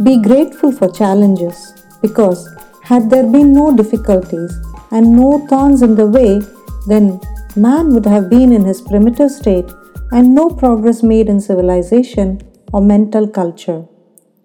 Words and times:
Be 0.00 0.16
grateful 0.22 0.70
for 0.70 0.88
challenges 0.88 1.74
because 2.02 2.48
had 2.84 3.10
there 3.10 3.26
been 3.26 3.52
no 3.52 3.76
difficulties 3.76 4.52
and 4.92 5.16
no 5.16 5.44
thorns 5.48 5.82
in 5.82 5.96
the 5.96 6.06
way, 6.06 6.40
then 6.86 7.20
man 7.56 7.92
would 7.92 8.06
have 8.06 8.30
been 8.30 8.52
in 8.52 8.64
his 8.64 8.80
primitive 8.80 9.32
state 9.32 9.68
and 10.12 10.36
no 10.36 10.50
progress 10.50 11.02
made 11.02 11.28
in 11.28 11.40
civilization 11.40 12.40
or 12.72 12.80
mental 12.80 13.26
culture. 13.26 13.86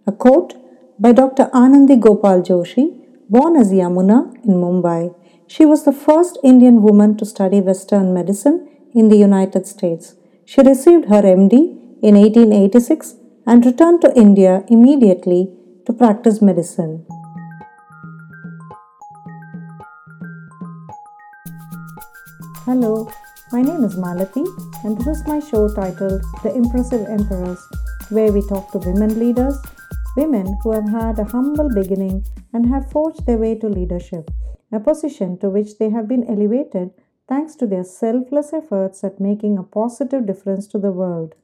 A 0.07 0.11
quote 0.11 0.55
by 0.99 1.11
Dr. 1.11 1.45
Anandi 1.53 1.99
Gopal 1.99 2.41
Joshi, 2.41 2.87
born 3.29 3.55
as 3.55 3.71
Yamuna 3.71 4.33
in 4.45 4.55
Mumbai. 4.55 5.13
She 5.45 5.65
was 5.65 5.85
the 5.85 5.93
first 5.93 6.39
Indian 6.43 6.81
woman 6.81 7.15
to 7.17 7.25
study 7.27 7.61
Western 7.61 8.11
medicine 8.11 8.67
in 8.95 9.09
the 9.09 9.17
United 9.17 9.67
States. 9.67 10.15
She 10.45 10.61
received 10.61 11.05
her 11.09 11.21
MD 11.21 11.53
in 12.01 12.15
1886 12.15 13.17
and 13.45 13.65
returned 13.65 14.01
to 14.01 14.15
India 14.15 14.63
immediately 14.69 15.49
to 15.85 15.93
practice 15.93 16.41
medicine. 16.41 17.05
Hello, 22.65 23.11
my 23.51 23.61
name 23.61 23.83
is 23.83 23.97
Malati, 23.97 24.45
and 24.85 24.97
this 24.97 25.07
is 25.07 25.27
my 25.27 25.39
show 25.39 25.67
titled 25.67 26.23
The 26.43 26.55
Impressive 26.55 27.05
Empress, 27.09 27.59
where 28.09 28.31
we 28.31 28.41
talk 28.47 28.71
to 28.71 28.77
women 28.77 29.19
leaders, 29.19 29.57
women 30.15 30.57
who 30.63 30.71
have 30.71 30.87
had 30.87 31.19
a 31.19 31.25
humble 31.25 31.69
beginning 31.73 32.23
and 32.53 32.65
have 32.67 32.89
forged 32.91 33.25
their 33.25 33.37
way 33.37 33.55
to 33.55 33.67
leadership, 33.67 34.31
a 34.71 34.79
position 34.79 35.37
to 35.39 35.49
which 35.49 35.77
they 35.77 35.89
have 35.89 36.07
been 36.07 36.23
elevated 36.29 36.91
thanks 37.27 37.55
to 37.55 37.67
their 37.67 37.83
selfless 37.83 38.53
efforts 38.53 39.03
at 39.03 39.19
making 39.19 39.57
a 39.57 39.63
positive 39.63 40.25
difference 40.25 40.65
to 40.67 40.79
the 40.79 40.91
world. 40.91 41.35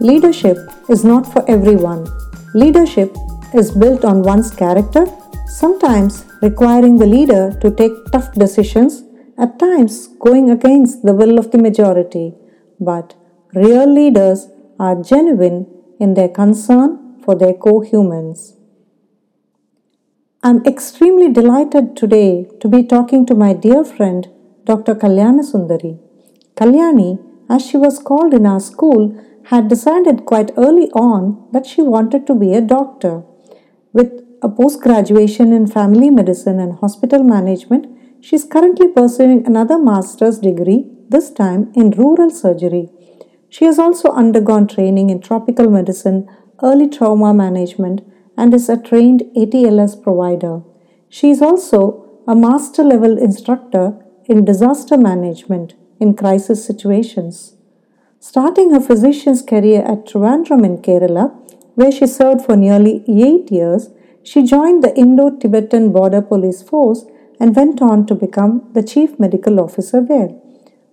Leadership 0.00 0.56
is 0.88 1.04
not 1.04 1.26
for 1.32 1.44
everyone. 1.50 2.06
Leadership 2.54 3.16
is 3.52 3.72
built 3.72 4.04
on 4.04 4.22
one's 4.22 4.54
character, 4.54 5.04
sometimes 5.48 6.24
requiring 6.40 6.98
the 6.98 7.06
leader 7.06 7.58
to 7.60 7.68
take 7.72 7.92
tough 8.12 8.32
decisions, 8.34 9.02
at 9.36 9.58
times 9.58 10.06
going 10.20 10.50
against 10.50 11.02
the 11.02 11.14
will 11.14 11.36
of 11.36 11.50
the 11.50 11.58
majority. 11.58 12.32
But 12.78 13.16
real 13.54 13.92
leaders 13.92 14.48
are 14.78 15.02
genuine 15.02 15.66
in 15.98 16.14
their 16.14 16.28
concern 16.28 17.20
for 17.24 17.34
their 17.34 17.54
co 17.54 17.80
humans. 17.80 18.54
I'm 20.44 20.64
extremely 20.64 21.32
delighted 21.32 21.96
today 21.96 22.48
to 22.60 22.68
be 22.68 22.84
talking 22.84 23.26
to 23.26 23.34
my 23.34 23.52
dear 23.52 23.82
friend 23.84 24.28
Dr. 24.64 24.94
Kalyanasundari. 24.94 25.98
Kalyani, 26.54 27.18
as 27.50 27.66
she 27.66 27.76
was 27.76 27.98
called 27.98 28.32
in 28.32 28.46
our 28.46 28.60
school, 28.60 29.24
had 29.46 29.68
decided 29.68 30.26
quite 30.26 30.50
early 30.56 30.90
on 30.90 31.48
that 31.52 31.66
she 31.66 31.82
wanted 31.82 32.26
to 32.26 32.34
be 32.34 32.52
a 32.54 32.60
doctor. 32.60 33.22
With 33.92 34.24
a 34.42 34.48
post 34.48 34.80
graduation 34.82 35.52
in 35.52 35.66
family 35.66 36.10
medicine 36.10 36.60
and 36.60 36.78
hospital 36.78 37.22
management, 37.22 37.86
she 38.20 38.36
is 38.36 38.44
currently 38.44 38.88
pursuing 38.88 39.46
another 39.46 39.78
master's 39.78 40.38
degree, 40.38 40.86
this 41.08 41.30
time 41.30 41.72
in 41.74 41.90
rural 41.90 42.30
surgery. 42.30 42.90
She 43.48 43.64
has 43.64 43.78
also 43.78 44.10
undergone 44.10 44.66
training 44.66 45.10
in 45.10 45.20
tropical 45.20 45.70
medicine, 45.70 46.28
early 46.62 46.88
trauma 46.88 47.32
management, 47.32 48.02
and 48.36 48.52
is 48.52 48.68
a 48.68 48.76
trained 48.80 49.22
ATLS 49.36 50.02
provider. 50.02 50.62
She 51.08 51.30
is 51.30 51.40
also 51.40 52.22
a 52.26 52.36
master 52.36 52.84
level 52.84 53.16
instructor 53.16 54.04
in 54.26 54.44
disaster 54.44 54.96
management 54.96 55.74
in 55.98 56.14
crisis 56.14 56.64
situations. 56.64 57.54
Starting 58.20 58.72
her 58.72 58.80
physician's 58.80 59.42
career 59.42 59.80
at 59.82 60.04
Trivandrum 60.04 60.64
in 60.64 60.78
Kerala, 60.78 61.32
where 61.76 61.92
she 61.92 62.06
served 62.06 62.44
for 62.44 62.56
nearly 62.56 63.04
eight 63.08 63.52
years, 63.52 63.90
she 64.24 64.42
joined 64.42 64.82
the 64.82 64.94
Indo 64.96 65.30
Tibetan 65.30 65.92
Border 65.92 66.20
Police 66.20 66.62
Force 66.62 67.06
and 67.38 67.54
went 67.54 67.80
on 67.80 68.06
to 68.06 68.16
become 68.16 68.68
the 68.74 68.82
Chief 68.82 69.20
Medical 69.20 69.60
Officer 69.60 70.04
there. 70.04 70.30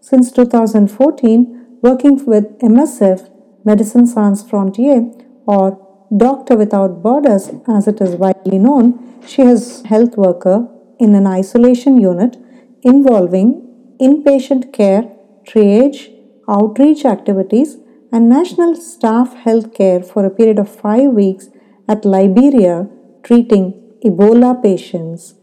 Since 0.01 0.31
2014, 0.33 1.79
working 1.81 2.23
with 2.25 2.59
MSF, 2.59 3.27
Medicine 3.63 4.05
Sans 4.05 4.47
Frontier, 4.47 5.11
or 5.47 5.81
Doctor 6.15 6.55
Without 6.55 7.01
Borders 7.01 7.49
as 7.67 7.87
it 7.87 7.99
is 8.01 8.15
widely 8.15 8.59
known, 8.59 9.19
she 9.25 9.41
is 9.41 9.81
health 9.85 10.15
worker 10.15 10.67
in 10.99 11.15
an 11.15 11.25
isolation 11.25 11.99
unit 11.99 12.37
involving 12.83 13.63
inpatient 13.99 14.71
care, 14.71 15.11
triage, 15.43 16.14
outreach 16.47 17.05
activities, 17.05 17.77
and 18.11 18.29
national 18.29 18.75
staff 18.75 19.33
health 19.33 19.73
care 19.73 20.01
for 20.01 20.25
a 20.25 20.29
period 20.29 20.59
of 20.59 20.69
five 20.69 21.09
weeks 21.11 21.49
at 21.87 22.05
Liberia 22.05 22.87
treating 23.23 23.73
Ebola 24.03 24.61
patients. 24.61 25.35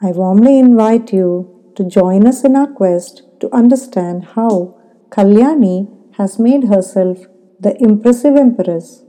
I 0.00 0.12
warmly 0.12 0.58
invite 0.58 1.12
you 1.12 1.72
to 1.76 1.84
join 1.84 2.26
us 2.26 2.44
in 2.44 2.56
our 2.56 2.66
quest 2.66 3.22
to 3.40 3.52
understand 3.54 4.24
how 4.36 4.76
Kalyani 5.10 5.88
has 6.16 6.38
made 6.38 6.64
herself 6.64 7.26
the 7.58 7.76
impressive 7.82 8.36
empress. 8.36 9.02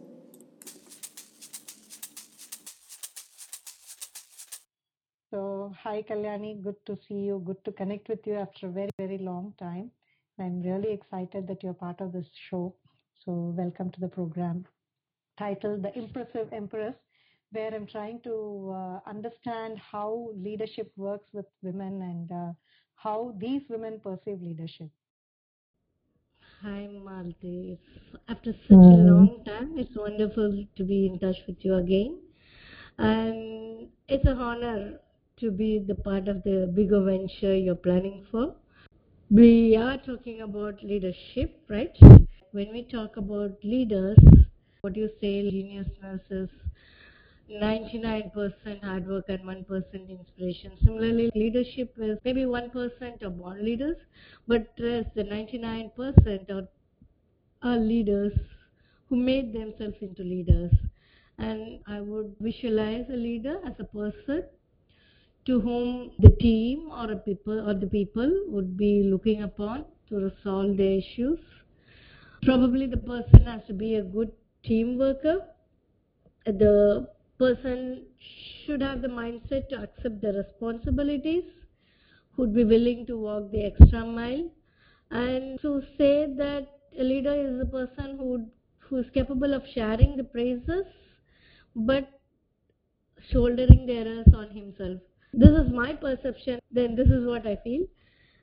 So, 5.32 5.74
hi 5.84 6.02
Kalyani, 6.02 6.64
good 6.64 6.78
to 6.86 6.98
see 7.08 7.22
you, 7.30 7.42
good 7.46 7.64
to 7.66 7.72
connect 7.72 8.10
with 8.10 8.26
you 8.26 8.36
after 8.36 8.68
a 8.68 8.72
very, 8.72 8.90
very 8.98 9.18
long 9.18 9.54
time. 9.60 9.92
I'm 10.38 10.62
really 10.62 10.92
excited 10.92 11.48
that 11.48 11.64
you're 11.64 11.74
part 11.74 12.02
of 12.02 12.12
this 12.12 12.28
show. 12.50 12.76
So, 13.24 13.54
welcome 13.58 13.90
to 13.92 14.00
the 14.02 14.10
program 14.10 14.66
titled 15.40 15.82
The 15.82 15.98
Impressive 15.98 16.50
Empress, 16.52 16.94
where 17.52 17.74
I'm 17.74 17.88
trying 17.88 18.20
to 18.26 18.76
uh, 18.76 19.10
understand 19.10 19.80
how 19.80 20.32
leadership 20.36 20.92
works 20.98 21.28
with 21.32 21.46
women 21.62 22.02
and 22.02 22.32
uh, 22.32 22.54
how 22.96 23.34
these 23.40 23.62
women 23.70 24.02
perceive 24.04 24.42
leadership. 24.42 24.90
Hi, 26.62 26.90
Malti. 26.92 27.78
After 28.28 28.52
such 28.52 28.72
a 28.72 28.76
long 28.76 29.42
time. 29.46 29.76
It's 29.78 29.96
wonderful 29.96 30.66
to 30.76 30.84
be 30.84 31.06
in 31.06 31.20
touch 31.20 31.38
with 31.48 31.58
you 31.62 31.76
again. 31.76 32.20
And 32.98 33.88
it's 34.10 34.26
an 34.26 34.38
honor 34.38 35.00
to 35.38 35.52
be 35.52 35.80
the 35.80 35.96
part 35.96 36.28
of 36.28 36.44
the 36.44 36.72
bigger 36.76 37.02
venture 37.04 37.56
you're 37.56 37.76
planning 37.76 38.26
for. 38.32 38.56
We 39.30 39.76
are 39.76 39.98
talking 39.98 40.42
about 40.42 40.84
leadership, 40.84 41.62
right? 41.70 41.96
When 42.52 42.72
we 42.72 42.84
talk 42.84 43.18
about 43.18 43.58
leaders, 43.64 44.18
what 44.82 44.94
do 44.94 45.00
you 45.02 45.10
say, 45.22 45.50
genius 45.50 45.88
versus 46.02 46.50
99% 47.50 48.84
hard 48.84 49.08
work 49.08 49.26
and 49.30 49.42
1% 49.44 50.10
inspiration. 50.10 50.72
Similarly, 50.84 51.32
leadership 51.36 51.94
is 51.98 52.18
maybe 52.26 52.42
1% 52.42 53.24
are 53.24 53.30
born 53.30 53.64
leaders, 53.64 53.98
but 54.48 54.74
the 54.78 55.06
99% 55.18 56.50
are, 56.52 56.68
are 57.62 57.78
leaders 57.78 58.34
who 59.10 59.18
made 59.18 59.54
themselves 59.54 59.98
into 60.02 60.24
leaders. 60.24 60.72
And 61.38 61.80
I 61.88 62.02
would 62.02 62.36
visualize 62.40 63.06
a 63.10 63.18
leader 63.18 63.60
as 63.66 63.74
a 63.80 63.86
person 63.86 64.46
to 65.46 65.60
whom 65.60 66.12
the 66.20 66.30
team 66.40 66.90
or 66.92 67.12
a 67.12 67.16
people 67.16 67.70
or 67.70 67.74
the 67.74 67.88
people 67.88 68.32
would 68.48 68.76
be 68.78 69.04
looking 69.04 69.44
upon 69.44 69.86
to 70.10 70.16
resolve 70.16 70.78
their 70.78 70.98
issues. 70.98 71.40
Probably 72.44 72.88
the 72.88 72.98
person 72.98 73.46
has 73.46 73.62
to 73.68 73.74
be 73.74 73.96
a 73.96 74.04
good 74.04 74.32
team 74.64 74.98
worker. 74.98 75.46
The 76.46 77.08
person 77.38 78.06
should 78.66 78.82
have 78.82 79.02
the 79.02 79.08
mindset 79.08 79.70
to 79.70 79.84
accept 79.84 80.22
the 80.22 80.34
responsibilities, 80.34 81.44
would 82.38 82.54
be 82.54 82.64
willing 82.64 83.06
to 83.08 83.18
walk 83.18 83.52
the 83.52 83.66
extra 83.66 84.06
mile, 84.06 84.50
and 85.12 85.60
to 85.62 85.82
say 85.98 86.28
that 86.38 86.68
a 87.00 87.04
leader 87.04 87.34
is 87.34 87.62
a 87.62 87.66
person 87.66 88.18
who 88.18 88.48
who 88.80 88.98
is 88.98 89.10
capable 89.14 89.54
of 89.54 89.64
sharing 89.74 90.16
the 90.16 90.24
praises, 90.24 90.86
but 91.76 92.08
shouldering 93.32 93.86
the 93.88 93.94
errors 93.94 94.28
on 94.34 94.50
himself. 94.50 95.00
This 95.38 95.50
is 95.50 95.72
my 95.72 95.94
perception. 95.94 96.60
Then 96.72 96.96
this 96.96 97.08
is 97.08 97.26
what 97.26 97.46
I 97.46 97.58
feel. 97.64 97.86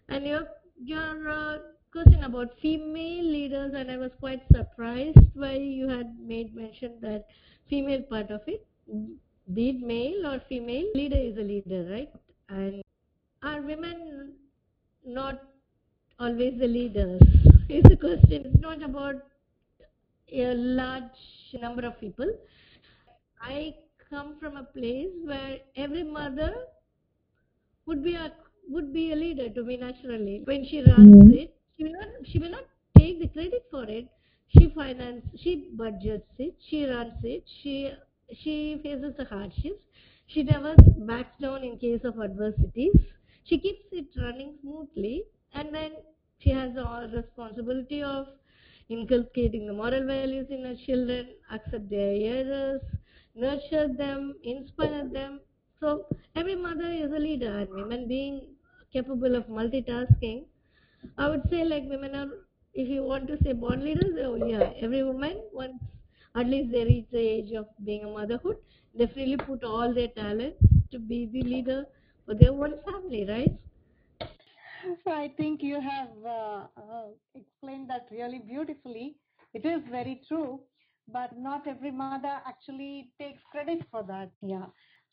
And 0.08 0.26
your 0.26 0.46
your 0.76 1.28
uh, 1.28 1.58
question 1.92 2.24
about 2.24 2.58
female 2.60 3.24
leaders, 3.24 3.72
and 3.74 3.90
I 3.90 3.96
was 3.96 4.10
quite 4.20 4.42
surprised 4.54 5.18
why 5.34 5.52
you 5.54 5.88
had 5.88 6.18
made 6.20 6.54
mention 6.54 6.98
that 7.00 7.26
female 7.68 8.02
part 8.02 8.30
of 8.30 8.40
it 8.46 8.66
be 9.54 9.70
it 9.70 9.80
male 9.80 10.26
or 10.26 10.40
female, 10.48 10.86
leader 10.94 11.16
is 11.16 11.36
a 11.36 11.42
leader, 11.42 11.88
right? 11.90 12.10
And 12.48 12.82
are 13.42 13.60
women 13.60 14.34
not 15.04 15.42
always 16.18 16.58
the 16.58 16.68
leaders? 16.68 17.20
Is 17.68 17.82
the 17.84 17.96
question. 17.96 18.44
It's 18.46 18.60
not 18.60 18.82
about 18.82 19.16
a 20.30 20.54
large 20.54 21.54
number 21.60 21.86
of 21.86 21.98
people. 22.00 22.30
I 23.40 23.74
come 24.10 24.36
from 24.38 24.56
a 24.56 24.64
place 24.64 25.10
where 25.24 25.58
every 25.76 26.02
mother 26.02 26.54
would 27.86 28.02
be 28.02 28.14
a 28.14 28.32
would 28.68 28.92
be 28.92 29.12
a 29.12 29.16
leader 29.16 29.48
to 29.50 29.62
me 29.64 29.76
naturally. 29.76 30.42
When 30.44 30.64
she 30.64 30.82
runs 30.82 31.16
Mhm. 31.16 31.38
it, 31.40 31.54
she 31.76 31.84
will 31.84 31.92
not 31.92 32.08
she 32.26 32.38
will 32.38 32.50
not 32.50 32.64
take 32.98 33.18
the 33.20 33.28
credit 33.28 33.64
for 33.70 33.84
it. 33.98 34.08
she 34.54 34.62
finance 34.76 35.28
she 35.42 35.52
budgets 35.80 36.40
it 36.46 36.56
she 36.64 36.78
runs 36.88 37.22
it 37.34 37.44
she 37.52 37.72
she 38.40 38.54
faces 38.82 39.14
the 39.20 39.24
hardships 39.30 40.02
she 40.32 40.42
never 40.48 40.72
backs 41.10 41.38
down 41.44 41.64
in 41.68 41.78
case 41.84 42.04
of 42.10 42.18
adversities 42.26 42.98
she 43.50 43.58
keeps 43.66 43.94
it 44.00 44.18
running 44.24 44.50
smoothly 44.60 45.14
and 45.54 45.74
then 45.78 45.92
she 46.42 46.50
has 46.58 46.74
the 46.74 46.84
all 46.92 47.08
responsibility 47.16 48.02
of 48.10 48.26
inculcating 48.88 49.66
the 49.66 49.72
moral 49.72 50.06
values 50.06 50.50
in 50.50 50.64
her 50.64 50.76
children 50.86 51.28
accept 51.58 51.88
their 51.90 52.12
errors 52.34 52.82
nurture 53.34 53.86
them 54.02 54.34
inspire 54.54 55.04
them 55.18 55.40
so 55.82 55.90
every 56.36 56.56
mother 56.56 56.90
is 57.04 57.12
a 57.12 57.22
leader 57.26 57.52
and 57.60 57.70
women 57.80 58.08
being 58.08 58.36
capable 58.92 59.36
of 59.36 59.46
multitasking 59.58 60.44
I 61.18 61.28
would 61.30 61.48
say 61.50 61.64
like 61.64 61.84
women 61.88 62.14
are, 62.16 62.28
if 62.74 62.88
you 62.88 63.02
want 63.04 63.28
to 63.28 63.36
say 63.42 63.52
born 63.52 63.84
leaders, 63.84 64.14
oh 64.24 64.36
yeah, 64.36 64.70
every 64.80 65.02
woman 65.04 65.42
once 65.52 65.82
at 66.36 66.46
least 66.46 66.72
they 66.72 66.84
reach 66.84 67.06
the 67.12 67.20
age 67.20 67.52
of 67.52 67.66
being 67.84 68.04
a 68.04 68.08
motherhood, 68.08 68.56
definitely 68.98 69.36
put 69.38 69.64
all 69.64 69.92
their 69.94 70.08
talents 70.08 70.58
to 70.92 70.98
be 70.98 71.26
the 71.32 71.42
leader 71.42 71.86
for 72.26 72.34
their 72.34 72.52
own 72.52 72.74
family, 72.86 73.26
right? 73.28 73.58
So 75.04 75.12
I 75.12 75.28
think 75.36 75.62
you 75.62 75.80
have 75.80 76.10
uh, 76.24 76.66
uh, 76.76 77.08
explained 77.34 77.90
that 77.90 78.08
really 78.10 78.40
beautifully. 78.40 79.16
It 79.54 79.64
is 79.66 79.82
very 79.90 80.22
true, 80.28 80.60
but 81.08 81.38
not 81.38 81.66
every 81.68 81.92
mother 81.92 82.34
actually 82.40 83.06
takes 83.12 83.36
credit 83.44 83.76
for 83.84 83.96
that. 83.98 84.24
Yeah. 84.36 84.66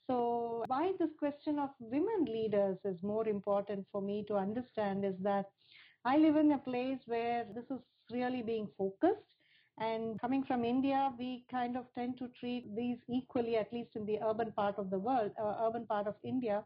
So 0.10 0.64
why 0.66 0.94
this 0.98 1.12
question 1.20 1.60
of 1.60 1.70
women 1.80 2.26
leaders 2.26 2.80
is 2.84 3.04
more 3.04 3.28
important 3.28 3.86
for 3.92 4.02
me 4.02 4.26
to 4.28 4.38
understand 4.38 5.06
is 5.06 5.14
that 5.22 5.46
I 6.04 6.18
live 6.18 6.36
in 6.36 6.52
a 6.54 6.58
place 6.58 7.00
where 7.06 7.46
this 7.54 7.66
is 7.70 7.82
really 8.12 8.42
being 8.42 8.68
focused. 8.76 9.28
And 9.80 10.20
coming 10.20 10.44
from 10.44 10.66
India, 10.66 11.14
we 11.20 11.46
kind 11.52 11.78
of 11.78 11.86
tend 11.94 12.18
to 12.18 12.28
treat 12.40 12.76
these 12.76 12.98
equally, 13.08 13.56
at 13.56 13.72
least 13.72 13.96
in 13.96 14.06
the 14.08 14.18
urban 14.24 14.52
part 14.54 14.80
of 14.80 14.90
the 14.90 14.98
world, 14.98 15.32
uh, 15.40 15.58
urban 15.62 15.86
part 15.86 16.08
of 16.08 16.16
India. 16.24 16.64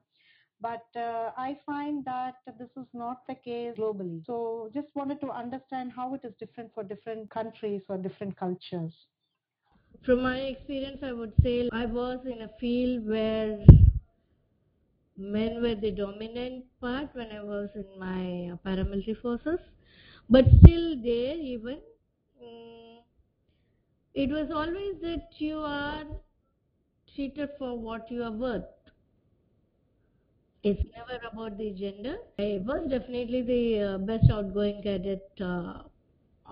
But 0.62 0.88
uh, 0.96 1.32
I 1.38 1.58
find 1.66 2.06
that 2.06 2.36
this 2.58 2.70
is 2.78 2.88
not 2.94 3.28
the 3.28 3.36
case 3.36 3.76
globally. 3.78 4.26
So 4.26 4.72
just 4.74 4.96
wanted 4.96 5.20
to 5.20 5.32
understand 5.32 5.92
how 5.92 6.14
it 6.14 6.22
is 6.24 6.34
different 6.40 6.74
for 6.74 6.84
different 6.84 7.30
countries 7.30 7.82
or 7.90 7.98
different 7.98 8.38
cultures. 8.38 8.94
From 10.04 10.22
my 10.22 10.38
experience, 10.40 11.02
I 11.02 11.14
would 11.14 11.34
say 11.42 11.68
I 11.72 11.88
was 11.88 12.20
in 12.28 12.42
a 12.44 12.50
field 12.60 13.08
where 13.08 13.66
men 15.18 15.62
were 15.62 15.76
the 15.76 15.92
dominant 15.92 16.66
part 16.80 17.10
when 17.16 17.32
I 17.32 17.42
was 17.44 17.70
in 17.76 17.88
my 18.00 18.56
paramilitary 18.66 19.20
forces, 19.22 19.60
but 20.30 20.46
still 20.62 20.96
there 21.02 21.36
even 21.36 21.80
mm, 22.44 22.98
it 24.14 24.30
was 24.30 24.50
always 24.50 25.02
that 25.02 25.28
you 25.40 25.58
are 25.58 26.06
treated 27.16 27.50
for 27.58 27.78
what 27.78 28.10
you 28.12 28.24
are 28.24 28.32
worth. 28.32 28.66
It's 30.64 30.82
never 30.96 31.20
about 31.32 31.60
the 31.60 31.70
gender. 31.72 32.18
I 32.40 32.60
was 32.66 32.90
definitely 32.90 33.44
the 33.44 33.82
uh, 33.84 33.98
best 34.00 34.32
outgoing 34.32 34.82
cadet 34.82 35.30
uh, 35.40 35.84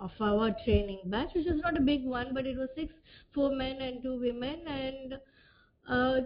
of 0.01 0.11
our 0.19 0.51
training 0.65 0.99
batch, 1.05 1.33
which 1.35 1.45
was 1.47 1.61
not 1.61 1.77
a 1.77 1.81
big 1.81 2.05
one, 2.05 2.33
but 2.33 2.45
it 2.47 2.57
was 2.57 2.69
six, 2.75 2.93
four 3.33 3.51
men 3.55 3.81
and 3.81 4.01
two 4.03 4.19
women, 4.19 4.61
and 4.67 5.19
uh, 5.87 6.21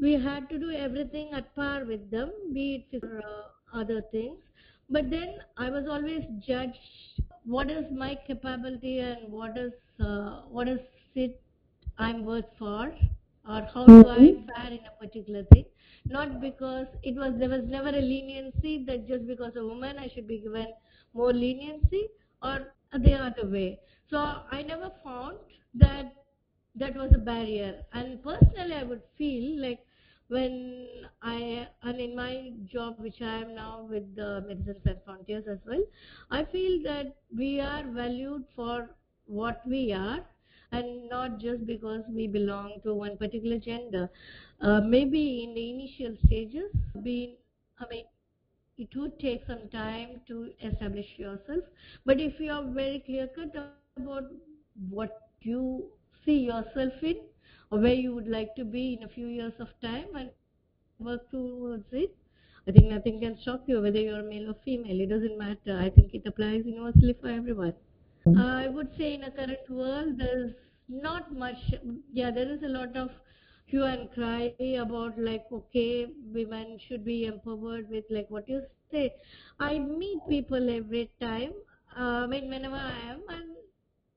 we 0.00 0.12
had 0.14 0.48
to 0.50 0.58
do 0.58 0.70
everything 0.70 1.32
at 1.32 1.54
par 1.54 1.84
with 1.84 2.10
them, 2.10 2.32
be 2.52 2.86
it 2.90 3.00
for 3.00 3.18
uh, 3.18 3.78
other 3.80 4.02
things. 4.10 4.38
But 4.90 5.10
then 5.10 5.36
I 5.56 5.70
was 5.70 5.86
always 5.88 6.24
judged 6.46 7.22
what 7.44 7.70
is 7.70 7.86
my 7.92 8.18
capability 8.26 8.98
and 8.98 9.32
what 9.32 9.56
is 9.56 9.72
uh, 10.00 10.42
what 10.48 10.68
is 10.68 10.80
it 11.14 11.40
I'm 11.98 12.24
worth 12.24 12.50
for, 12.58 12.92
or 13.48 13.62
how 13.74 13.86
do 13.86 14.08
I 14.08 14.18
fare 14.48 14.72
in 14.72 14.80
a 14.90 14.94
particular 15.04 15.44
thing. 15.52 15.64
Not 16.06 16.40
because 16.40 16.86
it 17.02 17.14
was 17.14 17.34
there 17.38 17.48
was 17.48 17.64
never 17.64 17.88
a 17.88 18.00
leniency 18.00 18.84
that 18.86 19.06
just 19.06 19.26
because 19.26 19.56
a 19.56 19.64
woman 19.64 19.98
I 19.98 20.08
should 20.08 20.26
be 20.26 20.38
given 20.38 20.68
more 21.14 21.32
leniency 21.32 22.08
or 22.42 22.74
the 22.98 23.14
other 23.14 23.46
way. 23.48 23.80
So 24.10 24.18
I 24.18 24.62
never 24.62 24.90
found 25.02 25.38
that 25.74 26.14
that 26.74 26.94
was 26.96 27.12
a 27.14 27.18
barrier. 27.18 27.84
And 27.92 28.22
personally, 28.22 28.74
I 28.74 28.82
would 28.82 29.02
feel 29.16 29.60
like 29.60 29.86
when 30.28 31.06
I 31.20 31.68
and 31.82 32.00
in 32.00 32.16
my 32.16 32.52
job, 32.64 32.98
which 32.98 33.20
I 33.20 33.36
am 33.42 33.54
now 33.54 33.82
with 33.84 34.14
the 34.16 34.42
Medicine 34.46 34.80
Sans 34.84 34.98
Frontiers 35.04 35.46
as 35.46 35.58
well, 35.66 35.82
I 36.30 36.44
feel 36.44 36.82
that 36.84 37.16
we 37.36 37.60
are 37.60 37.84
valued 37.90 38.46
for 38.54 38.96
what 39.26 39.66
we 39.66 39.92
are 39.92 40.26
and 40.72 41.08
not 41.08 41.38
just 41.38 41.66
because 41.66 42.02
we 42.08 42.26
belong 42.26 42.80
to 42.82 42.94
one 42.94 43.16
particular 43.18 43.58
gender. 43.58 44.10
Uh, 44.60 44.80
maybe 44.80 45.42
in 45.44 45.54
the 45.54 45.70
initial 45.70 46.16
stages, 46.24 46.72
being 47.02 47.36
I 47.78 47.86
mean, 47.90 48.06
it 48.82 48.96
would 48.96 49.18
take 49.20 49.44
some 49.46 49.68
time 49.72 50.20
to 50.28 50.50
establish 50.70 51.18
yourself. 51.18 51.64
But 52.04 52.20
if 52.20 52.40
you 52.40 52.52
are 52.52 52.64
very 52.80 53.00
clear 53.06 53.28
cut 53.36 53.54
about 53.56 54.24
what 54.90 55.20
you 55.42 55.84
see 56.24 56.38
yourself 56.50 56.92
in 57.02 57.16
or 57.70 57.78
where 57.80 57.94
you 58.04 58.14
would 58.14 58.28
like 58.28 58.54
to 58.56 58.64
be 58.64 58.94
in 58.94 59.04
a 59.04 59.08
few 59.12 59.26
years 59.26 59.52
of 59.60 59.68
time 59.82 60.16
and 60.16 60.30
work 60.98 61.30
towards 61.30 61.84
it, 61.92 62.14
I 62.66 62.72
think 62.72 62.86
nothing 62.90 63.20
can 63.20 63.36
stop 63.40 63.68
you 63.68 63.80
whether 63.82 64.00
you're 64.00 64.22
male 64.22 64.50
or 64.50 64.54
female. 64.64 65.00
It 65.00 65.08
doesn't 65.10 65.38
matter. 65.38 65.78
I 65.78 65.90
think 65.90 66.14
it 66.14 66.26
applies 66.26 66.64
universally 66.66 67.14
for 67.20 67.28
everyone. 67.28 67.74
I 68.36 68.68
would 68.68 68.90
say 68.96 69.14
in 69.14 69.24
a 69.24 69.30
current 69.30 69.68
world, 69.68 70.18
there's 70.18 70.52
not 70.88 71.32
much. 71.36 71.74
Yeah, 72.12 72.30
there 72.30 72.50
is 72.50 72.62
a 72.62 72.68
lot 72.68 72.96
of 72.96 73.10
hue 73.72 73.84
and 73.84 74.10
cry 74.12 74.54
about 74.84 75.18
like, 75.18 75.44
okay, 75.52 76.06
women 76.32 76.78
should 76.88 77.04
be 77.04 77.24
empowered 77.26 77.88
with 77.90 78.04
like 78.10 78.30
what 78.30 78.48
you 78.48 78.62
say. 78.90 79.14
I 79.60 79.78
meet 79.78 80.20
people 80.28 80.70
every 80.70 81.10
time. 81.20 81.52
Uh, 81.98 82.24
I 82.24 82.26
mean, 82.26 82.48
whenever 82.48 82.76
I 82.76 82.98
am, 83.12 83.22
and 83.28 83.56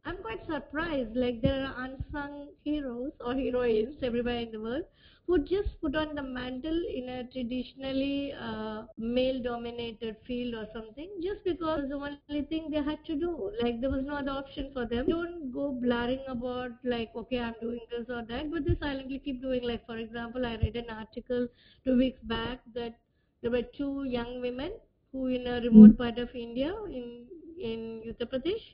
I'm 0.05 0.17
quite 0.17 0.45
surprised. 0.45 1.15
Like 1.15 1.41
there 1.41 1.65
are 1.65 1.83
unsung 1.85 2.49
heroes 2.63 3.11
or 3.19 3.33
heroines 3.33 3.97
everywhere 4.03 4.37
in 4.37 4.51
the 4.51 4.61
world 4.61 4.83
who 5.27 5.39
just 5.39 5.81
put 5.81 5.95
on 5.95 6.13
the 6.13 6.21
mantle 6.21 6.79
in 6.93 7.09
a 7.09 7.23
traditionally 7.23 8.31
uh, 8.39 8.83
male-dominated 8.97 10.15
field 10.27 10.53
or 10.53 10.67
something, 10.71 11.09
just 11.23 11.43
because 11.43 11.89
the 11.89 11.95
only 11.95 12.43
thing 12.43 12.69
they 12.69 12.83
had 12.83 13.03
to 13.05 13.15
do. 13.15 13.51
Like 13.61 13.81
there 13.81 13.89
was 13.89 14.03
no 14.05 14.15
other 14.17 14.31
option 14.31 14.69
for 14.71 14.85
them. 14.85 15.07
Don't 15.07 15.51
go 15.51 15.71
blaring 15.71 16.23
about 16.27 16.71
like, 16.83 17.09
okay, 17.15 17.39
I'm 17.39 17.55
doing 17.59 17.79
this 17.89 18.07
or 18.07 18.23
that, 18.29 18.51
but 18.51 18.65
they 18.65 18.77
silently 18.79 19.17
keep 19.19 19.41
doing. 19.41 19.63
Like 19.63 19.85
for 19.87 19.97
example, 19.97 20.45
I 20.45 20.55
read 20.57 20.75
an 20.75 20.91
article 20.91 21.47
two 21.83 21.97
weeks 21.97 22.19
back 22.21 22.59
that 22.75 22.99
there 23.41 23.49
were 23.51 23.63
two 23.63 24.03
young 24.03 24.39
women 24.41 24.73
who 25.11 25.27
in 25.27 25.47
a 25.47 25.59
remote 25.61 25.97
part 25.97 26.19
of 26.19 26.29
India 26.35 26.71
in 26.87 27.25
in 27.59 28.03
Uttar 28.05 28.29
Pradesh 28.31 28.65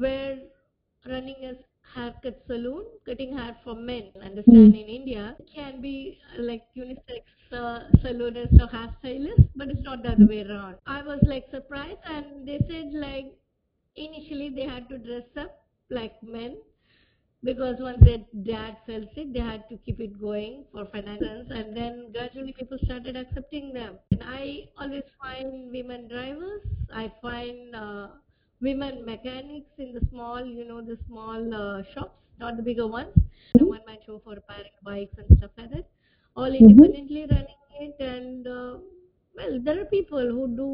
were 0.00 0.38
running 1.06 1.44
a 1.44 1.54
haircut 1.94 2.42
salon, 2.46 2.84
cutting 3.04 3.36
hair 3.36 3.56
for 3.64 3.74
men. 3.74 4.10
Understand 4.22 4.74
in 4.74 4.86
India 4.98 5.36
it 5.38 5.48
can 5.54 5.80
be 5.80 6.18
uh, 6.38 6.42
like 6.42 6.62
unisex 6.76 7.22
uh, 7.52 7.80
salonist 8.04 8.60
or 8.60 8.68
hairstylist, 8.68 9.48
but 9.56 9.68
it's 9.68 9.82
not 9.82 10.02
the 10.02 10.12
other 10.12 10.26
way 10.26 10.42
around. 10.44 10.76
I 10.86 11.02
was 11.02 11.20
like 11.22 11.46
surprised, 11.50 12.00
and 12.04 12.46
they 12.46 12.58
said 12.68 12.92
like 12.92 13.26
initially 13.96 14.50
they 14.50 14.66
had 14.66 14.88
to 14.88 14.98
dress 14.98 15.28
up 15.36 15.66
like 15.90 16.22
men 16.22 16.56
because 17.44 17.76
once 17.80 17.98
their 18.04 18.18
dad 18.44 18.76
fell 18.86 19.04
sick, 19.14 19.32
they 19.32 19.40
had 19.40 19.68
to 19.68 19.76
keep 19.78 20.00
it 20.00 20.18
going 20.20 20.64
for 20.72 20.86
finances, 20.86 21.48
and 21.50 21.76
then 21.76 22.10
gradually 22.12 22.52
people 22.58 22.78
started 22.84 23.16
accepting 23.16 23.72
them. 23.72 23.98
And 24.12 24.22
I 24.24 24.68
always 24.78 25.02
find 25.20 25.70
women 25.72 26.08
drivers. 26.08 26.62
I 26.92 27.12
find 27.20 27.74
uh, 27.74 28.08
women 28.62 29.04
mechanics 29.04 29.70
in 29.78 29.92
the 29.92 30.00
small, 30.10 30.44
you 30.44 30.64
know, 30.64 30.80
the 30.80 30.96
small 31.06 31.54
uh, 31.54 31.82
shops, 31.92 32.18
not 32.38 32.56
the 32.56 32.62
bigger 32.62 32.86
ones. 32.86 33.14
The 33.58 33.66
one 33.66 33.82
man 33.86 33.98
show 34.06 34.18
for 34.24 34.34
repairing 34.34 34.78
bikes 34.82 35.18
and 35.18 35.38
stuff 35.38 35.50
like 35.58 35.70
that. 35.72 35.90
All 36.36 36.54
independently 36.54 37.26
running 37.30 37.62
it, 37.80 37.96
and 38.00 38.46
uh, 38.46 38.78
well, 39.36 39.60
there 39.60 39.80
are 39.80 39.84
people 39.86 40.26
who 40.36 40.56
do 40.56 40.70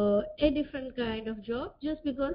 uh, 0.00 0.22
a 0.38 0.50
different 0.50 0.96
kind 0.96 1.28
of 1.28 1.42
job 1.42 1.74
just 1.82 2.04
because 2.04 2.34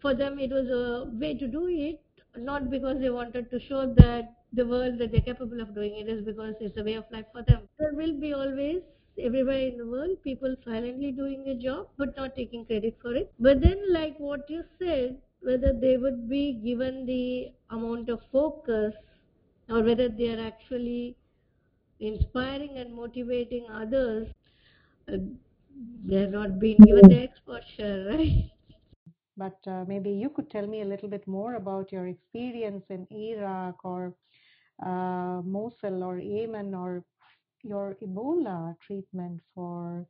for 0.00 0.14
them 0.14 0.38
it 0.38 0.50
was 0.50 0.68
a 0.70 1.10
way 1.18 1.34
to 1.36 1.46
do 1.46 1.66
it, 1.68 2.00
not 2.36 2.70
because 2.70 2.98
they 3.00 3.10
wanted 3.10 3.50
to 3.50 3.60
show 3.60 3.92
that 3.94 4.34
the 4.52 4.66
world 4.66 4.98
that 4.98 5.12
they're 5.12 5.20
capable 5.32 5.60
of 5.60 5.74
doing 5.74 5.96
it 5.96 6.08
is 6.08 6.22
because 6.24 6.54
it's 6.60 6.76
a 6.76 6.84
way 6.84 6.94
of 6.94 7.04
life 7.10 7.26
for 7.32 7.42
them. 7.42 7.68
There 7.78 7.94
will 7.94 8.18
be 8.18 8.32
always 8.32 8.82
everywhere 9.20 9.60
in 9.68 9.76
the 9.78 9.86
world 9.86 10.16
people 10.24 10.54
silently 10.64 11.12
doing 11.12 11.46
a 11.48 11.54
job 11.54 11.88
but 11.98 12.16
not 12.16 12.34
taking 12.36 12.64
credit 12.66 12.96
for 13.02 13.14
it. 13.14 13.32
But 13.38 13.60
then 13.60 13.92
like 13.92 14.18
what 14.18 14.48
you 14.50 14.64
said 14.78 15.20
whether 15.40 15.72
they 15.72 15.96
would 15.96 16.28
be 16.28 16.54
given 16.54 17.06
the 17.06 17.52
amount 17.70 18.08
of 18.10 18.20
focus 18.32 18.94
or 19.68 19.82
whether 19.82 20.08
they 20.08 20.28
are 20.34 20.40
actually 20.46 21.16
inspiring 22.00 22.76
and 22.78 22.94
motivating 22.94 23.68
others 23.70 24.28
uh, 25.12 25.18
they're 26.04 26.30
not 26.30 26.58
being 26.60 26.78
given 26.78 27.08
the 27.08 27.22
exposure 27.22 28.06
right? 28.12 28.50
But 29.36 29.58
uh, 29.66 29.84
maybe 29.88 30.10
you 30.10 30.30
could 30.30 30.50
tell 30.50 30.66
me 30.66 30.82
a 30.82 30.84
little 30.84 31.08
bit 31.08 31.26
more 31.26 31.54
about 31.54 31.92
your 31.92 32.06
experience 32.06 32.84
in 32.90 33.06
Iraq 33.10 33.84
or 33.84 34.14
uh, 34.84 35.42
Mosul 35.44 36.02
or 36.04 36.18
Yemen 36.18 36.74
or 36.74 37.04
your 37.62 37.96
Ebola 38.02 38.78
treatment 38.80 39.40
for 39.54 40.06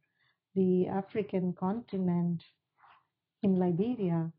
the 0.55 0.87
African 0.89 1.53
continent 1.55 2.43
in 3.43 3.57
Liberia. 3.57 4.33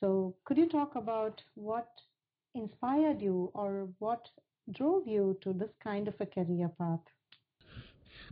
So, 0.00 0.34
could 0.44 0.58
you 0.58 0.68
talk 0.68 0.94
about 0.96 1.42
what 1.54 1.88
inspired 2.54 3.20
you 3.22 3.50
or 3.54 3.88
what 3.98 4.30
drove 4.72 5.06
you 5.06 5.38
to 5.42 5.52
this 5.52 5.72
kind 5.82 6.08
of 6.08 6.20
a 6.20 6.26
career 6.26 6.68
path? 6.68 7.00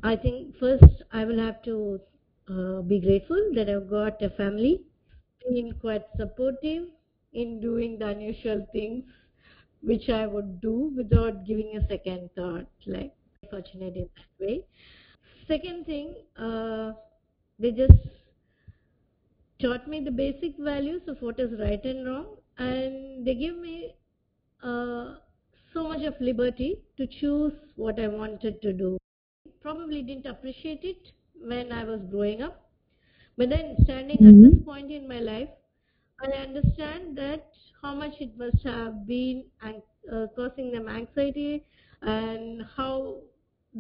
I 0.03 0.17
think 0.17 0.57
first 0.57 1.03
I 1.13 1.25
will 1.25 1.39
have 1.39 1.63
to 1.63 2.01
uh, 2.49 2.83
be 2.83 3.01
grateful 3.01 3.53
that 3.55 3.69
I've 3.69 3.91
got 3.91 4.23
a 4.23 4.31
family, 4.31 4.85
being 5.49 5.73
quite 5.81 6.05
supportive 6.17 6.89
in 7.33 7.61
doing 7.61 7.99
the 7.99 8.09
unusual 8.09 8.67
things 8.73 9.05
which 9.83 10.09
I 10.11 10.27
would 10.27 10.61
do 10.61 10.93
without 10.97 11.45
giving 11.47 11.77
a 11.77 11.87
second 11.89 12.31
thought. 12.37 12.69
Like 12.87 13.15
fortunate 13.51 13.97
in 13.97 14.09
that 14.17 14.47
way. 14.47 14.67
Second 15.47 15.87
thing, 15.87 16.15
uh, 16.37 16.93
they 17.59 17.73
just 17.73 18.09
taught 19.61 19.87
me 19.89 20.01
the 20.01 20.11
basic 20.11 20.57
values 20.59 21.03
of 21.09 21.21
what 21.21 21.39
is 21.41 21.59
right 21.61 21.85
and 21.85 22.07
wrong, 22.07 22.37
and 22.59 23.27
they 23.27 23.35
give 23.35 23.57
me 23.57 23.95
uh, 24.63 25.17
so 25.73 25.89
much 25.89 26.03
of 26.03 26.15
liberty 26.21 26.83
to 26.97 27.07
choose 27.07 27.53
what 27.77 27.99
I 28.01 28.09
wanted 28.09 28.63
to 28.63 28.73
do. 28.73 28.97
Probably 29.61 30.03
didn't 30.03 30.27
appreciate 30.27 30.85
it 30.85 31.13
when 31.41 31.73
I 31.73 31.85
was 31.85 32.01
growing 32.11 32.43
up, 32.43 32.71
but 33.37 33.51
then 33.51 33.77
standing 33.85 34.25
at 34.27 34.41
this 34.41 34.55
point 34.65 34.91
in 34.91 35.09
my 35.09 35.21
life, 35.21 35.49
I 36.21 36.31
understand 36.33 37.17
that 37.19 37.51
how 37.83 37.95
much 37.95 38.15
it 38.21 38.37
must 38.37 38.63
have 38.65 39.07
been 39.07 39.45
and 39.63 39.83
uh, 40.13 40.27
causing 40.35 40.73
them 40.73 40.89
anxiety 40.89 41.65
and 42.03 42.63
how 42.77 43.23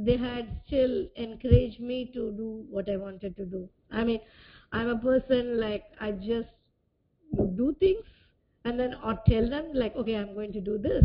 they 0.04 0.16
had 0.16 0.60
still 0.66 1.06
encouraged 1.16 1.80
me 1.80 2.06
to 2.14 2.30
do 2.32 2.64
what 2.70 2.88
I 2.88 2.96
wanted 2.96 3.36
to 3.36 3.44
do. 3.44 3.68
I 3.90 4.04
mean, 4.04 4.20
I'm 4.72 4.88
a 4.88 4.98
person 4.98 5.58
like 5.58 5.84
I 6.00 6.12
just 6.12 6.48
do 7.56 7.74
things 7.80 8.04
and 8.64 8.78
then 8.78 8.94
or 9.04 9.18
tell 9.26 9.48
them 9.48 9.70
like, 9.72 9.96
okay, 9.96 10.14
I'm 10.14 10.34
going 10.34 10.52
to 10.52 10.60
do 10.60 10.78
this. 10.78 11.04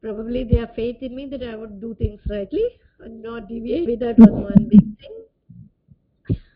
Probably 0.00 0.44
they 0.44 0.56
have 0.56 0.74
faith 0.74 1.02
in 1.02 1.14
me 1.14 1.26
that 1.26 1.42
I 1.42 1.56
would 1.56 1.80
do 1.80 1.94
things 1.94 2.20
rightly 2.28 2.64
and 3.00 3.22
not 3.22 3.48
deviate. 3.48 3.98
That 4.00 4.18
was 4.18 4.28
one 4.30 4.68
big 4.68 4.98
thing. 4.98 5.24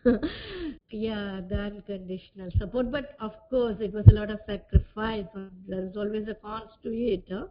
yeah, 0.91 1.41
the 1.47 1.59
unconditional 1.59 2.49
support. 2.57 2.91
But 2.91 3.15
of 3.19 3.33
course, 3.49 3.77
it 3.79 3.93
was 3.93 4.05
a 4.07 4.13
lot 4.13 4.29
of 4.29 4.39
sacrifice. 4.47 5.25
There's 5.67 5.97
always 5.97 6.27
a 6.27 6.35
cost 6.35 6.81
to 6.83 6.89
it. 6.89 7.25
Huh? 7.29 7.47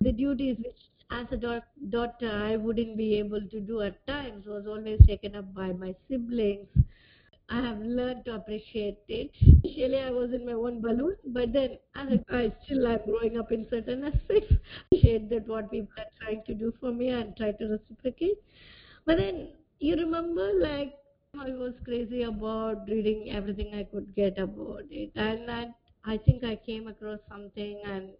The 0.00 0.12
duties 0.12 0.56
which, 0.58 0.80
as 1.12 1.26
a 1.32 1.36
daughter, 1.90 2.30
I 2.30 2.56
wouldn't 2.56 2.96
be 2.96 3.14
able 3.18 3.40
to 3.48 3.60
do 3.60 3.80
at 3.82 4.06
times 4.06 4.46
was 4.46 4.66
always 4.66 5.00
taken 5.06 5.36
up 5.36 5.52
by 5.54 5.72
my 5.72 5.94
siblings. 6.08 6.68
I 7.48 7.60
have 7.60 7.80
learned 7.80 8.24
to 8.26 8.34
appreciate 8.34 8.98
it. 9.08 9.30
Initially, 9.42 9.98
I 9.98 10.10
was 10.10 10.32
in 10.32 10.46
my 10.46 10.52
own 10.52 10.80
balloon, 10.80 11.16
but 11.26 11.52
then 11.52 11.78
as 11.94 12.08
I, 12.30 12.36
I 12.38 12.52
still 12.64 12.86
am 12.86 13.00
growing 13.04 13.38
up 13.38 13.52
in 13.52 13.66
certain 13.70 14.04
aspects. 14.04 14.54
Appreciate 14.86 15.28
that 15.30 15.46
what 15.46 15.70
people 15.70 15.92
are 15.98 16.10
trying 16.20 16.42
to 16.46 16.54
do 16.54 16.72
for 16.80 16.92
me 16.92 17.08
and 17.10 17.36
try 17.36 17.52
to 17.52 17.64
reciprocate. 17.66 18.38
But 19.04 19.18
then 19.18 19.48
you 19.80 19.96
remember, 19.96 20.52
like 20.54 20.94
I 21.38 21.50
was 21.50 21.74
crazy 21.84 22.22
about 22.22 22.88
reading 22.88 23.30
everything 23.30 23.74
I 23.74 23.84
could 23.84 24.14
get 24.14 24.38
about 24.38 24.84
it, 24.90 25.10
and 25.14 25.50
I, 25.50 25.74
I 26.04 26.16
think 26.18 26.44
I 26.44 26.56
came 26.56 26.88
across 26.88 27.20
something, 27.28 27.80
and 27.84 28.10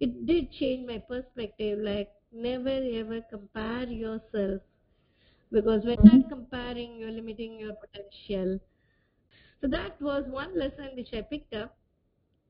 it 0.00 0.26
did 0.26 0.52
change 0.52 0.86
my 0.86 0.98
perspective. 0.98 1.78
Like 1.80 2.10
never 2.32 2.68
ever 3.00 3.20
compare 3.22 3.88
yourself 3.88 4.62
because 5.52 5.84
when 5.84 6.04
you're 6.04 6.24
comparing, 6.28 6.96
you're 6.98 7.12
limiting 7.12 7.58
your 7.60 7.74
potential. 7.74 8.60
So 9.60 9.68
that 9.68 10.00
was 10.02 10.26
one 10.28 10.58
lesson 10.58 10.90
which 10.94 11.14
I 11.14 11.22
picked 11.22 11.54
up 11.54 11.78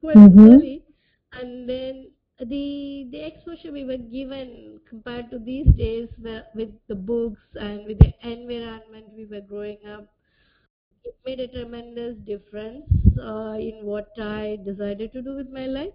quite 0.00 0.20
Mhm. 0.20 0.50
early, 0.50 0.84
and 1.32 1.68
then 1.68 2.12
the 2.38 3.08
the 3.10 3.20
exposure 3.26 3.72
we 3.72 3.84
were 3.84 3.98
given 3.98 4.80
compared 4.88 5.30
to 5.30 5.38
these 5.38 5.72
days 5.74 6.08
with 6.54 6.72
the 6.88 6.96
books 6.96 7.42
and 7.56 7.86
with 7.86 7.98
the 8.00 8.14
environment 8.28 9.12
we 9.14 9.26
were 9.26 9.42
growing 9.42 9.84
up 9.86 10.12
it 11.04 11.16
made 11.26 11.40
a 11.40 11.48
tremendous 11.48 12.16
difference 12.18 12.90
uh, 13.18 13.56
in 13.60 13.84
what 13.84 14.08
I 14.18 14.58
decided 14.64 15.12
to 15.12 15.22
do 15.22 15.34
with 15.36 15.50
my 15.50 15.66
life. 15.66 15.94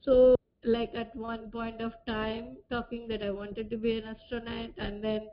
So, 0.00 0.34
like 0.66 0.94
at 0.94 1.14
one 1.16 1.50
point 1.50 1.80
of 1.80 1.94
time, 2.06 2.56
talking 2.70 3.08
that 3.08 3.22
I 3.22 3.30
wanted 3.30 3.70
to 3.70 3.76
be 3.78 3.98
an 3.98 4.04
astronaut, 4.04 4.70
and 4.78 5.02
then 5.04 5.28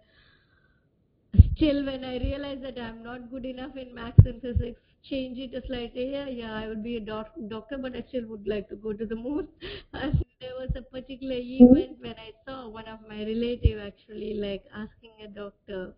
still 1.56 1.86
when 1.86 2.04
I 2.06 2.18
realized 2.20 2.64
that 2.64 2.78
I'm 2.80 3.04
not 3.04 3.30
good 3.30 3.46
enough 3.46 3.76
in 3.76 3.94
maths 3.94 4.26
and 4.26 4.42
physics, 4.42 4.82
change 5.04 5.38
it 5.38 5.52
slightly. 5.68 6.12
Yeah, 6.12 6.28
yeah, 6.28 6.54
I 6.56 6.68
would 6.68 6.84
be 6.84 6.96
a 6.98 7.02
doc- 7.02 7.36
doctor, 7.48 7.78
but 7.78 7.96
I 7.96 8.04
still 8.08 8.26
would 8.28 8.48
like 8.48 8.70
to 8.70 8.76
go 8.76 8.94
to 8.94 9.06
the 9.06 9.16
moon. 9.16 9.48
And 9.94 10.24
there 10.42 10.56
was 10.60 10.72
a 10.76 10.82
particular 10.82 11.38
event 11.38 12.00
when 12.00 12.16
I 12.18 12.32
saw 12.46 12.68
one 12.70 12.88
of 12.88 13.00
my 13.08 13.20
relative 13.26 13.80
actually 13.80 14.34
like 14.36 14.64
asking 14.74 15.14
a 15.24 15.28
doctor 15.28 15.94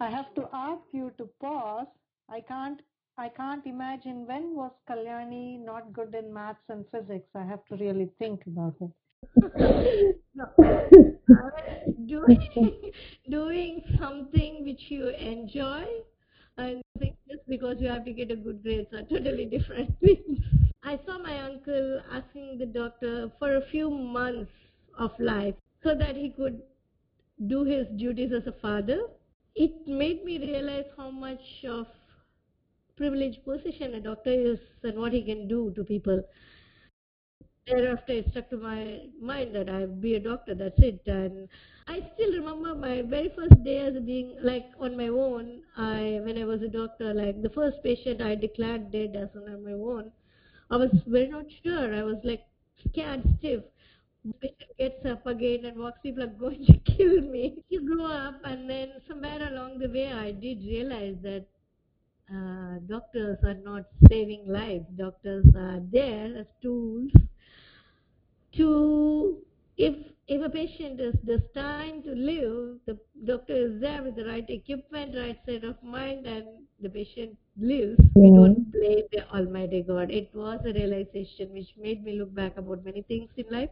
I 0.00 0.08
have 0.10 0.34
to 0.34 0.48
ask 0.52 0.82
you 0.92 1.10
to 1.18 1.26
pause. 1.26 1.88
I 2.28 2.40
can't 2.40 2.82
I 3.18 3.28
can't 3.28 3.66
imagine 3.66 4.26
when 4.28 4.54
was 4.54 4.70
Kalyani 4.88 5.58
not 5.64 5.92
good 5.92 6.14
in 6.14 6.32
maths 6.32 6.62
and 6.68 6.84
physics. 6.92 7.28
I 7.34 7.44
have 7.44 7.64
to 7.66 7.76
really 7.76 8.08
think 8.16 8.46
about 8.46 8.76
it. 8.80 8.92
doing 12.06 12.92
doing 13.30 13.82
something 13.98 14.64
which 14.64 14.82
you 14.88 15.08
enjoy 15.08 15.84
and 16.58 16.80
think 17.00 17.16
just 17.28 17.42
because 17.48 17.80
you 17.80 17.88
have 17.88 18.04
to 18.04 18.12
get 18.12 18.30
a 18.30 18.36
good 18.36 18.62
grades 18.62 18.92
are 18.92 19.02
totally 19.02 19.46
different 19.46 19.98
things. 20.00 20.38
I 20.84 21.00
saw 21.04 21.18
my 21.18 21.40
uncle 21.40 22.00
asking 22.12 22.58
the 22.58 22.66
doctor 22.66 23.32
for 23.40 23.56
a 23.56 23.62
few 23.72 23.90
months 23.90 24.52
of 24.96 25.10
life 25.18 25.56
so 25.82 25.96
that 25.96 26.14
he 26.14 26.30
could 26.30 26.62
do 27.48 27.64
his 27.64 27.88
duties 27.96 28.32
as 28.32 28.46
a 28.46 28.52
father. 28.62 29.00
It 29.56 29.88
made 29.88 30.24
me 30.24 30.38
realize 30.38 30.86
how 30.96 31.10
much 31.10 31.64
of 31.68 31.86
privileged 32.98 33.44
position 33.44 33.94
a 33.94 34.00
doctor 34.00 34.36
is 34.52 34.58
and 34.82 34.98
what 34.98 35.12
he 35.12 35.22
can 35.32 35.48
do 35.48 35.72
to 35.76 35.84
people 35.94 36.22
thereafter 37.68 38.12
it 38.12 38.26
stuck 38.30 38.48
to 38.50 38.56
my 38.56 39.00
mind 39.20 39.54
that 39.54 39.68
I'd 39.68 40.00
be 40.00 40.14
a 40.14 40.20
doctor, 40.20 40.54
that's 40.54 40.78
it. 40.78 41.02
And 41.06 41.48
I 41.86 42.00
still 42.14 42.32
remember 42.32 42.74
my 42.74 43.02
very 43.02 43.30
first 43.36 43.62
day 43.64 43.78
as 43.78 43.94
being 44.04 44.36
like 44.42 44.66
on 44.80 44.96
my 44.96 45.08
own. 45.08 45.62
I 45.76 46.20
when 46.24 46.38
I 46.38 46.44
was 46.44 46.62
a 46.62 46.68
doctor, 46.68 47.12
like 47.14 47.42
the 47.42 47.50
first 47.50 47.82
patient 47.82 48.20
I 48.22 48.34
declared 48.34 48.90
dead 48.90 49.16
as 49.16 49.28
on 49.36 49.64
my 49.64 49.72
own. 49.72 50.10
I 50.70 50.76
was 50.76 50.90
very 51.06 51.28
not 51.28 51.46
sure. 51.62 51.94
I 51.94 52.02
was 52.02 52.18
like 52.24 52.44
scared 52.88 53.22
stiff. 53.38 53.62
Patient 54.40 54.76
gets 54.78 55.06
up 55.06 55.26
again 55.26 55.64
and 55.64 55.78
walks, 55.78 56.00
people 56.02 56.24
are 56.24 56.26
going 56.26 56.64
to 56.66 56.78
kill 56.96 57.20
me. 57.20 57.62
You 57.68 57.86
grow 57.86 58.06
up 58.06 58.40
and 58.44 58.68
then 58.68 58.92
somewhere 59.06 59.48
along 59.48 59.78
the 59.78 59.88
way 59.88 60.12
I 60.12 60.32
did 60.32 60.64
realize 60.64 61.16
that 61.22 61.46
uh, 62.34 62.78
doctors 62.86 63.38
are 63.42 63.54
not 63.54 63.84
saving 64.08 64.44
lives. 64.46 64.86
Doctors 64.96 65.46
are 65.56 65.80
there 65.90 66.36
as 66.36 66.46
tools 66.62 67.10
to 68.52 69.38
if 69.76 69.94
if 70.26 70.42
a 70.42 70.50
patient 70.50 71.00
is 71.00 71.14
destined 71.24 72.04
to 72.04 72.12
live, 72.14 72.78
the 72.86 72.98
doctor 73.24 73.54
is 73.54 73.80
there 73.80 74.02
with 74.02 74.16
the 74.16 74.24
right 74.26 74.44
equipment, 74.48 75.14
right 75.16 75.38
state 75.44 75.64
of 75.64 75.82
mind, 75.82 76.26
and 76.26 76.44
the 76.80 76.90
patient 76.90 77.36
lives. 77.56 77.98
We 78.14 78.30
don't 78.30 78.70
blame 78.70 79.04
the 79.12 79.26
Almighty 79.30 79.82
God. 79.82 80.10
It 80.10 80.30
was 80.34 80.60
a 80.66 80.72
realization 80.72 81.52
which 81.52 81.68
made 81.78 82.04
me 82.04 82.18
look 82.18 82.34
back 82.34 82.58
about 82.58 82.84
many 82.84 83.02
things 83.02 83.30
in 83.36 83.46
life. 83.50 83.70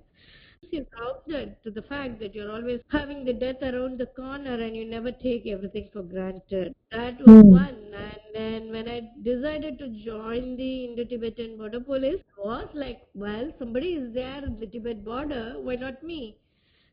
You're 0.63 0.85
grounded 0.85 1.57
to 1.65 1.71
the 1.71 1.83
fact 1.83 2.19
that 2.21 2.35
you're 2.35 2.51
always 2.51 2.81
having 2.91 3.25
the 3.25 3.33
death 3.33 3.63
around 3.63 3.99
the 3.99 4.07
corner 4.07 4.55
and 4.55 4.77
you 4.77 4.85
never 4.85 5.13
take 5.13 5.47
everything 5.47 5.89
for 5.93 6.03
granted. 6.03 6.75
That 6.91 7.19
was 7.19 7.43
hmm. 7.43 7.51
one. 7.51 7.77
And 7.95 8.21
then 8.35 8.71
when 8.71 8.89
I 8.89 9.09
decided 9.23 9.79
to 9.79 9.89
join 10.05 10.57
the 10.57 10.85
Indo-Tibetan 10.87 11.57
border 11.57 11.81
police, 11.81 12.21
I 12.39 12.47
was 12.47 12.69
like, 12.75 13.03
well, 13.15 13.53
somebody 13.59 13.95
is 13.95 14.13
there 14.13 14.43
at 14.45 14.61
the 14.61 14.67
Tibet 14.67 15.05
border. 15.05 15.55
Why 15.59 15.77
not 15.77 16.03
me? 16.03 16.37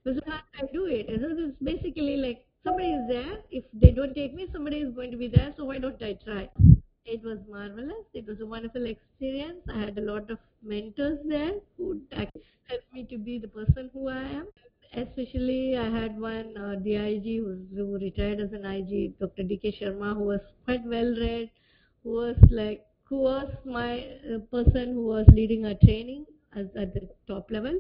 So 0.04 0.14
how 0.26 0.40
can 0.54 0.68
I 0.68 0.72
do 0.74 0.86
it? 0.86 1.10
And 1.10 1.22
so 1.22 1.28
it's 1.30 1.58
basically 1.62 2.18
like 2.18 2.46
somebody 2.64 2.92
is 2.92 3.08
there. 3.08 3.38
If 3.52 3.64
they 3.74 3.92
don't 3.92 4.14
take 4.14 4.34
me, 4.34 4.48
somebody 4.52 4.78
is 4.80 4.94
going 4.94 5.12
to 5.12 5.18
be 5.18 5.28
there. 5.28 5.54
So 5.58 5.66
why 5.66 5.80
don't 5.80 6.02
I 6.02 6.14
try? 6.26 6.50
It 7.06 7.24
was 7.24 7.40
marvelous. 7.48 8.08
It 8.14 8.26
was 8.26 8.40
a 8.42 8.46
wonderful 8.46 8.86
experience. 8.86 9.64
I 9.70 9.80
had 9.80 9.98
a 9.98 10.02
lot 10.02 10.30
of 10.32 10.40
mentors 10.62 11.20
there 11.24 11.60
who 11.78 12.02
helped 12.12 12.94
me 12.94 13.06
to 13.06 13.18
be 13.18 13.38
the 13.40 13.48
person 13.48 13.90
who 13.94 14.08
I 14.10 14.24
am. 14.24 14.48
Especially, 14.94 15.78
I 15.78 15.90
had 15.90 16.20
one 16.20 16.58
uh, 16.58 16.76
DIG 16.76 17.38
who, 17.38 17.66
who 17.76 17.98
retired 17.98 18.40
as 18.40 18.52
an 18.54 18.66
IG, 18.66 19.14
Dr. 19.20 19.44
D.K. 19.44 19.72
Sharma, 19.72 20.14
who 20.16 20.24
was 20.24 20.42
quite 20.66 20.84
well 20.86 21.16
read, 21.20 21.50
who 22.04 22.12
was 22.12 22.38
like 22.50 22.86
who 23.06 23.18
was 23.22 23.50
my 23.66 24.06
uh, 24.34 24.40
person 24.52 24.94
who 24.94 25.06
was 25.06 25.28
leading 25.28 25.66
our 25.66 25.76
training 25.84 26.26
as, 26.56 26.68
at 26.76 26.94
the 26.94 27.08
top 27.28 27.50
level. 27.52 27.80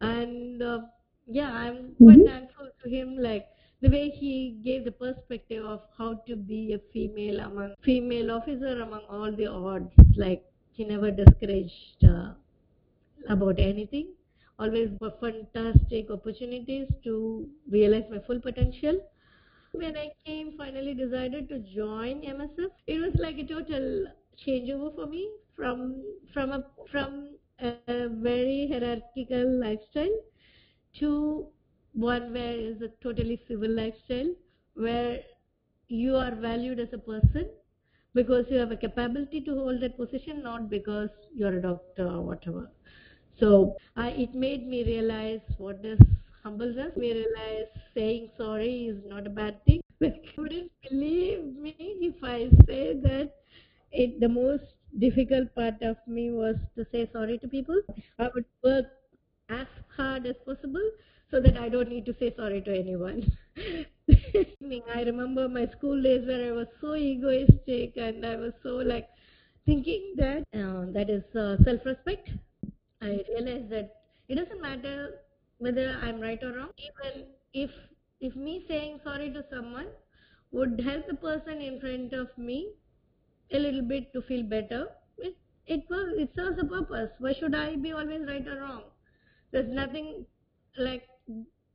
And 0.00 0.62
uh, 0.62 0.80
yeah, 1.26 1.52
I'm 1.52 1.94
quite 2.02 2.22
Mhm. 2.22 2.24
thankful 2.24 2.70
to 2.82 2.88
him, 2.90 3.16
like 3.16 3.46
the 3.82 3.90
way 3.90 4.10
he 4.10 4.56
gave 4.64 4.84
the 4.84 4.92
perspective 4.92 5.64
of 5.64 5.80
how 5.98 6.14
to 6.26 6.36
be 6.36 6.72
a 6.74 6.78
female 6.92 7.40
among 7.40 7.74
female 7.82 8.30
officer 8.30 8.80
among 8.82 9.02
all 9.10 9.32
the 9.32 9.46
odds. 9.46 9.92
Like 10.16 10.44
he 10.72 10.84
never 10.84 11.10
discouraged 11.10 12.04
uh, 12.04 12.34
about 13.28 13.58
anything. 13.58 14.08
Always 14.58 14.90
were 15.00 15.12
fantastic 15.20 16.10
opportunities 16.10 16.88
to 17.04 17.48
realize 17.70 18.04
my 18.10 18.18
full 18.26 18.40
potential. 18.40 19.00
When 19.72 19.96
I 19.96 20.12
came, 20.24 20.56
finally 20.56 20.94
decided 20.94 21.48
to 21.48 21.58
join 21.60 22.22
MSF, 22.22 22.70
it 22.86 23.00
was 23.00 23.14
like 23.18 23.38
a 23.38 23.46
total 23.46 24.06
changeover 24.46 24.94
for 24.94 25.06
me 25.06 25.28
from 25.56 26.02
from 26.32 26.52
a 26.52 26.64
from 26.90 27.36
a 27.60 28.08
very 28.08 28.68
hierarchical 28.70 29.48
lifestyle 29.60 30.16
to 31.00 31.46
one 31.94 32.32
where 32.32 32.56
is 32.58 32.80
a 32.82 32.88
totally 33.02 33.40
civil 33.48 33.70
lifestyle 33.70 34.32
where 34.74 35.20
you 35.88 36.16
are 36.16 36.34
valued 36.34 36.80
as 36.80 36.92
a 36.92 36.98
person 36.98 37.50
because 38.14 38.46
you 38.50 38.58
have 38.58 38.70
a 38.72 38.76
capability 38.76 39.40
to 39.42 39.54
hold 39.54 39.80
that 39.82 39.96
position, 39.96 40.42
not 40.42 40.68
because 40.70 41.10
you're 41.34 41.58
a 41.58 41.62
doctor 41.62 42.06
or 42.06 42.22
whatever. 42.22 42.70
So 43.38 43.76
I, 43.96 44.10
it 44.10 44.34
made 44.34 44.66
me 44.66 44.84
realize 44.84 45.40
what 45.58 45.84
is 45.84 45.98
humbleness. 46.42 46.96
Me 46.96 47.12
realize 47.12 47.66
saying 47.94 48.30
sorry 48.36 48.86
is 48.88 49.04
not 49.06 49.26
a 49.26 49.30
bad 49.30 49.64
thing. 49.64 49.80
You 50.02 50.10
wouldn't 50.36 50.72
believe 50.88 51.44
me 51.56 51.74
if 51.78 52.22
I 52.24 52.50
say 52.66 52.94
that 53.02 53.32
it 53.92 54.18
the 54.20 54.28
most 54.28 54.74
difficult 54.98 55.54
part 55.54 55.80
of 55.82 55.96
me 56.06 56.30
was 56.32 56.56
to 56.76 56.84
say 56.92 57.08
sorry 57.12 57.38
to 57.38 57.48
people. 57.48 57.80
I 58.18 58.28
would 58.34 58.46
work 58.64 58.86
as 59.48 59.66
hard 59.96 60.26
as 60.26 60.36
possible 60.44 60.90
so 61.32 61.40
that 61.40 61.58
I 61.58 61.68
don't 61.68 61.88
need 61.88 62.06
to 62.06 62.14
say 62.20 62.34
sorry 62.36 62.62
to 62.62 62.78
anyone. 62.78 63.32
I 64.94 65.02
remember 65.02 65.48
my 65.48 65.66
school 65.66 66.02
days 66.02 66.26
where 66.26 66.46
I 66.48 66.52
was 66.52 66.68
so 66.80 66.94
egoistic 66.94 67.96
and 67.96 68.24
I 68.26 68.36
was 68.36 68.52
so 68.62 68.76
like 68.76 69.08
thinking 69.66 70.14
that 70.18 70.44
uh, 70.54 70.84
that 70.92 71.10
is 71.10 71.24
uh, 71.34 71.56
self-respect. 71.64 72.30
I 73.00 73.20
realized 73.28 73.70
that 73.70 73.96
it 74.28 74.36
doesn't 74.36 74.62
matter 74.62 75.20
whether 75.58 75.98
I'm 76.02 76.20
right 76.20 76.42
or 76.42 76.52
wrong. 76.52 76.70
Even 76.78 77.26
if 77.54 77.70
if 78.20 78.36
me 78.36 78.64
saying 78.68 79.00
sorry 79.04 79.30
to 79.32 79.44
someone 79.50 79.88
would 80.52 80.80
help 80.80 81.06
the 81.08 81.14
person 81.16 81.60
in 81.60 81.80
front 81.80 82.12
of 82.12 82.28
me 82.38 82.74
a 83.52 83.58
little 83.58 83.82
bit 83.82 84.12
to 84.14 84.22
feel 84.22 84.42
better, 84.44 84.88
it 85.18 85.36
it 85.66 85.84
was 85.90 86.14
it 86.18 86.30
serves 86.36 86.58
a 86.60 86.64
purpose. 86.64 87.10
Why 87.18 87.32
should 87.34 87.54
I 87.54 87.76
be 87.76 87.92
always 87.92 88.26
right 88.28 88.46
or 88.46 88.60
wrong? 88.60 88.82
There's 89.52 89.68
nothing 89.82 90.26
like 90.78 91.08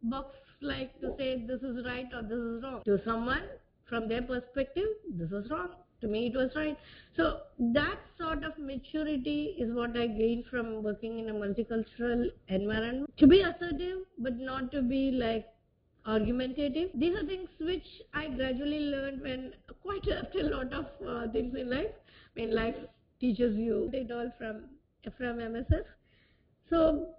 box 0.04 0.36
like 0.62 1.00
to 1.02 1.14
say 1.18 1.44
this 1.48 1.62
is 1.62 1.86
right 1.86 2.08
or 2.14 2.22
this 2.22 2.38
is 2.38 2.64
wrong. 2.64 2.82
To 2.86 3.00
someone, 3.06 3.44
from 3.90 4.08
their 4.08 4.22
perspective, 4.22 4.88
this 5.10 5.32
is 5.32 5.50
wrong. 5.50 5.70
To 6.02 6.08
me, 6.08 6.28
it 6.28 6.36
was 6.36 6.52
right. 6.56 6.78
So 7.16 7.40
that 7.60 7.98
sort 8.20 8.44
of 8.44 8.58
maturity 8.60 9.56
is 9.58 9.74
what 9.74 9.98
I 9.98 10.08
gained 10.08 10.46
from 10.50 10.84
working 10.84 11.20
in 11.20 11.30
a 11.30 11.34
multicultural 11.34 12.30
environment. 12.50 13.12
To 13.18 13.28
be 13.28 13.42
assertive, 13.42 14.00
but 14.20 14.38
not 14.38 14.72
to 14.74 14.82
be 14.82 15.12
like 15.12 15.48
argumentative. 16.06 16.92
These 16.94 17.16
are 17.18 17.26
things 17.26 17.50
which 17.60 17.86
I 18.14 18.28
gradually 18.28 18.80
learned 18.80 19.22
when 19.22 19.54
quite 19.82 20.08
after 20.24 20.40
a 20.40 20.56
lot 20.56 20.74
of 20.74 20.86
uh, 21.08 21.32
things 21.32 21.56
in 21.56 21.70
life. 21.70 21.92
I 22.36 22.40
mean, 22.40 22.54
life 22.54 22.76
teaches 23.20 23.58
you 23.58 23.90
it 23.94 24.12
all 24.12 24.32
from 24.38 24.66
from 25.18 25.38
MSF. 25.38 25.86
So 26.70 27.10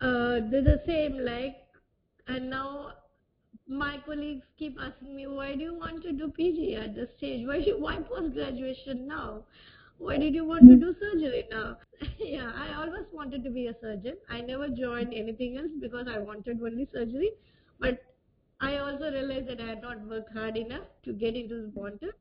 uh, 0.00 0.40
they're 0.50 0.62
the 0.62 0.82
same 0.86 1.18
like 1.18 1.56
and 2.26 2.50
now 2.50 2.92
my 3.68 3.98
colleagues 4.06 4.46
keep 4.58 4.78
asking 4.80 5.14
me 5.16 5.26
why 5.26 5.54
do 5.54 5.62
you 5.64 5.74
want 5.74 6.02
to 6.02 6.12
do 6.12 6.28
pg 6.28 6.74
at 6.76 6.94
this 6.94 7.10
stage? 7.16 7.46
Why 7.46 7.60
why 7.78 7.96
post 7.96 8.34
graduation 8.34 9.06
now? 9.06 9.44
Why 9.98 10.16
did 10.18 10.34
you 10.34 10.44
want 10.44 10.68
to 10.68 10.76
do 10.76 10.94
surgery 11.00 11.44
now? 11.50 11.78
Yeah 12.18 12.52
i 12.64 12.74
always 12.82 13.06
wanted 13.12 13.44
to 13.44 13.50
be 13.50 13.66
a 13.68 13.74
surgeon. 13.80 14.16
I 14.28 14.40
never 14.40 14.68
joined 14.68 15.14
anything 15.14 15.58
else 15.58 15.72
because 15.80 16.06
i 16.08 16.18
wanted 16.18 16.60
only 16.62 16.88
surgery. 16.92 17.32
But 17.80 18.04
i 18.60 18.76
also 18.78 19.10
realized 19.12 19.48
that 19.48 19.60
i 19.60 19.66
had 19.74 19.82
not 19.82 20.06
worked 20.14 20.32
hard 20.38 20.56
enough 20.56 20.86
to 21.04 21.12
get 21.24 21.34
into 21.36 21.62
the 21.62 21.70
wanted 21.80 22.14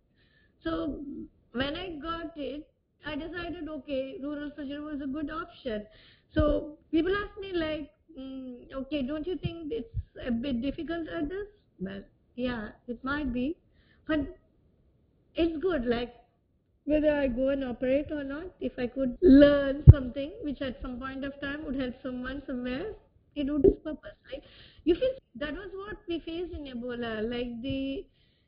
so 0.63 1.05
when 1.51 1.75
I 1.75 1.89
got 2.01 2.37
it, 2.37 2.67
I 3.05 3.15
decided 3.15 3.69
okay, 3.69 4.17
rural 4.21 4.51
surgery 4.55 4.81
was 4.81 5.01
a 5.01 5.07
good 5.07 5.29
option. 5.31 5.85
So 6.33 6.77
people 6.91 7.15
ask 7.15 7.39
me 7.39 7.53
like, 7.53 7.91
mm, 8.17 8.73
okay, 8.73 9.01
don't 9.03 9.27
you 9.27 9.37
think 9.37 9.71
it's 9.71 9.95
a 10.25 10.31
bit 10.31 10.61
difficult 10.61 11.07
at 11.09 11.29
this? 11.29 11.47
Well, 11.79 12.03
yeah, 12.35 12.69
it 12.87 13.03
might 13.03 13.33
be, 13.33 13.57
but 14.07 14.19
it's 15.35 15.57
good. 15.61 15.85
Like 15.85 16.13
whether 16.85 17.13
I 17.15 17.27
go 17.27 17.49
and 17.49 17.63
operate 17.63 18.11
or 18.11 18.23
not, 18.23 18.47
if 18.59 18.73
I 18.77 18.87
could 18.87 19.17
learn 19.21 19.83
something 19.91 20.31
which 20.43 20.61
at 20.61 20.81
some 20.81 20.99
point 20.99 21.23
of 21.25 21.39
time 21.41 21.65
would 21.65 21.75
help 21.75 21.95
someone 22.03 22.41
somewhere, 22.47 22.93
it 23.35 23.51
would 23.51 23.65
its 23.65 23.79
purpose, 23.83 24.17
right? 24.31 24.43
You 24.83 24.95
feel 24.95 25.11
that 25.35 25.53
was 25.53 25.69
what 25.73 25.97
we 26.07 26.19
faced 26.19 26.53
in 26.53 26.65
Ebola, 26.73 27.13
like 27.29 27.61
the 27.61 28.05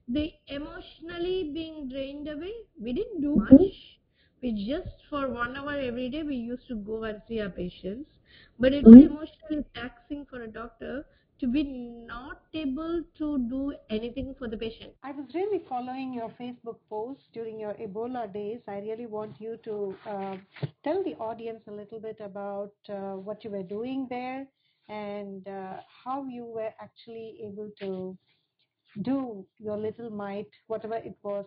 the 0.08 0.34
emotionally 0.48 1.52
being 1.54 1.90
drained 1.90 2.28
away. 2.30 2.54
We 2.82 2.94
didn't 2.94 3.22
do 3.22 3.36
much. 3.36 4.00
We 4.42 4.52
just 4.68 5.04
for 5.10 5.28
one 5.30 5.56
hour 5.58 5.74
every 5.78 6.10
day 6.10 6.24
we 6.24 6.36
used 6.36 6.68
to 6.70 6.76
go 6.76 7.04
and 7.04 7.22
see 7.28 7.42
our 7.42 7.50
patients, 7.50 8.10
but 8.60 8.74
it 8.74 8.84
was 8.86 8.96
emotionally 8.96 9.66
taxing 9.74 10.26
for 10.30 10.42
a 10.44 10.48
doctor 10.48 11.06
to 11.40 11.48
be 11.48 11.64
not 11.64 12.42
able 12.54 13.04
to 13.18 13.38
do 13.50 13.74
anything 13.90 14.34
for 14.40 14.48
the 14.48 14.58
patient. 14.58 14.94
I 15.04 15.12
was 15.12 15.28
really 15.36 15.62
following 15.70 16.14
your 16.14 16.30
Facebook 16.40 16.78
post 16.90 17.22
during 17.34 17.60
your 17.60 17.74
Ebola 17.76 18.32
days. 18.34 18.62
I 18.68 18.80
really 18.80 19.06
want 19.06 19.40
you 19.40 19.58
to 19.64 19.96
uh, 20.08 20.38
tell 20.84 21.04
the 21.04 21.16
audience 21.16 21.62
a 21.68 21.72
little 21.72 22.00
bit 22.00 22.18
about 22.20 22.74
uh, 22.90 23.14
what 23.28 23.44
you 23.44 23.52
were 23.52 23.64
doing 23.64 24.08
there 24.10 24.48
and 24.90 25.48
uh, 25.48 25.78
how 26.04 26.26
you 26.26 26.46
were 26.46 26.72
actually 26.82 27.40
able 27.44 27.70
to 27.80 28.18
do 29.02 29.46
your 29.60 29.78
little 29.78 30.10
mite, 30.10 30.50
whatever 30.68 30.96
it 30.96 31.16
was, 31.24 31.46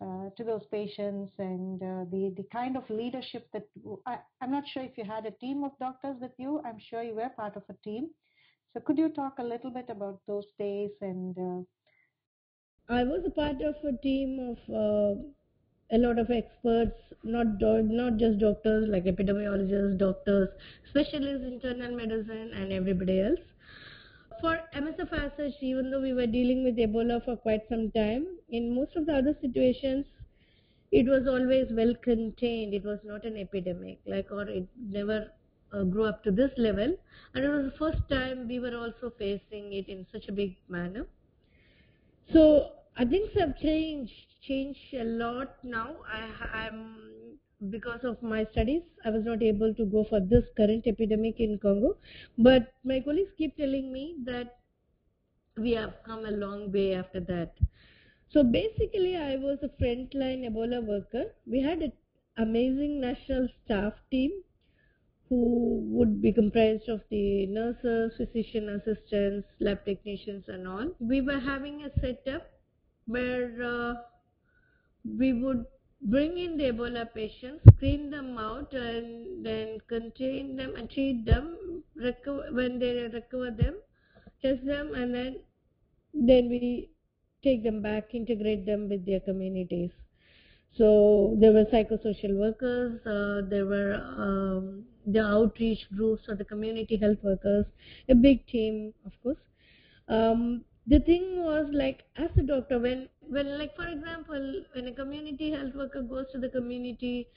uh, 0.00 0.30
to 0.36 0.44
those 0.44 0.66
patients 0.70 1.32
and 1.38 1.82
uh, 1.82 2.04
the 2.10 2.32
the 2.36 2.44
kind 2.52 2.76
of 2.76 2.88
leadership 2.90 3.48
that 3.52 3.66
I, 4.06 4.18
I'm 4.40 4.50
not 4.50 4.66
sure 4.68 4.82
if 4.82 4.96
you 4.98 5.04
had 5.04 5.26
a 5.26 5.30
team 5.32 5.64
of 5.64 5.72
doctors 5.78 6.16
with 6.20 6.32
you. 6.38 6.60
I'm 6.64 6.78
sure 6.78 7.02
you 7.02 7.14
were 7.14 7.30
part 7.30 7.56
of 7.56 7.64
a 7.68 7.74
team. 7.84 8.10
So 8.72 8.80
could 8.80 8.98
you 8.98 9.08
talk 9.10 9.34
a 9.38 9.44
little 9.44 9.70
bit 9.70 9.90
about 9.90 10.20
those 10.26 10.46
days 10.58 10.90
and 11.00 11.36
uh, 11.38 11.62
I 12.88 13.04
was 13.04 13.24
a 13.24 13.30
part 13.30 13.62
of 13.62 13.76
a 13.84 13.96
team 14.02 14.38
of 14.38 14.58
uh, 14.68 15.22
a 15.92 15.98
lot 15.98 16.18
of 16.18 16.30
experts, 16.30 17.00
not 17.22 17.58
do- 17.58 17.82
not 17.82 18.18
just 18.18 18.38
doctors 18.38 18.86
like 18.88 19.04
epidemiologists, 19.04 19.96
doctors, 19.96 20.48
specialists, 20.90 21.46
internal 21.46 21.96
medicine, 21.96 22.52
and 22.54 22.72
everybody 22.72 23.20
else. 23.22 23.40
For 24.40 24.58
MSF 24.74 25.12
such, 25.36 25.62
even 25.62 25.90
though 25.90 26.00
we 26.00 26.12
were 26.12 26.26
dealing 26.26 26.64
with 26.64 26.76
Ebola 26.76 27.24
for 27.24 27.36
quite 27.36 27.68
some 27.68 27.90
time, 27.90 28.26
in 28.48 28.74
most 28.74 28.96
of 28.96 29.06
the 29.06 29.14
other 29.14 29.36
situations, 29.40 30.06
it 30.90 31.06
was 31.06 31.28
always 31.28 31.70
well 31.70 31.94
contained. 32.02 32.74
It 32.74 32.84
was 32.84 32.98
not 33.04 33.24
an 33.24 33.36
epidemic, 33.36 34.00
like 34.06 34.30
or 34.30 34.48
it 34.48 34.66
never 34.76 35.30
uh, 35.72 35.84
grew 35.84 36.04
up 36.04 36.24
to 36.24 36.30
this 36.30 36.50
level. 36.56 36.96
And 37.34 37.44
it 37.44 37.48
was 37.48 37.64
the 37.66 37.78
first 37.78 38.08
time 38.08 38.48
we 38.48 38.58
were 38.58 38.76
also 38.76 39.10
facing 39.18 39.72
it 39.72 39.88
in 39.88 40.06
such 40.12 40.28
a 40.28 40.32
big 40.32 40.56
manner. 40.68 41.06
So 42.32 42.72
things 42.96 43.30
have 43.38 43.58
changed, 43.58 44.12
changed 44.42 44.94
a 44.94 45.04
lot 45.04 45.62
now. 45.62 45.96
I, 46.06 46.66
I'm 46.66 47.19
because 47.68 48.04
of 48.04 48.22
my 48.22 48.44
studies, 48.52 48.82
I 49.04 49.10
was 49.10 49.24
not 49.24 49.42
able 49.42 49.74
to 49.74 49.84
go 49.84 50.04
for 50.04 50.20
this 50.20 50.44
current 50.56 50.86
epidemic 50.86 51.40
in 51.40 51.58
Congo. 51.58 51.96
But 52.38 52.72
my 52.84 53.00
colleagues 53.00 53.32
keep 53.36 53.56
telling 53.56 53.92
me 53.92 54.16
that 54.24 54.58
we 55.56 55.72
have 55.72 55.94
come 56.04 56.24
a 56.24 56.30
long 56.30 56.72
way 56.72 56.94
after 56.94 57.20
that. 57.20 57.52
So 58.30 58.42
basically, 58.42 59.16
I 59.16 59.36
was 59.36 59.58
a 59.62 59.68
frontline 59.82 60.48
Ebola 60.48 60.84
worker. 60.86 61.34
We 61.46 61.60
had 61.60 61.82
an 61.82 61.92
amazing 62.36 63.00
national 63.00 63.48
staff 63.64 63.94
team 64.10 64.42
who 65.28 65.80
would 65.90 66.20
be 66.22 66.32
comprised 66.32 66.88
of 66.88 67.02
the 67.10 67.46
nurses, 67.46 68.16
physician 68.16 68.68
assistants, 68.70 69.48
lab 69.60 69.84
technicians, 69.84 70.48
and 70.48 70.66
all. 70.66 70.90
We 70.98 71.20
were 71.20 71.38
having 71.38 71.84
a 71.84 72.00
setup 72.00 72.50
where 73.06 73.62
uh, 73.62 73.94
we 75.04 75.32
would 75.32 75.66
bring 76.02 76.38
in 76.38 76.56
the 76.56 76.64
Ebola 76.72 77.12
patients, 77.12 77.62
screen 77.76 78.10
them 78.10 78.38
out, 78.38 78.72
and 78.72 79.44
then 79.44 79.78
contain 79.88 80.56
them 80.56 80.74
and 80.76 80.90
treat 80.90 81.24
them. 81.24 81.82
Recover, 81.94 82.46
when 82.52 82.78
they 82.78 83.08
recover 83.12 83.50
them, 83.50 83.76
test 84.42 84.64
them, 84.64 84.94
and 84.94 85.14
then 85.14 85.40
then 86.12 86.48
we 86.48 86.90
take 87.42 87.62
them 87.62 87.82
back, 87.82 88.14
integrate 88.14 88.66
them 88.66 88.88
with 88.88 89.04
their 89.06 89.20
communities. 89.20 89.90
So 90.76 91.36
there 91.40 91.52
were 91.52 91.64
psychosocial 91.64 92.38
workers, 92.38 93.04
uh, 93.06 93.48
there 93.48 93.66
were 93.66 93.94
um, 93.94 94.84
the 95.06 95.20
outreach 95.20 95.86
groups 95.96 96.28
or 96.28 96.36
the 96.36 96.44
community 96.44 96.96
health 96.96 97.18
workers, 97.22 97.66
a 98.08 98.14
big 98.14 98.46
team, 98.46 98.94
of 99.04 99.12
course. 99.22 99.38
Um, 100.08 100.64
the 100.86 101.00
thing 101.00 101.42
was 101.42 101.66
like, 101.72 102.02
as 102.16 102.30
a 102.36 102.42
doctor, 102.42 102.78
when, 102.78 103.08
when 103.20 103.58
like 103.58 103.76
for 103.76 103.86
example, 103.86 104.62
when 104.72 104.88
a 104.88 104.92
community 104.92 105.50
health 105.52 105.74
worker 105.74 106.02
goes 106.02 106.26
to 106.32 106.38
the 106.38 106.48
community, 106.48 107.28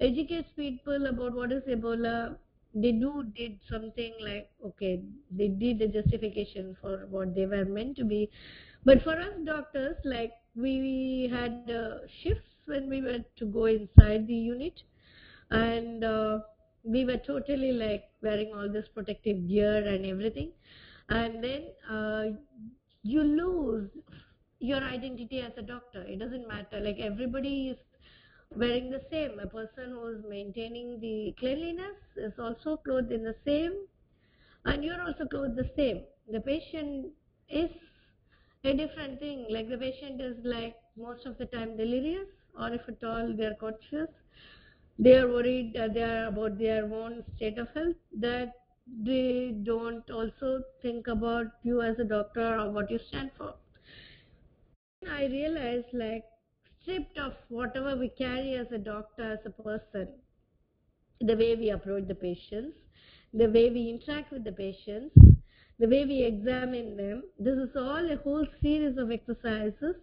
educates 0.00 0.50
people 0.56 1.06
about 1.06 1.34
what 1.34 1.52
is 1.52 1.62
Ebola, 1.64 2.36
they 2.74 2.92
do 2.92 3.24
did 3.34 3.58
something 3.68 4.12
like 4.20 4.50
okay, 4.64 5.02
they 5.30 5.48
did 5.48 5.78
the 5.78 5.88
justification 5.88 6.76
for 6.80 7.06
what 7.10 7.34
they 7.34 7.46
were 7.46 7.64
meant 7.64 7.96
to 7.96 8.04
be, 8.04 8.30
but 8.84 9.02
for 9.02 9.12
us 9.18 9.32
doctors, 9.44 9.96
like 10.04 10.32
we 10.54 11.28
had 11.32 11.70
uh, 11.70 12.06
shifts 12.22 12.50
when 12.66 12.88
we 12.88 13.00
were 13.00 13.20
to 13.36 13.46
go 13.46 13.64
inside 13.66 14.26
the 14.26 14.34
unit, 14.34 14.82
and 15.50 16.04
uh, 16.04 16.40
we 16.84 17.04
were 17.04 17.16
totally 17.16 17.72
like 17.72 18.10
wearing 18.22 18.52
all 18.54 18.68
this 18.70 18.86
protective 18.94 19.48
gear 19.48 19.86
and 19.86 20.04
everything, 20.06 20.52
and 21.08 21.42
then 21.42 21.62
uh, 21.90 22.24
you 23.14 23.22
lose 23.22 23.90
your 24.60 24.82
identity 24.82 25.40
as 25.40 25.52
a 25.56 25.62
doctor. 25.62 26.02
It 26.02 26.18
doesn't 26.18 26.48
matter. 26.48 26.80
Like 26.80 26.98
everybody 27.00 27.70
is 27.70 27.78
wearing 28.56 28.90
the 28.90 29.02
same. 29.10 29.38
A 29.40 29.46
person 29.46 29.90
who 29.92 30.06
is 30.08 30.24
maintaining 30.28 31.00
the 31.00 31.34
cleanliness 31.38 31.98
is 32.16 32.32
also 32.38 32.76
clothed 32.78 33.12
in 33.12 33.24
the 33.24 33.36
same, 33.44 33.74
and 34.64 34.84
you're 34.84 35.02
also 35.02 35.26
clothed 35.26 35.56
the 35.56 35.70
same. 35.76 36.02
The 36.30 36.40
patient 36.40 37.06
is 37.48 37.70
a 38.64 38.74
different 38.74 39.20
thing. 39.20 39.46
Like 39.50 39.68
the 39.68 39.78
patient 39.78 40.20
is 40.20 40.36
like 40.44 40.76
most 40.96 41.26
of 41.26 41.38
the 41.38 41.46
time 41.46 41.76
delirious, 41.76 42.28
or 42.58 42.68
if 42.72 42.88
at 42.88 43.02
all 43.04 43.32
they 43.36 43.44
are 43.46 43.54
conscious, 43.60 44.10
they 44.98 45.16
are 45.16 45.28
worried 45.28 45.76
uh, 45.76 45.88
they 45.94 46.02
are 46.02 46.26
about 46.28 46.58
their 46.58 46.84
own 46.92 47.24
state 47.36 47.58
of 47.58 47.68
health. 47.74 47.96
That 48.26 48.52
they 49.02 49.52
don't 49.62 50.10
also 50.10 50.62
think 50.82 51.06
about 51.08 51.46
you 51.62 51.82
as 51.82 51.98
a 51.98 52.04
doctor 52.04 52.58
or 52.58 52.70
what 52.70 52.90
you 52.90 52.98
stand 52.98 53.30
for. 53.36 53.54
I 55.08 55.26
realized 55.26 55.92
like 55.92 56.24
stripped 56.82 57.18
of 57.18 57.34
whatever 57.48 57.96
we 57.96 58.08
carry 58.08 58.54
as 58.54 58.70
a 58.72 58.78
doctor, 58.78 59.32
as 59.32 59.44
a 59.46 59.50
person, 59.50 60.08
the 61.20 61.36
way 61.36 61.54
we 61.56 61.70
approach 61.70 62.06
the 62.06 62.14
patients, 62.14 62.76
the 63.32 63.48
way 63.50 63.70
we 63.70 63.88
interact 63.90 64.32
with 64.32 64.44
the 64.44 64.52
patients, 64.52 65.14
the 65.78 65.86
way 65.88 66.04
we 66.04 66.22
examine 66.24 66.96
them. 66.96 67.22
This 67.38 67.58
is 67.58 67.76
all 67.76 68.10
a 68.10 68.16
whole 68.16 68.46
series 68.60 68.96
of 68.98 69.10
exercises 69.10 69.96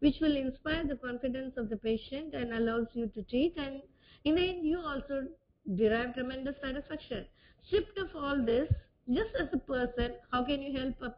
which 0.00 0.20
will 0.20 0.36
inspire 0.36 0.84
the 0.86 0.96
confidence 0.96 1.56
of 1.56 1.68
the 1.68 1.76
patient 1.76 2.34
and 2.34 2.52
allows 2.52 2.86
you 2.94 3.06
to 3.08 3.22
treat 3.22 3.56
and 3.56 3.82
in 4.24 4.34
the 4.36 4.48
end 4.48 4.66
you 4.66 4.78
also 4.80 5.28
derive 5.76 6.14
tremendous 6.14 6.56
satisfaction. 6.60 7.26
Stripped 7.66 7.98
of 7.98 8.14
all 8.16 8.44
this, 8.44 8.68
just 9.08 9.34
as 9.38 9.48
a 9.52 9.58
person, 9.58 10.14
how 10.30 10.44
can 10.44 10.62
you 10.62 10.78
help 10.78 11.14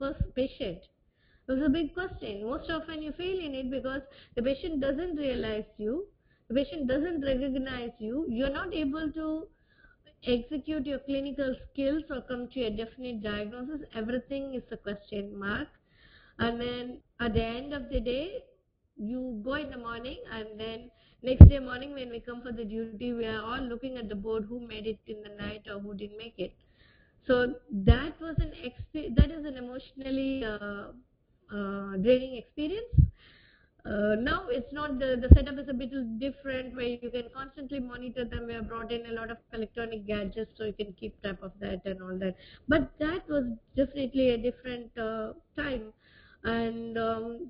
a 0.00 0.14
patient? 0.34 0.78
It's 1.48 1.66
a 1.66 1.68
big 1.68 1.94
question. 1.94 2.44
Most 2.44 2.70
often 2.70 3.02
you 3.02 3.12
fail 3.12 3.38
in 3.38 3.54
it 3.54 3.70
because 3.70 4.02
the 4.34 4.42
patient 4.42 4.80
doesn't 4.80 5.16
realize 5.16 5.64
you, 5.78 6.06
the 6.48 6.54
patient 6.54 6.88
doesn't 6.88 7.22
recognize 7.22 7.92
you, 7.98 8.26
you're 8.28 8.50
not 8.50 8.74
able 8.74 9.10
to 9.12 9.46
execute 10.26 10.86
your 10.86 10.98
clinical 10.98 11.54
skills 11.70 12.02
or 12.10 12.20
come 12.22 12.48
to 12.48 12.62
a 12.64 12.70
definite 12.70 13.22
diagnosis. 13.22 13.86
Everything 13.94 14.54
is 14.54 14.62
a 14.70 14.76
question 14.76 15.38
mark. 15.38 15.68
And 16.38 16.60
then 16.60 16.98
at 17.20 17.34
the 17.34 17.42
end 17.42 17.72
of 17.72 17.88
the 17.90 18.00
day, 18.00 18.44
you 18.96 19.40
go 19.44 19.54
in 19.54 19.70
the 19.70 19.78
morning 19.78 20.18
and 20.32 20.58
then 20.58 20.90
next 21.22 21.48
day 21.48 21.58
morning 21.58 21.94
when 21.94 22.10
we 22.10 22.20
come 22.20 22.42
for 22.42 22.52
the 22.52 22.64
duty, 22.64 23.02
we 23.04 23.16
are 23.16 23.32
all 23.34 23.50
looking 23.54 23.86
at 23.86 23.98
the 23.98 24.04
board 24.04 24.34
who 24.36 24.50
made 24.54 24.76
it 24.76 24.90
in 25.06 25.14
the 25.14 25.22
night 25.30 25.62
or 25.68 25.78
who 25.78 25.94
didn't 25.94 26.16
make 26.18 26.34
it. 26.38 26.52
So 27.26 27.54
that 27.70 28.20
was 28.20 28.36
an 28.38 28.52
exp- 28.68 29.14
that 29.16 29.30
is 29.30 29.44
an 29.44 29.56
emotionally 29.56 30.44
uh, 30.44 30.92
uh, 31.54 31.96
draining 31.96 32.36
experience. 32.36 32.94
Uh, 33.84 34.16
now 34.20 34.46
it's 34.50 34.72
not 34.72 34.98
the, 34.98 35.16
the 35.20 35.28
setup 35.34 35.58
is 35.58 35.68
a 35.68 35.72
bit 35.74 35.90
different 36.18 36.74
where 36.76 36.86
you 36.86 37.10
can 37.10 37.24
constantly 37.34 37.70
monitor 37.80 38.24
them. 38.24 38.46
We 38.46 38.54
have 38.54 38.68
brought 38.68 38.92
in 38.92 39.06
a 39.06 39.12
lot 39.12 39.30
of 39.30 39.38
electronic 39.52 40.06
gadgets 40.06 40.52
so 40.56 40.64
you 40.64 40.72
can 40.72 40.92
keep 40.94 41.20
track 41.22 41.36
of 41.42 41.52
that 41.60 41.82
and 41.84 42.02
all 42.02 42.18
that. 42.18 42.36
But 42.68 42.90
that 42.98 43.28
was 43.28 43.44
definitely 43.76 44.30
a 44.30 44.38
different 44.38 44.96
uh, 44.98 45.32
time. 45.56 45.92
And 46.44 46.98
um, 46.98 47.48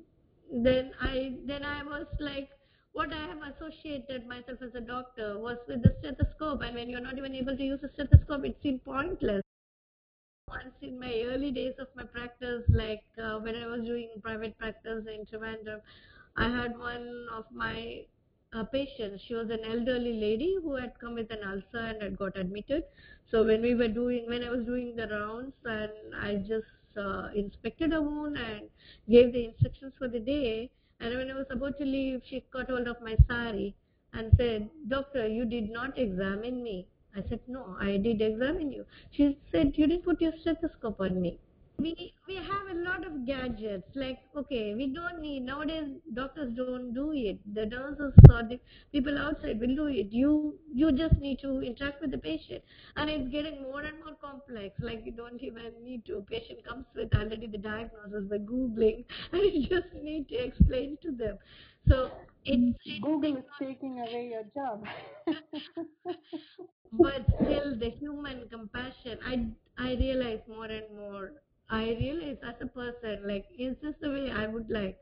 then 0.53 0.93
I 1.01 1.37
then 1.47 1.65
I 1.65 1.83
was 1.83 2.07
like, 2.21 2.51
what 2.99 3.13
I 3.13 3.27
have 3.31 3.43
associated 3.49 4.27
myself 4.27 4.59
as 4.61 4.75
a 4.75 4.81
doctor 4.81 5.39
was 5.39 5.59
with 5.69 5.83
the 5.85 5.95
stethoscope. 6.01 6.63
And 6.63 6.75
when 6.75 6.91
you're 6.91 7.01
not 7.01 7.17
even 7.17 7.33
able 7.33 7.57
to 7.57 7.63
use 7.63 7.79
a 7.85 7.91
stethoscope, 7.95 8.45
it 8.45 8.57
seemed 8.61 8.85
pointless 8.85 9.43
once 10.49 10.75
in 10.83 10.99
my 10.99 11.13
early 11.27 11.53
days 11.53 11.75
of 11.79 11.87
my 11.95 12.03
practice, 12.03 12.65
like 12.69 13.05
uh, 13.23 13.39
when 13.39 13.55
I 13.55 13.67
was 13.67 13.83
doing 13.85 14.09
private 14.23 14.59
practice 14.59 15.05
in 15.07 15.27
Trivandrum, 15.27 15.81
I 16.37 16.49
had 16.49 16.77
one 16.79 17.27
of 17.37 17.45
my 17.53 18.05
uh, 18.53 18.65
patients. 18.65 19.23
She 19.29 19.35
was 19.35 19.51
an 19.51 19.61
elderly 19.65 20.15
lady 20.15 20.57
who 20.61 20.75
had 20.75 20.99
come 20.99 21.15
with 21.15 21.31
an 21.31 21.45
ulcer 21.47 21.85
and 21.87 22.03
had 22.03 22.19
got 22.19 22.37
admitted. 22.37 22.83
So 23.31 23.45
when 23.45 23.63
we 23.63 23.75
were 23.77 23.89
doing, 23.89 24.27
when 24.27 24.43
I 24.43 24.51
was 24.51 24.65
doing 24.65 24.97
the 24.97 25.07
rounds, 25.07 25.53
and 25.65 25.93
I 26.21 26.37
just 26.37 26.99
uh, 26.99 27.29
inspected 27.35 27.93
her 27.93 28.03
wound 28.03 28.39
and 28.39 28.69
gave 29.09 29.33
the 29.33 29.45
instructions 29.45 29.93
for 29.99 30.09
the 30.09 30.19
day. 30.21 30.71
And 31.01 31.15
when 31.17 31.31
I 31.31 31.35
was 31.35 31.47
about 31.51 31.79
to 31.79 31.85
leave, 31.85 32.23
she 32.25 32.41
caught 32.41 32.69
hold 32.71 32.89
of 32.89 33.01
my 33.01 33.17
sari 33.27 33.75
and 34.13 34.33
said, 34.37 34.69
"Doctor, 34.89 35.27
you 35.27 35.45
did 35.45 35.71
not 35.71 35.99
examine 35.99 36.63
me." 36.63 36.87
I 37.17 37.23
said, 37.29 37.41
No, 37.49 37.77
I 37.81 37.97
did 37.97 38.21
examine 38.21 38.71
you. 38.71 38.85
She 39.11 39.39
said, 39.51 39.79
You 39.79 39.87
didn't 39.87 40.05
put 40.05 40.21
your 40.21 40.33
stethoscope 40.39 41.01
on 41.01 41.21
me. 41.21 41.39
We 41.81 42.13
we 42.27 42.35
have 42.37 42.69
a 42.71 42.75
lot 42.75 43.07
of 43.07 43.25
gadgets. 43.25 43.95
Like, 43.95 44.19
okay, 44.37 44.75
we 44.75 44.87
don't 44.89 45.21
need 45.21 45.45
nowadays 45.45 45.89
doctors 46.13 46.53
don't 46.55 46.93
do 46.93 47.13
it. 47.13 47.39
The 47.55 47.67
nurses 47.67 48.15
or 48.31 48.43
the 48.43 48.59
people 48.93 49.17
outside 49.17 49.61
will 49.61 49.75
do 49.77 49.87
it. 49.87 50.13
You 50.13 50.59
you 50.75 50.91
just 50.93 51.21
need 51.21 51.39
to 51.41 51.61
interact 51.63 52.01
with 52.03 52.11
the 52.11 52.19
patient. 52.19 52.65
And 52.97 53.09
it's 53.09 53.29
getting 53.29 53.63
more 53.63 53.83
and 53.83 53.99
more 54.05 54.15
complex. 54.21 54.75
Like 54.81 55.07
you 55.07 55.13
don't 55.13 55.41
even 55.43 55.73
need 55.85 56.05
to. 56.07 56.17
a 56.19 56.23
Patient 56.23 56.65
comes 56.67 56.87
with 56.97 57.15
already 57.15 57.47
the 57.47 57.59
diagnosis 57.59 58.25
by 58.29 58.39
Googling 58.39 59.05
and 59.33 59.43
you 59.53 59.69
just 59.69 59.93
need 59.95 60.29
to 60.31 60.35
explain 60.37 60.99
to 61.03 61.13
them. 61.13 61.39
So 61.89 62.11
it's, 62.45 62.77
it's 62.85 63.01
Google 63.05 63.37
is 63.37 63.45
taking 63.59 64.01
away 64.01 64.31
your 64.33 64.45
job. 64.55 64.85
but 66.93 67.25
still 67.41 67.77
the 67.79 67.91
human 67.91 68.49
compassion 68.49 69.19
i 69.27 69.35
i 69.87 69.95
realize 70.03 70.41
more 70.49 70.65
and 70.67 70.89
more 70.97 71.33
i 71.71 71.85
realize 72.01 72.37
as 72.51 72.55
a 72.61 72.67
person 72.67 73.21
like 73.27 73.47
is 73.59 73.77
this 73.83 73.95
the 74.01 74.11
way 74.11 74.31
i 74.31 74.47
would 74.47 74.71
like 74.71 74.99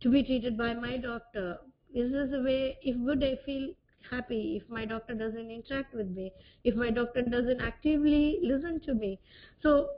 to 0.00 0.10
be 0.10 0.22
treated 0.22 0.56
by 0.58 0.74
my 0.74 0.96
doctor? 0.98 1.58
Is 1.94 2.12
this 2.12 2.30
the 2.30 2.42
way 2.42 2.78
if 2.82 2.96
would 2.98 3.24
i 3.24 3.36
feel 3.46 3.70
happy 4.10 4.56
if 4.62 4.68
my 4.68 4.84
doctor 4.84 5.14
doesn't 5.14 5.50
interact 5.50 5.94
with 5.94 6.08
me 6.08 6.32
if 6.64 6.74
my 6.76 6.90
doctor 6.90 7.22
doesn't 7.22 7.60
actively 7.60 8.38
listen 8.42 8.80
to 8.80 8.94
me? 8.94 9.18
So 9.62 9.88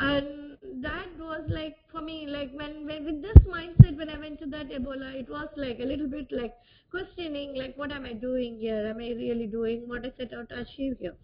and 0.00 0.58
that 0.82 1.08
was 1.18 1.42
like 1.48 1.76
for 1.90 2.00
me 2.00 2.26
like 2.26 2.52
when, 2.52 2.86
when 2.86 3.04
with 3.04 3.22
this 3.22 3.38
mindset 3.46 3.96
when 3.96 4.10
i 4.10 4.18
went 4.18 4.38
to 4.40 4.46
that 4.46 4.68
ebola 4.68 5.14
it 5.14 5.28
was 5.30 5.48
like 5.56 5.78
a 5.80 5.84
little 5.84 6.06
bit 6.06 6.30
like 6.30 6.54
questioning 6.90 7.54
like 7.54 7.76
what 7.78 7.90
am 7.92 8.04
i 8.04 8.12
doing 8.12 8.58
here? 8.58 8.86
Am 8.88 8.98
i 8.98 9.10
really 9.24 9.46
doing 9.46 9.88
what 9.88 10.04
i 10.04 10.12
set 10.18 10.34
out 10.34 10.48
to 10.50 10.60
achieve 10.60 10.96
here? 11.00 11.16